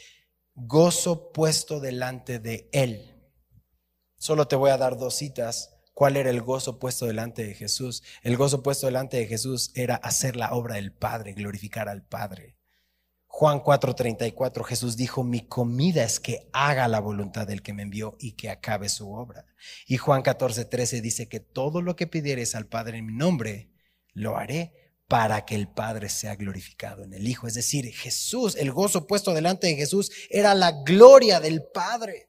gozo 0.55 1.33
puesto 1.33 1.81
delante 1.81 2.39
de 2.39 2.69
Él. 2.73 3.15
Solo 4.17 4.49
te 4.49 4.57
voy 4.57 4.71
a 4.71 4.79
dar 4.79 4.97
dos 4.97 5.15
citas 5.15 5.78
¿Cuál 5.99 6.17
era 6.17 6.31
el 6.31 6.43
gozo 6.43 6.79
puesto 6.79 7.07
delante 7.07 7.45
de 7.45 7.55
Jesús? 7.55 8.05
El 8.23 8.37
gozo 8.37 8.63
puesto 8.63 8.87
delante 8.87 9.17
de 9.17 9.27
Jesús 9.27 9.73
era 9.75 9.97
hacer 9.97 10.37
la 10.37 10.53
obra 10.53 10.77
del 10.77 10.93
Padre, 10.93 11.33
glorificar 11.33 11.89
al 11.89 12.07
Padre. 12.07 12.57
Juan 13.27 13.59
4:34, 13.59 14.63
Jesús 14.63 14.97
dijo, 14.97 15.25
mi 15.25 15.41
comida 15.49 16.05
es 16.05 16.21
que 16.21 16.49
haga 16.53 16.87
la 16.87 17.01
voluntad 17.01 17.49
del 17.49 17.63
que 17.63 17.73
me 17.73 17.83
envió 17.83 18.17
y 18.21 18.37
que 18.37 18.49
acabe 18.49 18.89
su 18.89 19.13
obra. 19.13 19.47
Y 19.89 19.97
Juan 19.97 20.23
14:13 20.23 21.01
dice 21.01 21.29
que 21.29 21.41
todo 21.41 21.83
lo 21.83 21.97
que 21.97 22.07
pidieres 22.07 22.55
al 22.55 22.69
Padre 22.69 22.99
en 22.99 23.07
mi 23.07 23.15
nombre, 23.15 23.73
lo 24.13 24.37
haré 24.37 24.73
para 25.09 25.45
que 25.45 25.57
el 25.57 25.67
Padre 25.67 26.11
sea 26.11 26.37
glorificado 26.37 27.03
en 27.03 27.13
el 27.13 27.27
Hijo. 27.27 27.49
Es 27.49 27.55
decir, 27.55 27.93
Jesús, 27.93 28.55
el 28.55 28.71
gozo 28.71 29.09
puesto 29.09 29.35
delante 29.35 29.67
de 29.67 29.75
Jesús 29.75 30.13
era 30.31 30.55
la 30.55 30.71
gloria 30.85 31.41
del 31.41 31.65
Padre. 31.75 32.28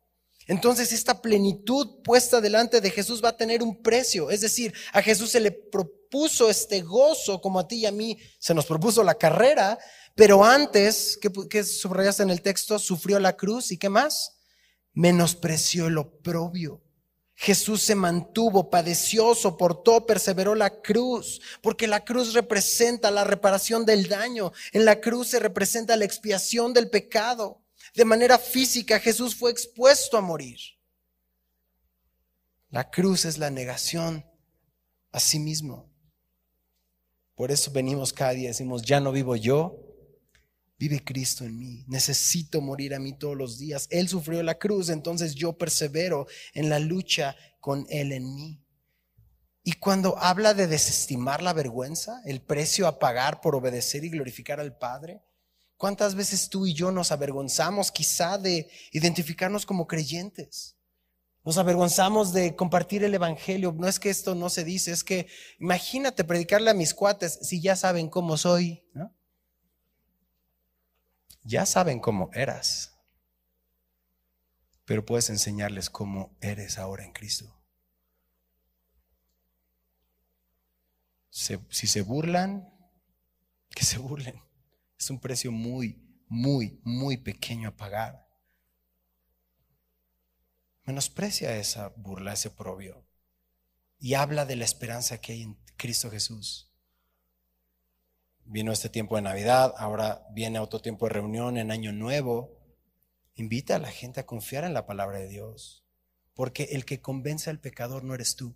Entonces 0.49 0.91
esta 0.93 1.21
plenitud 1.21 2.01
puesta 2.03 2.41
delante 2.41 2.81
de 2.81 2.89
Jesús 2.89 3.23
va 3.23 3.29
a 3.29 3.37
tener 3.37 3.61
un 3.61 3.83
precio. 3.83 4.31
Es 4.31 4.41
decir, 4.41 4.73
a 4.93 4.99
Jesús 5.03 5.29
se 5.29 5.39
le 5.39 5.51
propuso 5.51 6.49
este 6.49 6.81
gozo 6.81 7.39
como 7.39 7.59
a 7.59 7.67
ti 7.67 7.75
y 7.75 7.85
a 7.85 7.91
mí 7.91 8.17
se 8.39 8.55
nos 8.55 8.65
propuso 8.65 9.03
la 9.03 9.13
carrera, 9.13 9.77
pero 10.15 10.43
antes, 10.43 11.19
¿qué, 11.51 11.63
subrayaste 11.63 12.23
en 12.23 12.31
el 12.31 12.41
texto? 12.41 12.79
Sufrió 12.79 13.19
la 13.19 13.37
cruz 13.37 13.71
y 13.71 13.77
qué 13.77 13.89
más? 13.89 14.39
Menospreció 14.91 15.85
el 15.85 15.99
oprobio. 15.99 16.81
Jesús 17.35 17.83
se 17.83 17.93
mantuvo, 17.93 18.71
padeció, 18.71 19.35
soportó, 19.35 20.07
perseveró 20.07 20.55
la 20.55 20.81
cruz, 20.81 21.41
porque 21.61 21.85
la 21.85 22.03
cruz 22.03 22.33
representa 22.33 23.11
la 23.11 23.23
reparación 23.23 23.85
del 23.85 24.07
daño, 24.07 24.51
en 24.71 24.83
la 24.83 24.99
cruz 24.99 25.27
se 25.27 25.39
representa 25.39 25.95
la 25.95 26.05
expiación 26.05 26.73
del 26.73 26.89
pecado. 26.89 27.61
De 27.95 28.05
manera 28.05 28.37
física 28.37 28.99
Jesús 28.99 29.35
fue 29.35 29.51
expuesto 29.51 30.17
a 30.17 30.21
morir. 30.21 30.59
La 32.69 32.89
cruz 32.89 33.25
es 33.25 33.37
la 33.37 33.49
negación 33.49 34.25
a 35.11 35.19
sí 35.19 35.39
mismo. 35.39 35.89
Por 37.35 37.51
eso 37.51 37.71
venimos 37.71 38.13
cada 38.13 38.31
día 38.31 38.45
y 38.45 38.47
decimos, 38.47 38.83
ya 38.83 38.99
no 38.99 39.11
vivo 39.11 39.35
yo, 39.35 39.79
vive 40.77 41.03
Cristo 41.03 41.45
en 41.45 41.57
mí. 41.57 41.83
Necesito 41.87 42.61
morir 42.61 42.93
a 42.93 42.99
mí 42.99 43.17
todos 43.17 43.35
los 43.35 43.57
días. 43.57 43.87
Él 43.89 44.07
sufrió 44.07 44.43
la 44.43 44.59
cruz, 44.59 44.89
entonces 44.89 45.35
yo 45.35 45.57
persevero 45.57 46.27
en 46.53 46.69
la 46.69 46.79
lucha 46.79 47.35
con 47.59 47.85
Él 47.89 48.11
en 48.11 48.35
mí. 48.35 48.61
Y 49.63 49.73
cuando 49.73 50.17
habla 50.17 50.53
de 50.53 50.67
desestimar 50.67 51.41
la 51.41 51.53
vergüenza, 51.53 52.21
el 52.25 52.41
precio 52.41 52.87
a 52.87 52.99
pagar 52.99 53.41
por 53.41 53.55
obedecer 53.55 54.03
y 54.03 54.09
glorificar 54.09 54.59
al 54.59 54.77
Padre, 54.77 55.21
¿Cuántas 55.79 56.13
veces 56.13 56.49
tú 56.49 56.67
y 56.67 56.73
yo 56.73 56.91
nos 56.91 57.13
avergonzamos 57.13 57.89
quizá 57.89 58.37
de 58.37 58.69
identificarnos 58.91 59.65
como 59.65 59.87
creyentes? 59.87 60.75
Nos 61.45 61.57
avergonzamos 61.57 62.33
de 62.33 62.53
compartir 62.53 63.05
el 63.05 63.13
Evangelio. 63.13 63.71
No 63.71 63.87
es 63.87 63.97
que 63.97 64.09
esto 64.09 64.35
no 64.35 64.49
se 64.49 64.65
dice, 64.65 64.91
es 64.91 65.05
que 65.05 65.27
imagínate 65.57 66.25
predicarle 66.25 66.69
a 66.69 66.73
mis 66.73 66.93
cuates 66.93 67.39
si 67.43 67.61
ya 67.61 67.77
saben 67.77 68.09
cómo 68.09 68.35
soy. 68.35 68.83
Ya 71.43 71.65
saben 71.65 72.01
cómo 72.01 72.29
eras, 72.33 72.99
pero 74.83 75.05
puedes 75.05 75.29
enseñarles 75.29 75.89
cómo 75.89 76.35
eres 76.41 76.77
ahora 76.77 77.05
en 77.05 77.13
Cristo. 77.13 77.55
si 81.31 81.87
se 81.87 82.01
burlan, 82.01 82.69
que 83.69 83.85
se 83.85 83.97
burlen. 83.97 84.48
Es 84.99 85.09
un 85.09 85.19
precio 85.19 85.51
muy, 85.51 86.03
muy, 86.27 86.79
muy 86.83 87.17
pequeño 87.17 87.69
a 87.69 87.77
pagar. 87.77 88.27
Menosprecia 90.83 91.55
esa 91.57 91.89
burla, 91.95 92.33
ese 92.33 92.49
propio 92.49 93.09
y 93.99 94.13
habla 94.13 94.45
de 94.45 94.55
la 94.55 94.63
esperanza 94.63 95.19
que 95.19 95.33
hay 95.33 95.43
en 95.43 95.57
Cristo 95.75 96.09
Jesús. 96.09 96.71
Vino 98.45 98.71
este 98.71 98.89
tiempo 98.89 99.15
de 99.15 99.21
Navidad, 99.21 99.73
ahora 99.77 100.25
viene 100.31 100.59
otro 100.59 100.81
tiempo 100.81 101.05
de 101.05 101.13
reunión 101.13 101.57
en 101.57 101.69
Año 101.69 101.91
Nuevo. 101.91 102.57
Invita 103.35 103.75
a 103.75 103.79
la 103.79 103.91
gente 103.91 104.21
a 104.21 104.25
confiar 104.25 104.63
en 104.63 104.73
la 104.73 104.87
palabra 104.87 105.19
de 105.19 105.27
Dios, 105.27 105.85
porque 106.33 106.69
el 106.71 106.85
que 106.85 107.01
convence 107.01 107.49
al 107.49 107.59
pecador 107.59 108.03
no 108.03 108.15
eres 108.15 108.35
tú. 108.35 108.55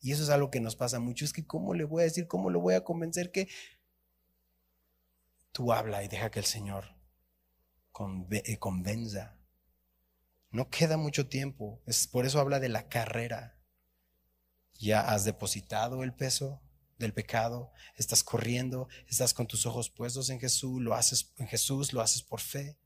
Y 0.00 0.12
eso 0.12 0.22
es 0.22 0.28
algo 0.28 0.50
que 0.50 0.60
nos 0.60 0.76
pasa 0.76 1.00
mucho. 1.00 1.24
Es 1.24 1.32
que, 1.32 1.46
¿cómo 1.46 1.74
le 1.74 1.84
voy 1.84 2.02
a 2.02 2.04
decir? 2.04 2.28
¿Cómo 2.28 2.50
lo 2.50 2.60
voy 2.60 2.74
a 2.74 2.84
convencer 2.84 3.32
que 3.32 3.48
Tú 5.54 5.72
habla 5.72 6.02
y 6.02 6.08
deja 6.08 6.32
que 6.32 6.40
el 6.40 6.46
Señor 6.46 6.96
eh, 8.32 8.58
convenza. 8.58 9.38
No 10.50 10.68
queda 10.68 10.96
mucho 10.96 11.28
tiempo. 11.28 11.80
Es, 11.86 12.08
por 12.08 12.26
eso 12.26 12.40
habla 12.40 12.58
de 12.58 12.68
la 12.68 12.88
carrera. 12.88 13.56
Ya 14.80 15.00
has 15.00 15.24
depositado 15.24 16.02
el 16.02 16.12
peso 16.12 16.60
del 16.98 17.14
pecado, 17.14 17.70
estás 17.94 18.24
corriendo, 18.24 18.88
estás 19.06 19.32
con 19.32 19.46
tus 19.46 19.64
ojos 19.64 19.90
puestos 19.90 20.28
en 20.28 20.40
Jesús, 20.40 20.82
lo 20.82 20.92
haces 20.92 21.32
en 21.38 21.46
Jesús, 21.46 21.92
lo 21.92 22.00
haces 22.00 22.22
por 22.22 22.40
fe 22.40 22.76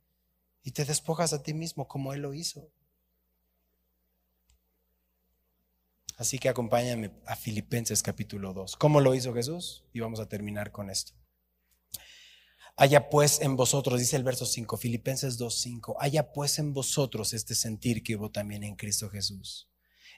y 0.63 0.73
te 0.73 0.85
despojas 0.85 1.33
a 1.33 1.43
ti 1.43 1.55
mismo 1.55 1.89
como 1.89 2.13
Él 2.13 2.21
lo 2.21 2.35
hizo. 2.35 2.71
Así 6.19 6.39
que 6.39 6.51
acompáñame 6.51 7.13
a 7.25 7.35
Filipenses 7.35 8.03
capítulo 8.03 8.53
2. 8.53 8.77
¿Cómo 8.77 9.01
lo 9.01 9.15
hizo 9.15 9.33
Jesús? 9.33 9.87
Y 9.95 10.01
vamos 10.01 10.21
a 10.21 10.29
terminar 10.29 10.71
con 10.71 10.91
esto. 10.91 11.15
Haya 12.81 13.11
pues 13.11 13.41
en 13.41 13.57
vosotros, 13.57 13.99
dice 13.99 14.15
el 14.15 14.23
verso 14.23 14.47
5, 14.47 14.77
Filipenses 14.77 15.37
2.5, 15.37 15.97
haya 15.99 16.33
pues 16.33 16.61
en 16.61 16.73
vosotros 16.73 17.35
este 17.35 17.57
sentir 17.57 18.05
que 18.05 18.15
hubo 18.15 18.31
también 18.31 18.63
en 18.63 18.77
Cristo 18.77 19.11
Jesús, 19.11 19.69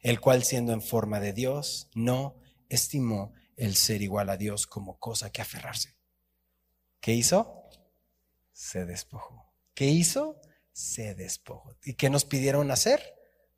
el 0.03 0.21
cual 0.21 0.45
siendo 0.45 0.75
en 0.75 0.83
forma 0.83 1.21
de 1.21 1.33
Dios, 1.33 1.89
no 1.95 2.39
estimó 2.69 3.33
el 3.57 3.77
ser 3.77 4.03
igual 4.03 4.29
a 4.29 4.37
Dios 4.37 4.67
como 4.67 4.99
cosa 4.99 5.33
que 5.33 5.41
aferrarse. 5.41 5.97
¿Qué 7.01 7.15
hizo? 7.15 7.65
Se 8.53 8.85
despojó. 8.85 9.51
¿Qué 9.73 9.87
hizo? 9.87 10.39
Se 10.71 11.15
despojó. 11.15 11.79
¿Y 11.83 11.95
qué 11.95 12.11
nos 12.11 12.27
pidieron 12.27 12.71
hacer? 12.71 13.01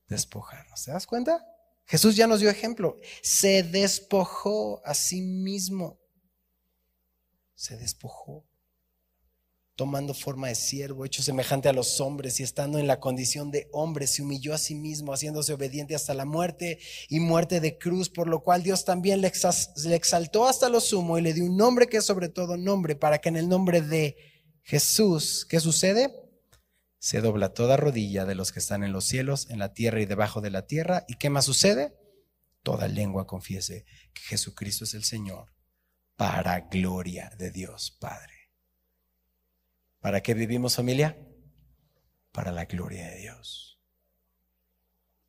Despojarnos. 0.07 0.85
¿Te 0.85 0.93
das 0.93 1.09
cuenta? 1.09 1.45
Jesús 1.87 2.15
ya 2.15 2.29
nos 2.29 2.39
dio 2.39 2.51
ejemplo. 2.51 2.99
Se 3.21 3.65
despojó 3.65 4.81
a 4.87 4.95
sí 4.95 5.23
mismo. 5.23 5.99
Se 7.57 7.77
despojó 7.77 8.47
tomando 9.77 10.13
forma 10.13 10.49
de 10.49 10.55
siervo, 10.55 11.05
hecho 11.05 11.23
semejante 11.23 11.69
a 11.69 11.73
los 11.73 12.01
hombres 12.01 12.41
y 12.41 12.43
estando 12.43 12.79
en 12.79 12.87
la 12.87 13.01
condición 13.01 13.51
de 13.51 13.69
hombre, 13.73 14.07
se 14.07 14.23
humilló 14.23 14.55
a 14.55 14.59
sí 14.59 14.75
mismo, 14.75 15.13
haciéndose 15.13 15.53
obediente 15.53 15.95
hasta 15.95 16.15
la 16.15 16.25
muerte 16.25 16.79
y 17.09 17.21
muerte 17.21 17.61
de 17.61 17.79
cruz, 17.79 18.11
por 18.11 18.29
lo 18.29 18.43
cual 18.43 18.63
Dios 18.63 18.85
también 18.85 19.21
le, 19.21 19.29
exaltó 19.29 20.47
hasta 20.47 20.69
lo 20.69 20.81
sumo 20.81 21.19
y 21.19 21.23
le 21.23 21.33
dio 21.33 21.45
un 21.45 21.57
nombre 21.57 21.87
que 21.87 21.99
es 21.99 22.05
sobre 22.05 22.29
todo 22.29 22.57
nombre, 22.57 22.97
para 22.97 23.19
que 23.19 23.31
en 23.31 23.37
el 23.37 23.49
nombre 23.49 23.81
de 23.81 24.17
Jesús, 24.63 25.47
¿qué 25.49 25.59
sucede? 25.59 26.15
Se 26.99 27.21
dobla 27.21 27.53
toda 27.53 27.77
rodilla 27.77 28.27
de 28.27 28.37
los 28.37 28.53
que 28.53 28.61
están 28.61 28.85
en 28.85 28.93
los 28.93 29.05
cielos, 29.05 29.51
en 29.51 29.59
la 29.59 29.73
tierra 29.73 30.01
y 30.01 30.07
debajo 30.07 30.41
de 30.41 30.51
la 30.51 30.67
tierra. 30.67 31.05
¿Y 31.09 31.15
qué 31.15 31.31
más 31.31 31.47
sucede? 31.47 31.97
Toda 32.63 32.87
lengua 32.87 33.27
confiese 33.27 33.85
que 34.15 34.23
Jesucristo 34.23 34.85
es 34.85 34.95
el 34.95 35.03
Señor, 35.03 35.53
para 36.17 36.61
gloria 36.61 37.33
de 37.37 37.51
Dios 37.51 37.97
Padre. 37.99 38.42
¿Para 40.03 40.21
qué 40.21 40.35
vivimos 40.35 40.75
familia? 40.75 41.17
Para 42.33 42.51
la 42.51 42.65
gloria 42.65 43.09
de 43.09 43.21
Dios. 43.21 43.79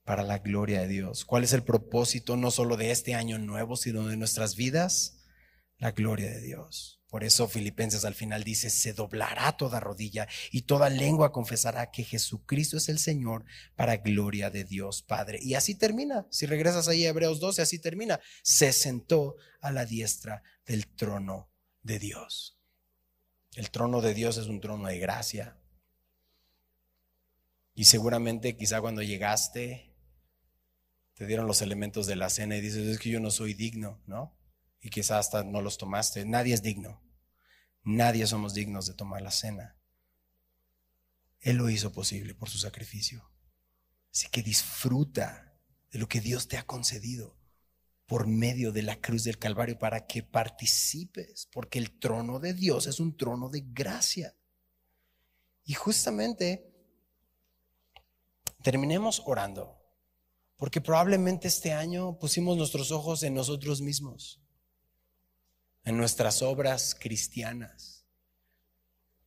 Para 0.04 0.24
la 0.24 0.40
gloria 0.40 0.82
de 0.82 0.88
Dios. 0.88 1.26
¿Cuál 1.26 1.44
es 1.44 1.54
el 1.54 1.64
propósito 1.64 2.36
no 2.38 2.50
solo 2.50 2.76
de 2.76 2.90
este 2.90 3.14
año 3.14 3.38
nuevo, 3.38 3.76
sino 3.78 4.08
de 4.08 4.18
nuestras 4.18 4.56
vidas? 4.56 5.24
La 5.78 5.92
gloria 5.92 6.32
de 6.32 6.42
Dios. 6.42 7.04
Por 7.08 7.24
eso 7.24 7.48
Filipenses 7.48 8.04
al 8.04 8.16
final 8.16 8.44
dice, 8.44 8.72
se 8.72 8.94
doblará 8.94 9.56
toda 9.58 9.80
rodilla 9.80 10.28
y 10.52 10.64
toda 10.64 10.90
lengua 10.90 11.32
confesará 11.32 11.92
que 11.92 12.04
Jesucristo 12.04 12.78
es 12.78 12.90
el 12.90 12.98
Señor 12.98 13.46
para 13.76 13.98
gloria 13.98 14.50
de 14.50 14.64
Dios 14.64 15.04
Padre. 15.04 15.38
Y 15.40 15.54
así 15.54 15.76
termina. 15.76 16.26
Si 16.32 16.48
regresas 16.48 16.88
ahí 16.88 17.06
a 17.06 17.10
Hebreos 17.10 17.40
12, 17.40 17.62
así 17.62 17.78
termina. 17.78 18.20
Se 18.42 18.74
sentó 18.74 19.36
a 19.62 19.72
la 19.72 19.86
diestra 19.86 20.42
del 20.66 20.88
trono 20.88 21.52
de 21.84 22.00
Dios. 22.00 22.63
El 23.56 23.70
trono 23.70 24.02
de 24.02 24.14
Dios 24.14 24.38
es 24.38 24.48
un 24.48 24.62
trono 24.62 24.88
de 24.88 25.00
gracia. 25.00 25.58
Y 27.76 27.86
seguramente 27.86 28.56
quizá 28.56 28.82
cuando 28.82 29.02
llegaste 29.02 29.94
te 31.14 31.28
dieron 31.28 31.46
los 31.46 31.62
elementos 31.62 32.08
de 32.08 32.16
la 32.16 32.30
cena 32.30 32.58
y 32.58 32.62
dices, 32.62 32.88
es 32.88 33.00
que 33.00 33.10
yo 33.10 33.20
no 33.20 33.30
soy 33.30 33.54
digno, 33.54 34.02
¿no? 34.08 34.36
Y 34.82 34.90
quizá 34.90 35.20
hasta 35.20 35.44
no 35.44 35.62
los 35.62 35.78
tomaste. 35.78 36.26
Nadie 36.26 36.56
es 36.56 36.64
digno. 36.64 37.02
Nadie 37.84 38.26
somos 38.26 38.54
dignos 38.54 38.88
de 38.88 38.94
tomar 38.94 39.22
la 39.22 39.32
cena. 39.32 39.78
Él 41.40 41.58
lo 41.58 41.70
hizo 41.70 41.92
posible 41.92 42.34
por 42.34 42.50
su 42.50 42.58
sacrificio. 42.58 43.30
Así 44.12 44.28
que 44.30 44.42
disfruta 44.42 45.56
de 45.92 46.00
lo 46.00 46.08
que 46.08 46.22
Dios 46.22 46.48
te 46.48 46.58
ha 46.58 46.66
concedido 46.66 47.38
por 48.06 48.28
medio 48.28 48.72
de 48.72 48.82
la 48.82 49.00
cruz 49.00 49.24
del 49.24 49.40
Calvario 49.40 49.80
para 49.80 50.06
que 50.06 50.24
participes, 50.24 51.48
porque 51.52 51.80
el 51.80 51.98
trono 52.00 52.40
de 52.40 52.54
Dios 52.54 52.88
es 52.88 53.00
un 53.00 53.16
trono 53.16 53.50
de 53.50 53.64
gracia. 53.66 54.36
Y 55.66 55.74
justamente 55.74 56.70
terminemos 58.62 59.22
orando, 59.26 59.80
porque 60.58 60.82
probablemente 60.82 61.48
este 61.48 61.72
año 61.72 62.20
pusimos 62.20 62.58
nuestros 62.58 62.92
ojos 62.92 63.24
en 63.24 63.34
nosotros 63.34 63.82
mismos, 63.82 64.42
en 65.86 65.98
nuestras 65.98 66.42
obras 66.42 66.96
cristianas, 67.00 68.06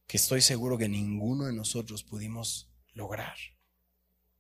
que 0.07 0.18
estoy 0.18 0.43
seguro 0.43 0.79
que 0.79 0.89
ninguno 0.89 1.47
de 1.47 1.53
nosotros 1.53 2.05
pudimos 2.05 2.70
lograr 2.93 3.37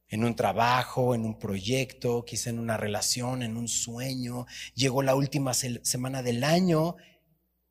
en 0.08 0.24
un 0.24 0.36
trabajo, 0.36 1.14
en 1.14 1.24
un 1.24 1.38
proyecto, 1.38 2.24
quizá 2.24 2.50
en 2.50 2.58
una 2.58 2.76
relación, 2.76 3.42
en 3.42 3.56
un 3.56 3.68
sueño. 3.68 4.46
Llegó 4.74 5.02
la 5.02 5.14
última 5.14 5.54
semana 5.54 6.22
del 6.22 6.44
año 6.44 6.96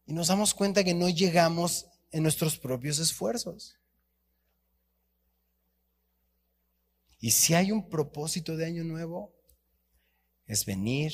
y 0.06 0.14
nos 0.14 0.28
damos 0.28 0.54
cuenta 0.54 0.84
que 0.84 0.94
no 0.94 1.10
llegamos 1.10 1.88
en 2.12 2.24
nuestros 2.24 2.58
propios 2.58 3.00
esfuerzos. 3.00 3.78
Y 7.20 7.32
si 7.32 7.54
hay 7.56 7.72
un 7.72 7.90
propósito 7.90 8.56
de 8.56 8.66
año 8.66 8.84
nuevo, 8.84 9.34
es 10.46 10.66
venir 10.66 11.14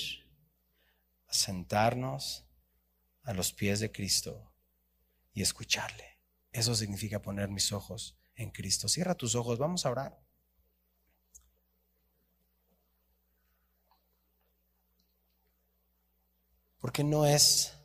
a 1.28 1.34
sentarnos 1.34 2.45
a 3.24 3.34
los 3.34 3.53
pies 3.53 3.80
de 3.80 3.91
Cristo 3.91 4.51
y 5.34 5.41
escucharle. 5.41 6.19
Eso 6.51 6.76
significa 6.76 7.22
poner 7.22 7.49
mis 7.49 7.72
ojos 7.72 8.17
en 8.36 8.49
Cristo. 8.49 8.89
Cierra 8.89 9.15
tus 9.15 9.36
ojos, 9.36 9.57
vamos 9.57 9.86
a 9.86 9.91
orar. 9.91 10.31
Porque 16.82 17.04
no 17.04 17.26
es 17.26 17.78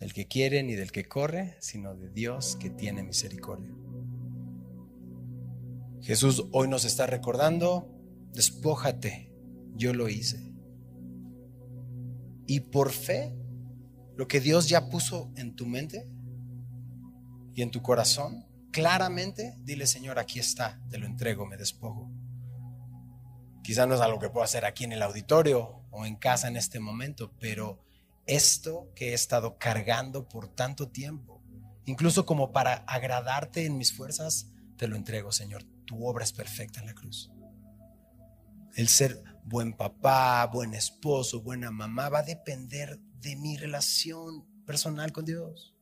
del 0.00 0.12
que 0.12 0.26
quiere 0.26 0.62
ni 0.62 0.74
del 0.74 0.92
que 0.92 1.08
corre, 1.08 1.56
sino 1.60 1.94
de 1.94 2.10
Dios 2.10 2.56
que 2.56 2.68
tiene 2.68 3.02
misericordia. 3.02 3.72
Jesús 6.02 6.46
hoy 6.52 6.66
nos 6.66 6.84
está 6.84 7.06
recordando, 7.06 7.88
despójate, 8.32 9.32
yo 9.76 9.92
lo 9.92 10.08
hice. 10.08 10.52
Y 12.46 12.60
por 12.60 12.90
fe, 12.90 13.36
lo 14.16 14.26
que 14.26 14.40
Dios 14.40 14.68
ya 14.68 14.88
puso 14.88 15.30
en 15.36 15.54
tu 15.54 15.66
mente 15.66 16.08
y 17.54 17.62
en 17.62 17.70
tu 17.70 17.80
corazón, 17.80 18.46
claramente 18.72 19.54
dile, 19.62 19.86
Señor, 19.86 20.18
aquí 20.18 20.40
está, 20.40 20.82
te 20.90 20.98
lo 20.98 21.06
entrego, 21.06 21.46
me 21.46 21.56
despojo. 21.56 22.10
Quizá 23.62 23.86
no 23.86 23.94
es 23.94 24.00
algo 24.00 24.18
que 24.18 24.30
puedo 24.30 24.42
hacer 24.42 24.64
aquí 24.64 24.84
en 24.84 24.92
el 24.92 25.02
auditorio 25.02 25.84
o 25.90 26.06
en 26.06 26.16
casa 26.16 26.48
en 26.48 26.56
este 26.56 26.80
momento, 26.80 27.32
pero 27.38 27.84
esto 28.30 28.92
que 28.94 29.10
he 29.10 29.14
estado 29.14 29.58
cargando 29.58 30.28
por 30.28 30.48
tanto 30.48 30.88
tiempo, 30.88 31.42
incluso 31.84 32.26
como 32.26 32.52
para 32.52 32.74
agradarte 32.86 33.66
en 33.66 33.76
mis 33.76 33.92
fuerzas, 33.92 34.52
te 34.76 34.86
lo 34.86 34.94
entrego, 34.94 35.32
Señor. 35.32 35.64
Tu 35.84 36.06
obra 36.06 36.22
es 36.22 36.32
perfecta 36.32 36.78
en 36.78 36.86
la 36.86 36.94
cruz. 36.94 37.32
El 38.76 38.86
ser 38.86 39.22
buen 39.44 39.72
papá, 39.72 40.46
buen 40.46 40.74
esposo, 40.74 41.42
buena 41.42 41.72
mamá 41.72 42.08
va 42.08 42.20
a 42.20 42.22
depender 42.22 43.00
de 43.20 43.34
mi 43.34 43.56
relación 43.56 44.46
personal 44.64 45.10
con 45.12 45.24
Dios. 45.24 45.74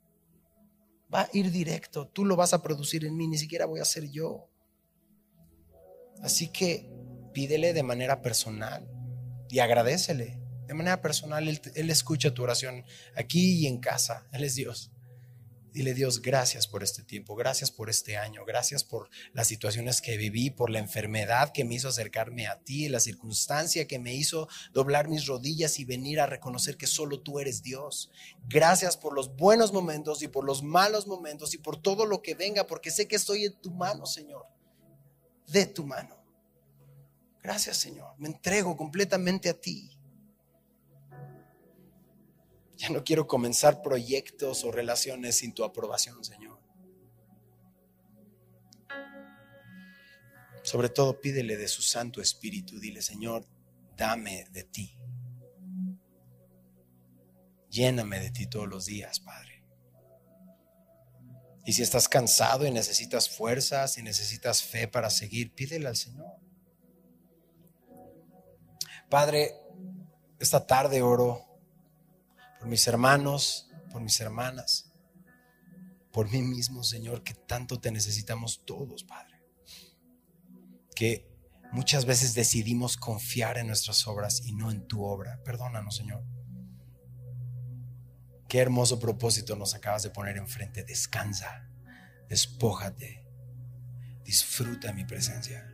Va 1.12 1.22
a 1.22 1.28
ir 1.34 1.50
directo, 1.50 2.08
tú 2.08 2.24
lo 2.24 2.34
vas 2.34 2.54
a 2.54 2.62
producir 2.62 3.04
en 3.04 3.14
mí, 3.14 3.28
ni 3.28 3.36
siquiera 3.36 3.66
voy 3.66 3.80
a 3.80 3.84
ser 3.84 4.10
yo. 4.10 4.48
Así 6.22 6.48
que 6.48 6.90
pídele 7.34 7.74
de 7.74 7.82
manera 7.82 8.22
personal 8.22 8.88
y 9.50 9.58
agradecele 9.58 10.47
de 10.68 10.74
manera 10.74 11.00
personal, 11.00 11.48
él, 11.48 11.90
escucha 11.90 12.34
tu 12.34 12.42
oración 12.42 12.84
aquí 13.16 13.60
y 13.60 13.66
en 13.66 13.78
casa. 13.78 14.26
Él 14.32 14.44
es 14.44 14.54
Dios. 14.54 14.92
Dile 15.72 15.94
Dios, 15.94 16.20
gracias 16.20 16.66
por 16.66 16.82
este 16.82 17.02
tiempo, 17.02 17.36
gracias 17.36 17.70
por 17.70 17.88
este 17.88 18.18
año, 18.18 18.44
gracias 18.44 18.84
por 18.84 19.08
las 19.32 19.46
situaciones 19.46 20.02
que 20.02 20.18
viví, 20.18 20.50
por 20.50 20.68
la 20.68 20.78
enfermedad 20.78 21.52
que 21.52 21.64
me 21.64 21.74
hizo 21.74 21.88
acercarme 21.88 22.48
a 22.48 22.58
ti, 22.58 22.88
la 22.88 23.00
circunstancia 23.00 23.86
que 23.86 23.98
me 23.98 24.14
hizo 24.14 24.48
doblar 24.72 25.08
mis 25.08 25.26
rodillas 25.26 25.78
y 25.78 25.86
venir 25.86 26.20
a 26.20 26.26
reconocer 26.26 26.76
que 26.76 26.86
solo 26.86 27.20
tú 27.20 27.38
eres 27.38 27.62
Dios. 27.62 28.10
Gracias 28.46 28.98
por 28.98 29.14
los 29.14 29.36
buenos 29.36 29.72
momentos 29.72 30.22
y 30.22 30.28
por 30.28 30.44
los 30.44 30.62
malos 30.62 31.06
momentos 31.06 31.54
y 31.54 31.58
por 31.58 31.80
todo 31.80 32.04
lo 32.04 32.20
que 32.20 32.34
venga, 32.34 32.66
porque 32.66 32.90
sé 32.90 33.08
que 33.08 33.16
estoy 33.16 33.46
en 33.46 33.58
tu 33.58 33.70
mano, 33.70 34.04
Señor, 34.04 34.44
de 35.46 35.64
tu 35.64 35.86
mano. 35.86 36.22
Gracias, 37.42 37.78
Señor. 37.78 38.12
Me 38.18 38.28
entrego 38.28 38.76
completamente 38.76 39.48
a 39.48 39.58
ti. 39.58 39.97
Ya 42.78 42.90
no 42.90 43.02
quiero 43.02 43.26
comenzar 43.26 43.82
proyectos 43.82 44.62
o 44.62 44.70
relaciones 44.70 45.38
sin 45.38 45.52
tu 45.52 45.64
aprobación, 45.64 46.24
Señor. 46.24 46.60
Sobre 50.62 50.88
todo 50.88 51.20
pídele 51.20 51.56
de 51.56 51.66
su 51.66 51.82
Santo 51.82 52.20
Espíritu. 52.20 52.78
Dile, 52.78 53.02
Señor, 53.02 53.44
dame 53.96 54.46
de 54.52 54.62
ti. 54.62 54.96
Lléname 57.68 58.20
de 58.20 58.30
ti 58.30 58.46
todos 58.46 58.68
los 58.68 58.86
días, 58.86 59.18
Padre. 59.18 59.64
Y 61.64 61.72
si 61.72 61.82
estás 61.82 62.08
cansado 62.08 62.64
y 62.64 62.70
necesitas 62.70 63.28
fuerzas 63.28 63.98
y 63.98 64.02
necesitas 64.02 64.62
fe 64.62 64.86
para 64.86 65.10
seguir, 65.10 65.52
pídele 65.52 65.88
al 65.88 65.96
Señor. 65.96 66.32
Padre, 69.10 69.56
esta 70.38 70.64
tarde 70.64 71.02
oro 71.02 71.47
por 72.58 72.68
mis 72.68 72.86
hermanos, 72.86 73.70
por 73.90 74.02
mis 74.02 74.20
hermanas, 74.20 74.92
por 76.12 76.30
mí 76.30 76.42
mismo, 76.42 76.82
Señor, 76.82 77.22
que 77.22 77.34
tanto 77.34 77.80
te 77.80 77.90
necesitamos 77.90 78.64
todos, 78.64 79.04
Padre. 79.04 79.40
Que 80.94 81.30
muchas 81.72 82.06
veces 82.06 82.34
decidimos 82.34 82.96
confiar 82.96 83.58
en 83.58 83.68
nuestras 83.68 84.06
obras 84.06 84.42
y 84.44 84.52
no 84.52 84.70
en 84.70 84.86
tu 84.88 85.04
obra. 85.04 85.40
Perdónanos, 85.44 85.96
Señor. 85.96 86.24
Qué 88.48 88.58
hermoso 88.58 88.98
propósito 88.98 89.56
nos 89.56 89.74
acabas 89.74 90.02
de 90.02 90.10
poner 90.10 90.38
enfrente. 90.38 90.82
Descansa, 90.82 91.68
despójate, 92.28 93.26
disfruta 94.24 94.92
mi 94.92 95.04
presencia. 95.04 95.66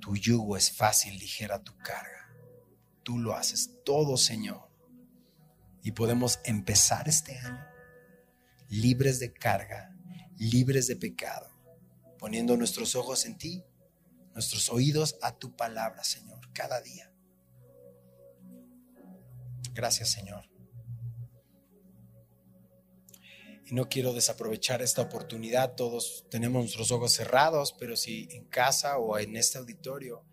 Tu 0.00 0.16
yugo 0.16 0.56
es 0.56 0.72
fácil, 0.72 1.18
ligera 1.18 1.62
tu 1.62 1.76
carga. 1.76 2.15
Tú 3.06 3.20
lo 3.20 3.34
haces 3.34 3.70
todo, 3.84 4.16
Señor. 4.16 4.68
Y 5.80 5.92
podemos 5.92 6.40
empezar 6.42 7.08
este 7.08 7.38
año 7.38 7.64
libres 8.68 9.20
de 9.20 9.32
carga, 9.32 9.96
libres 10.38 10.88
de 10.88 10.96
pecado, 10.96 11.48
poniendo 12.18 12.56
nuestros 12.56 12.96
ojos 12.96 13.24
en 13.24 13.38
ti, 13.38 13.64
nuestros 14.34 14.68
oídos 14.70 15.18
a 15.22 15.38
tu 15.38 15.54
palabra, 15.54 16.02
Señor, 16.02 16.52
cada 16.52 16.80
día. 16.80 17.12
Gracias, 19.72 20.10
Señor. 20.10 20.50
Y 23.66 23.72
no 23.72 23.88
quiero 23.88 24.14
desaprovechar 24.14 24.82
esta 24.82 25.02
oportunidad. 25.02 25.76
Todos 25.76 26.26
tenemos 26.28 26.62
nuestros 26.62 26.90
ojos 26.90 27.12
cerrados, 27.12 27.72
pero 27.78 27.96
si 27.96 28.26
en 28.32 28.46
casa 28.46 28.98
o 28.98 29.16
en 29.16 29.36
este 29.36 29.58
auditorio 29.58 30.24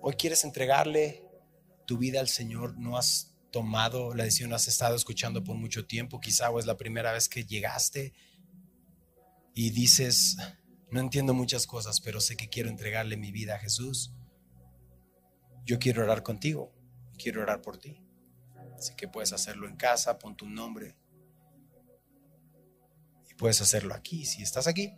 hoy 0.00 0.14
quieres 0.14 0.44
entregarle 0.44 1.23
tu 1.86 1.98
vida 1.98 2.20
al 2.20 2.28
Señor, 2.28 2.76
no 2.78 2.96
has 2.96 3.34
tomado 3.50 4.14
la 4.14 4.24
decisión, 4.24 4.52
has 4.52 4.68
estado 4.68 4.96
escuchando 4.96 5.44
por 5.44 5.56
mucho 5.56 5.86
tiempo, 5.86 6.20
quizá 6.20 6.48
es 6.58 6.66
la 6.66 6.76
primera 6.76 7.12
vez 7.12 7.28
que 7.28 7.44
llegaste 7.44 8.12
y 9.54 9.70
dices, 9.70 10.36
no 10.90 11.00
entiendo 11.00 11.34
muchas 11.34 11.66
cosas, 11.66 12.00
pero 12.00 12.20
sé 12.20 12.36
que 12.36 12.48
quiero 12.48 12.68
entregarle 12.68 13.16
mi 13.16 13.30
vida 13.30 13.56
a 13.56 13.58
Jesús. 13.58 14.12
Yo 15.64 15.78
quiero 15.78 16.02
orar 16.02 16.22
contigo 16.22 16.74
quiero 17.16 17.42
orar 17.42 17.62
por 17.62 17.78
ti. 17.78 18.00
Así 18.76 18.94
que 18.96 19.08
puedes 19.08 19.32
hacerlo 19.32 19.68
en 19.68 19.76
casa, 19.76 20.18
pon 20.18 20.36
tu 20.36 20.48
nombre. 20.48 20.96
Y 23.30 23.34
puedes 23.34 23.60
hacerlo 23.60 23.94
aquí. 23.94 24.26
Si 24.26 24.42
estás 24.42 24.66
aquí, 24.66 24.94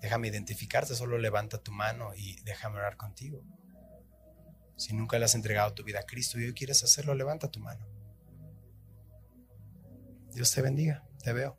déjame 0.00 0.28
identificarte, 0.28 0.94
solo 0.94 1.18
levanta 1.18 1.62
tu 1.62 1.72
mano 1.72 2.14
y 2.14 2.40
déjame 2.42 2.76
orar 2.76 2.96
contigo. 2.96 3.44
Si 4.78 4.94
nunca 4.94 5.18
le 5.18 5.24
has 5.24 5.34
entregado 5.34 5.74
tu 5.74 5.82
vida 5.82 5.98
a 5.98 6.06
Cristo 6.06 6.38
y 6.38 6.44
hoy 6.44 6.54
quieres 6.54 6.84
hacerlo, 6.84 7.12
levanta 7.14 7.50
tu 7.50 7.58
mano. 7.58 7.84
Dios 10.32 10.52
te 10.52 10.62
bendiga, 10.62 11.04
te 11.20 11.32
veo. 11.32 11.58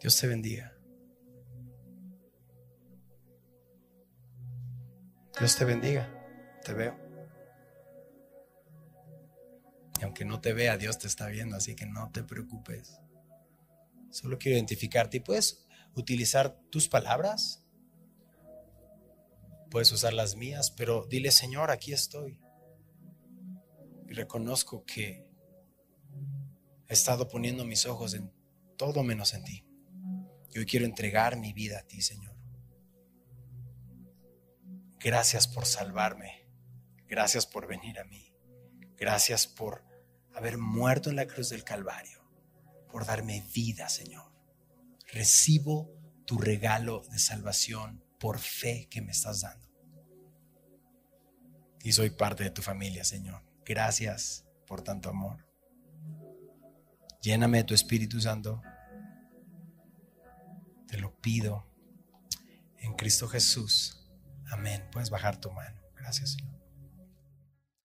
Dios 0.00 0.16
te 0.16 0.28
bendiga. 0.28 0.72
Dios 5.36 5.56
te 5.56 5.64
bendiga. 5.64 6.08
Te 6.64 6.74
veo. 6.74 6.96
Y 10.00 10.04
aunque 10.04 10.24
no 10.24 10.40
te 10.40 10.52
vea, 10.52 10.76
Dios 10.76 10.98
te 10.98 11.08
está 11.08 11.26
viendo, 11.26 11.56
así 11.56 11.74
que 11.74 11.86
no 11.86 12.12
te 12.12 12.22
preocupes. 12.22 13.00
Solo 14.10 14.38
quiero 14.38 14.56
identificarte 14.56 15.16
y 15.16 15.20
puedes 15.20 15.66
utilizar 15.94 16.60
tus 16.70 16.88
palabras. 16.88 17.61
Puedes 19.72 19.90
usar 19.90 20.12
las 20.12 20.36
mías, 20.36 20.70
pero 20.70 21.06
dile, 21.08 21.30
Señor, 21.30 21.70
aquí 21.70 21.94
estoy. 21.94 22.38
Y 24.06 24.12
reconozco 24.12 24.84
que 24.84 25.26
he 26.88 26.92
estado 26.92 27.26
poniendo 27.26 27.64
mis 27.64 27.86
ojos 27.86 28.12
en 28.12 28.30
todo 28.76 29.02
menos 29.02 29.32
en 29.32 29.44
ti. 29.44 29.64
Y 30.50 30.58
hoy 30.58 30.66
quiero 30.66 30.84
entregar 30.84 31.38
mi 31.38 31.54
vida 31.54 31.78
a 31.78 31.82
ti, 31.84 32.02
Señor. 32.02 32.36
Gracias 35.00 35.48
por 35.48 35.64
salvarme. 35.64 36.46
Gracias 37.08 37.46
por 37.46 37.66
venir 37.66 37.98
a 37.98 38.04
mí. 38.04 38.34
Gracias 38.98 39.46
por 39.46 39.86
haber 40.34 40.58
muerto 40.58 41.08
en 41.08 41.16
la 41.16 41.26
cruz 41.26 41.48
del 41.48 41.64
Calvario, 41.64 42.22
por 42.90 43.06
darme 43.06 43.42
vida, 43.54 43.88
Señor. 43.88 44.34
Recibo 45.10 45.90
tu 46.26 46.36
regalo 46.36 47.04
de 47.10 47.18
salvación 47.18 48.04
por 48.20 48.38
fe 48.38 48.86
que 48.90 49.00
me 49.00 49.12
estás 49.12 49.40
dando. 49.40 49.61
Y 51.82 51.92
soy 51.92 52.10
parte 52.10 52.44
de 52.44 52.50
tu 52.50 52.62
familia, 52.62 53.04
Señor. 53.04 53.42
Gracias 53.64 54.44
por 54.66 54.82
tanto 54.82 55.08
amor. 55.08 55.44
Lléname 57.20 57.58
de 57.58 57.64
tu 57.64 57.74
Espíritu 57.74 58.20
Santo. 58.20 58.62
Te 60.88 60.98
lo 60.98 61.14
pido 61.20 61.66
en 62.78 62.94
Cristo 62.94 63.28
Jesús. 63.28 64.10
Amén. 64.50 64.88
Puedes 64.92 65.10
bajar 65.10 65.40
tu 65.40 65.50
mano. 65.50 65.80
Gracias, 65.96 66.32
Señor. 66.32 66.51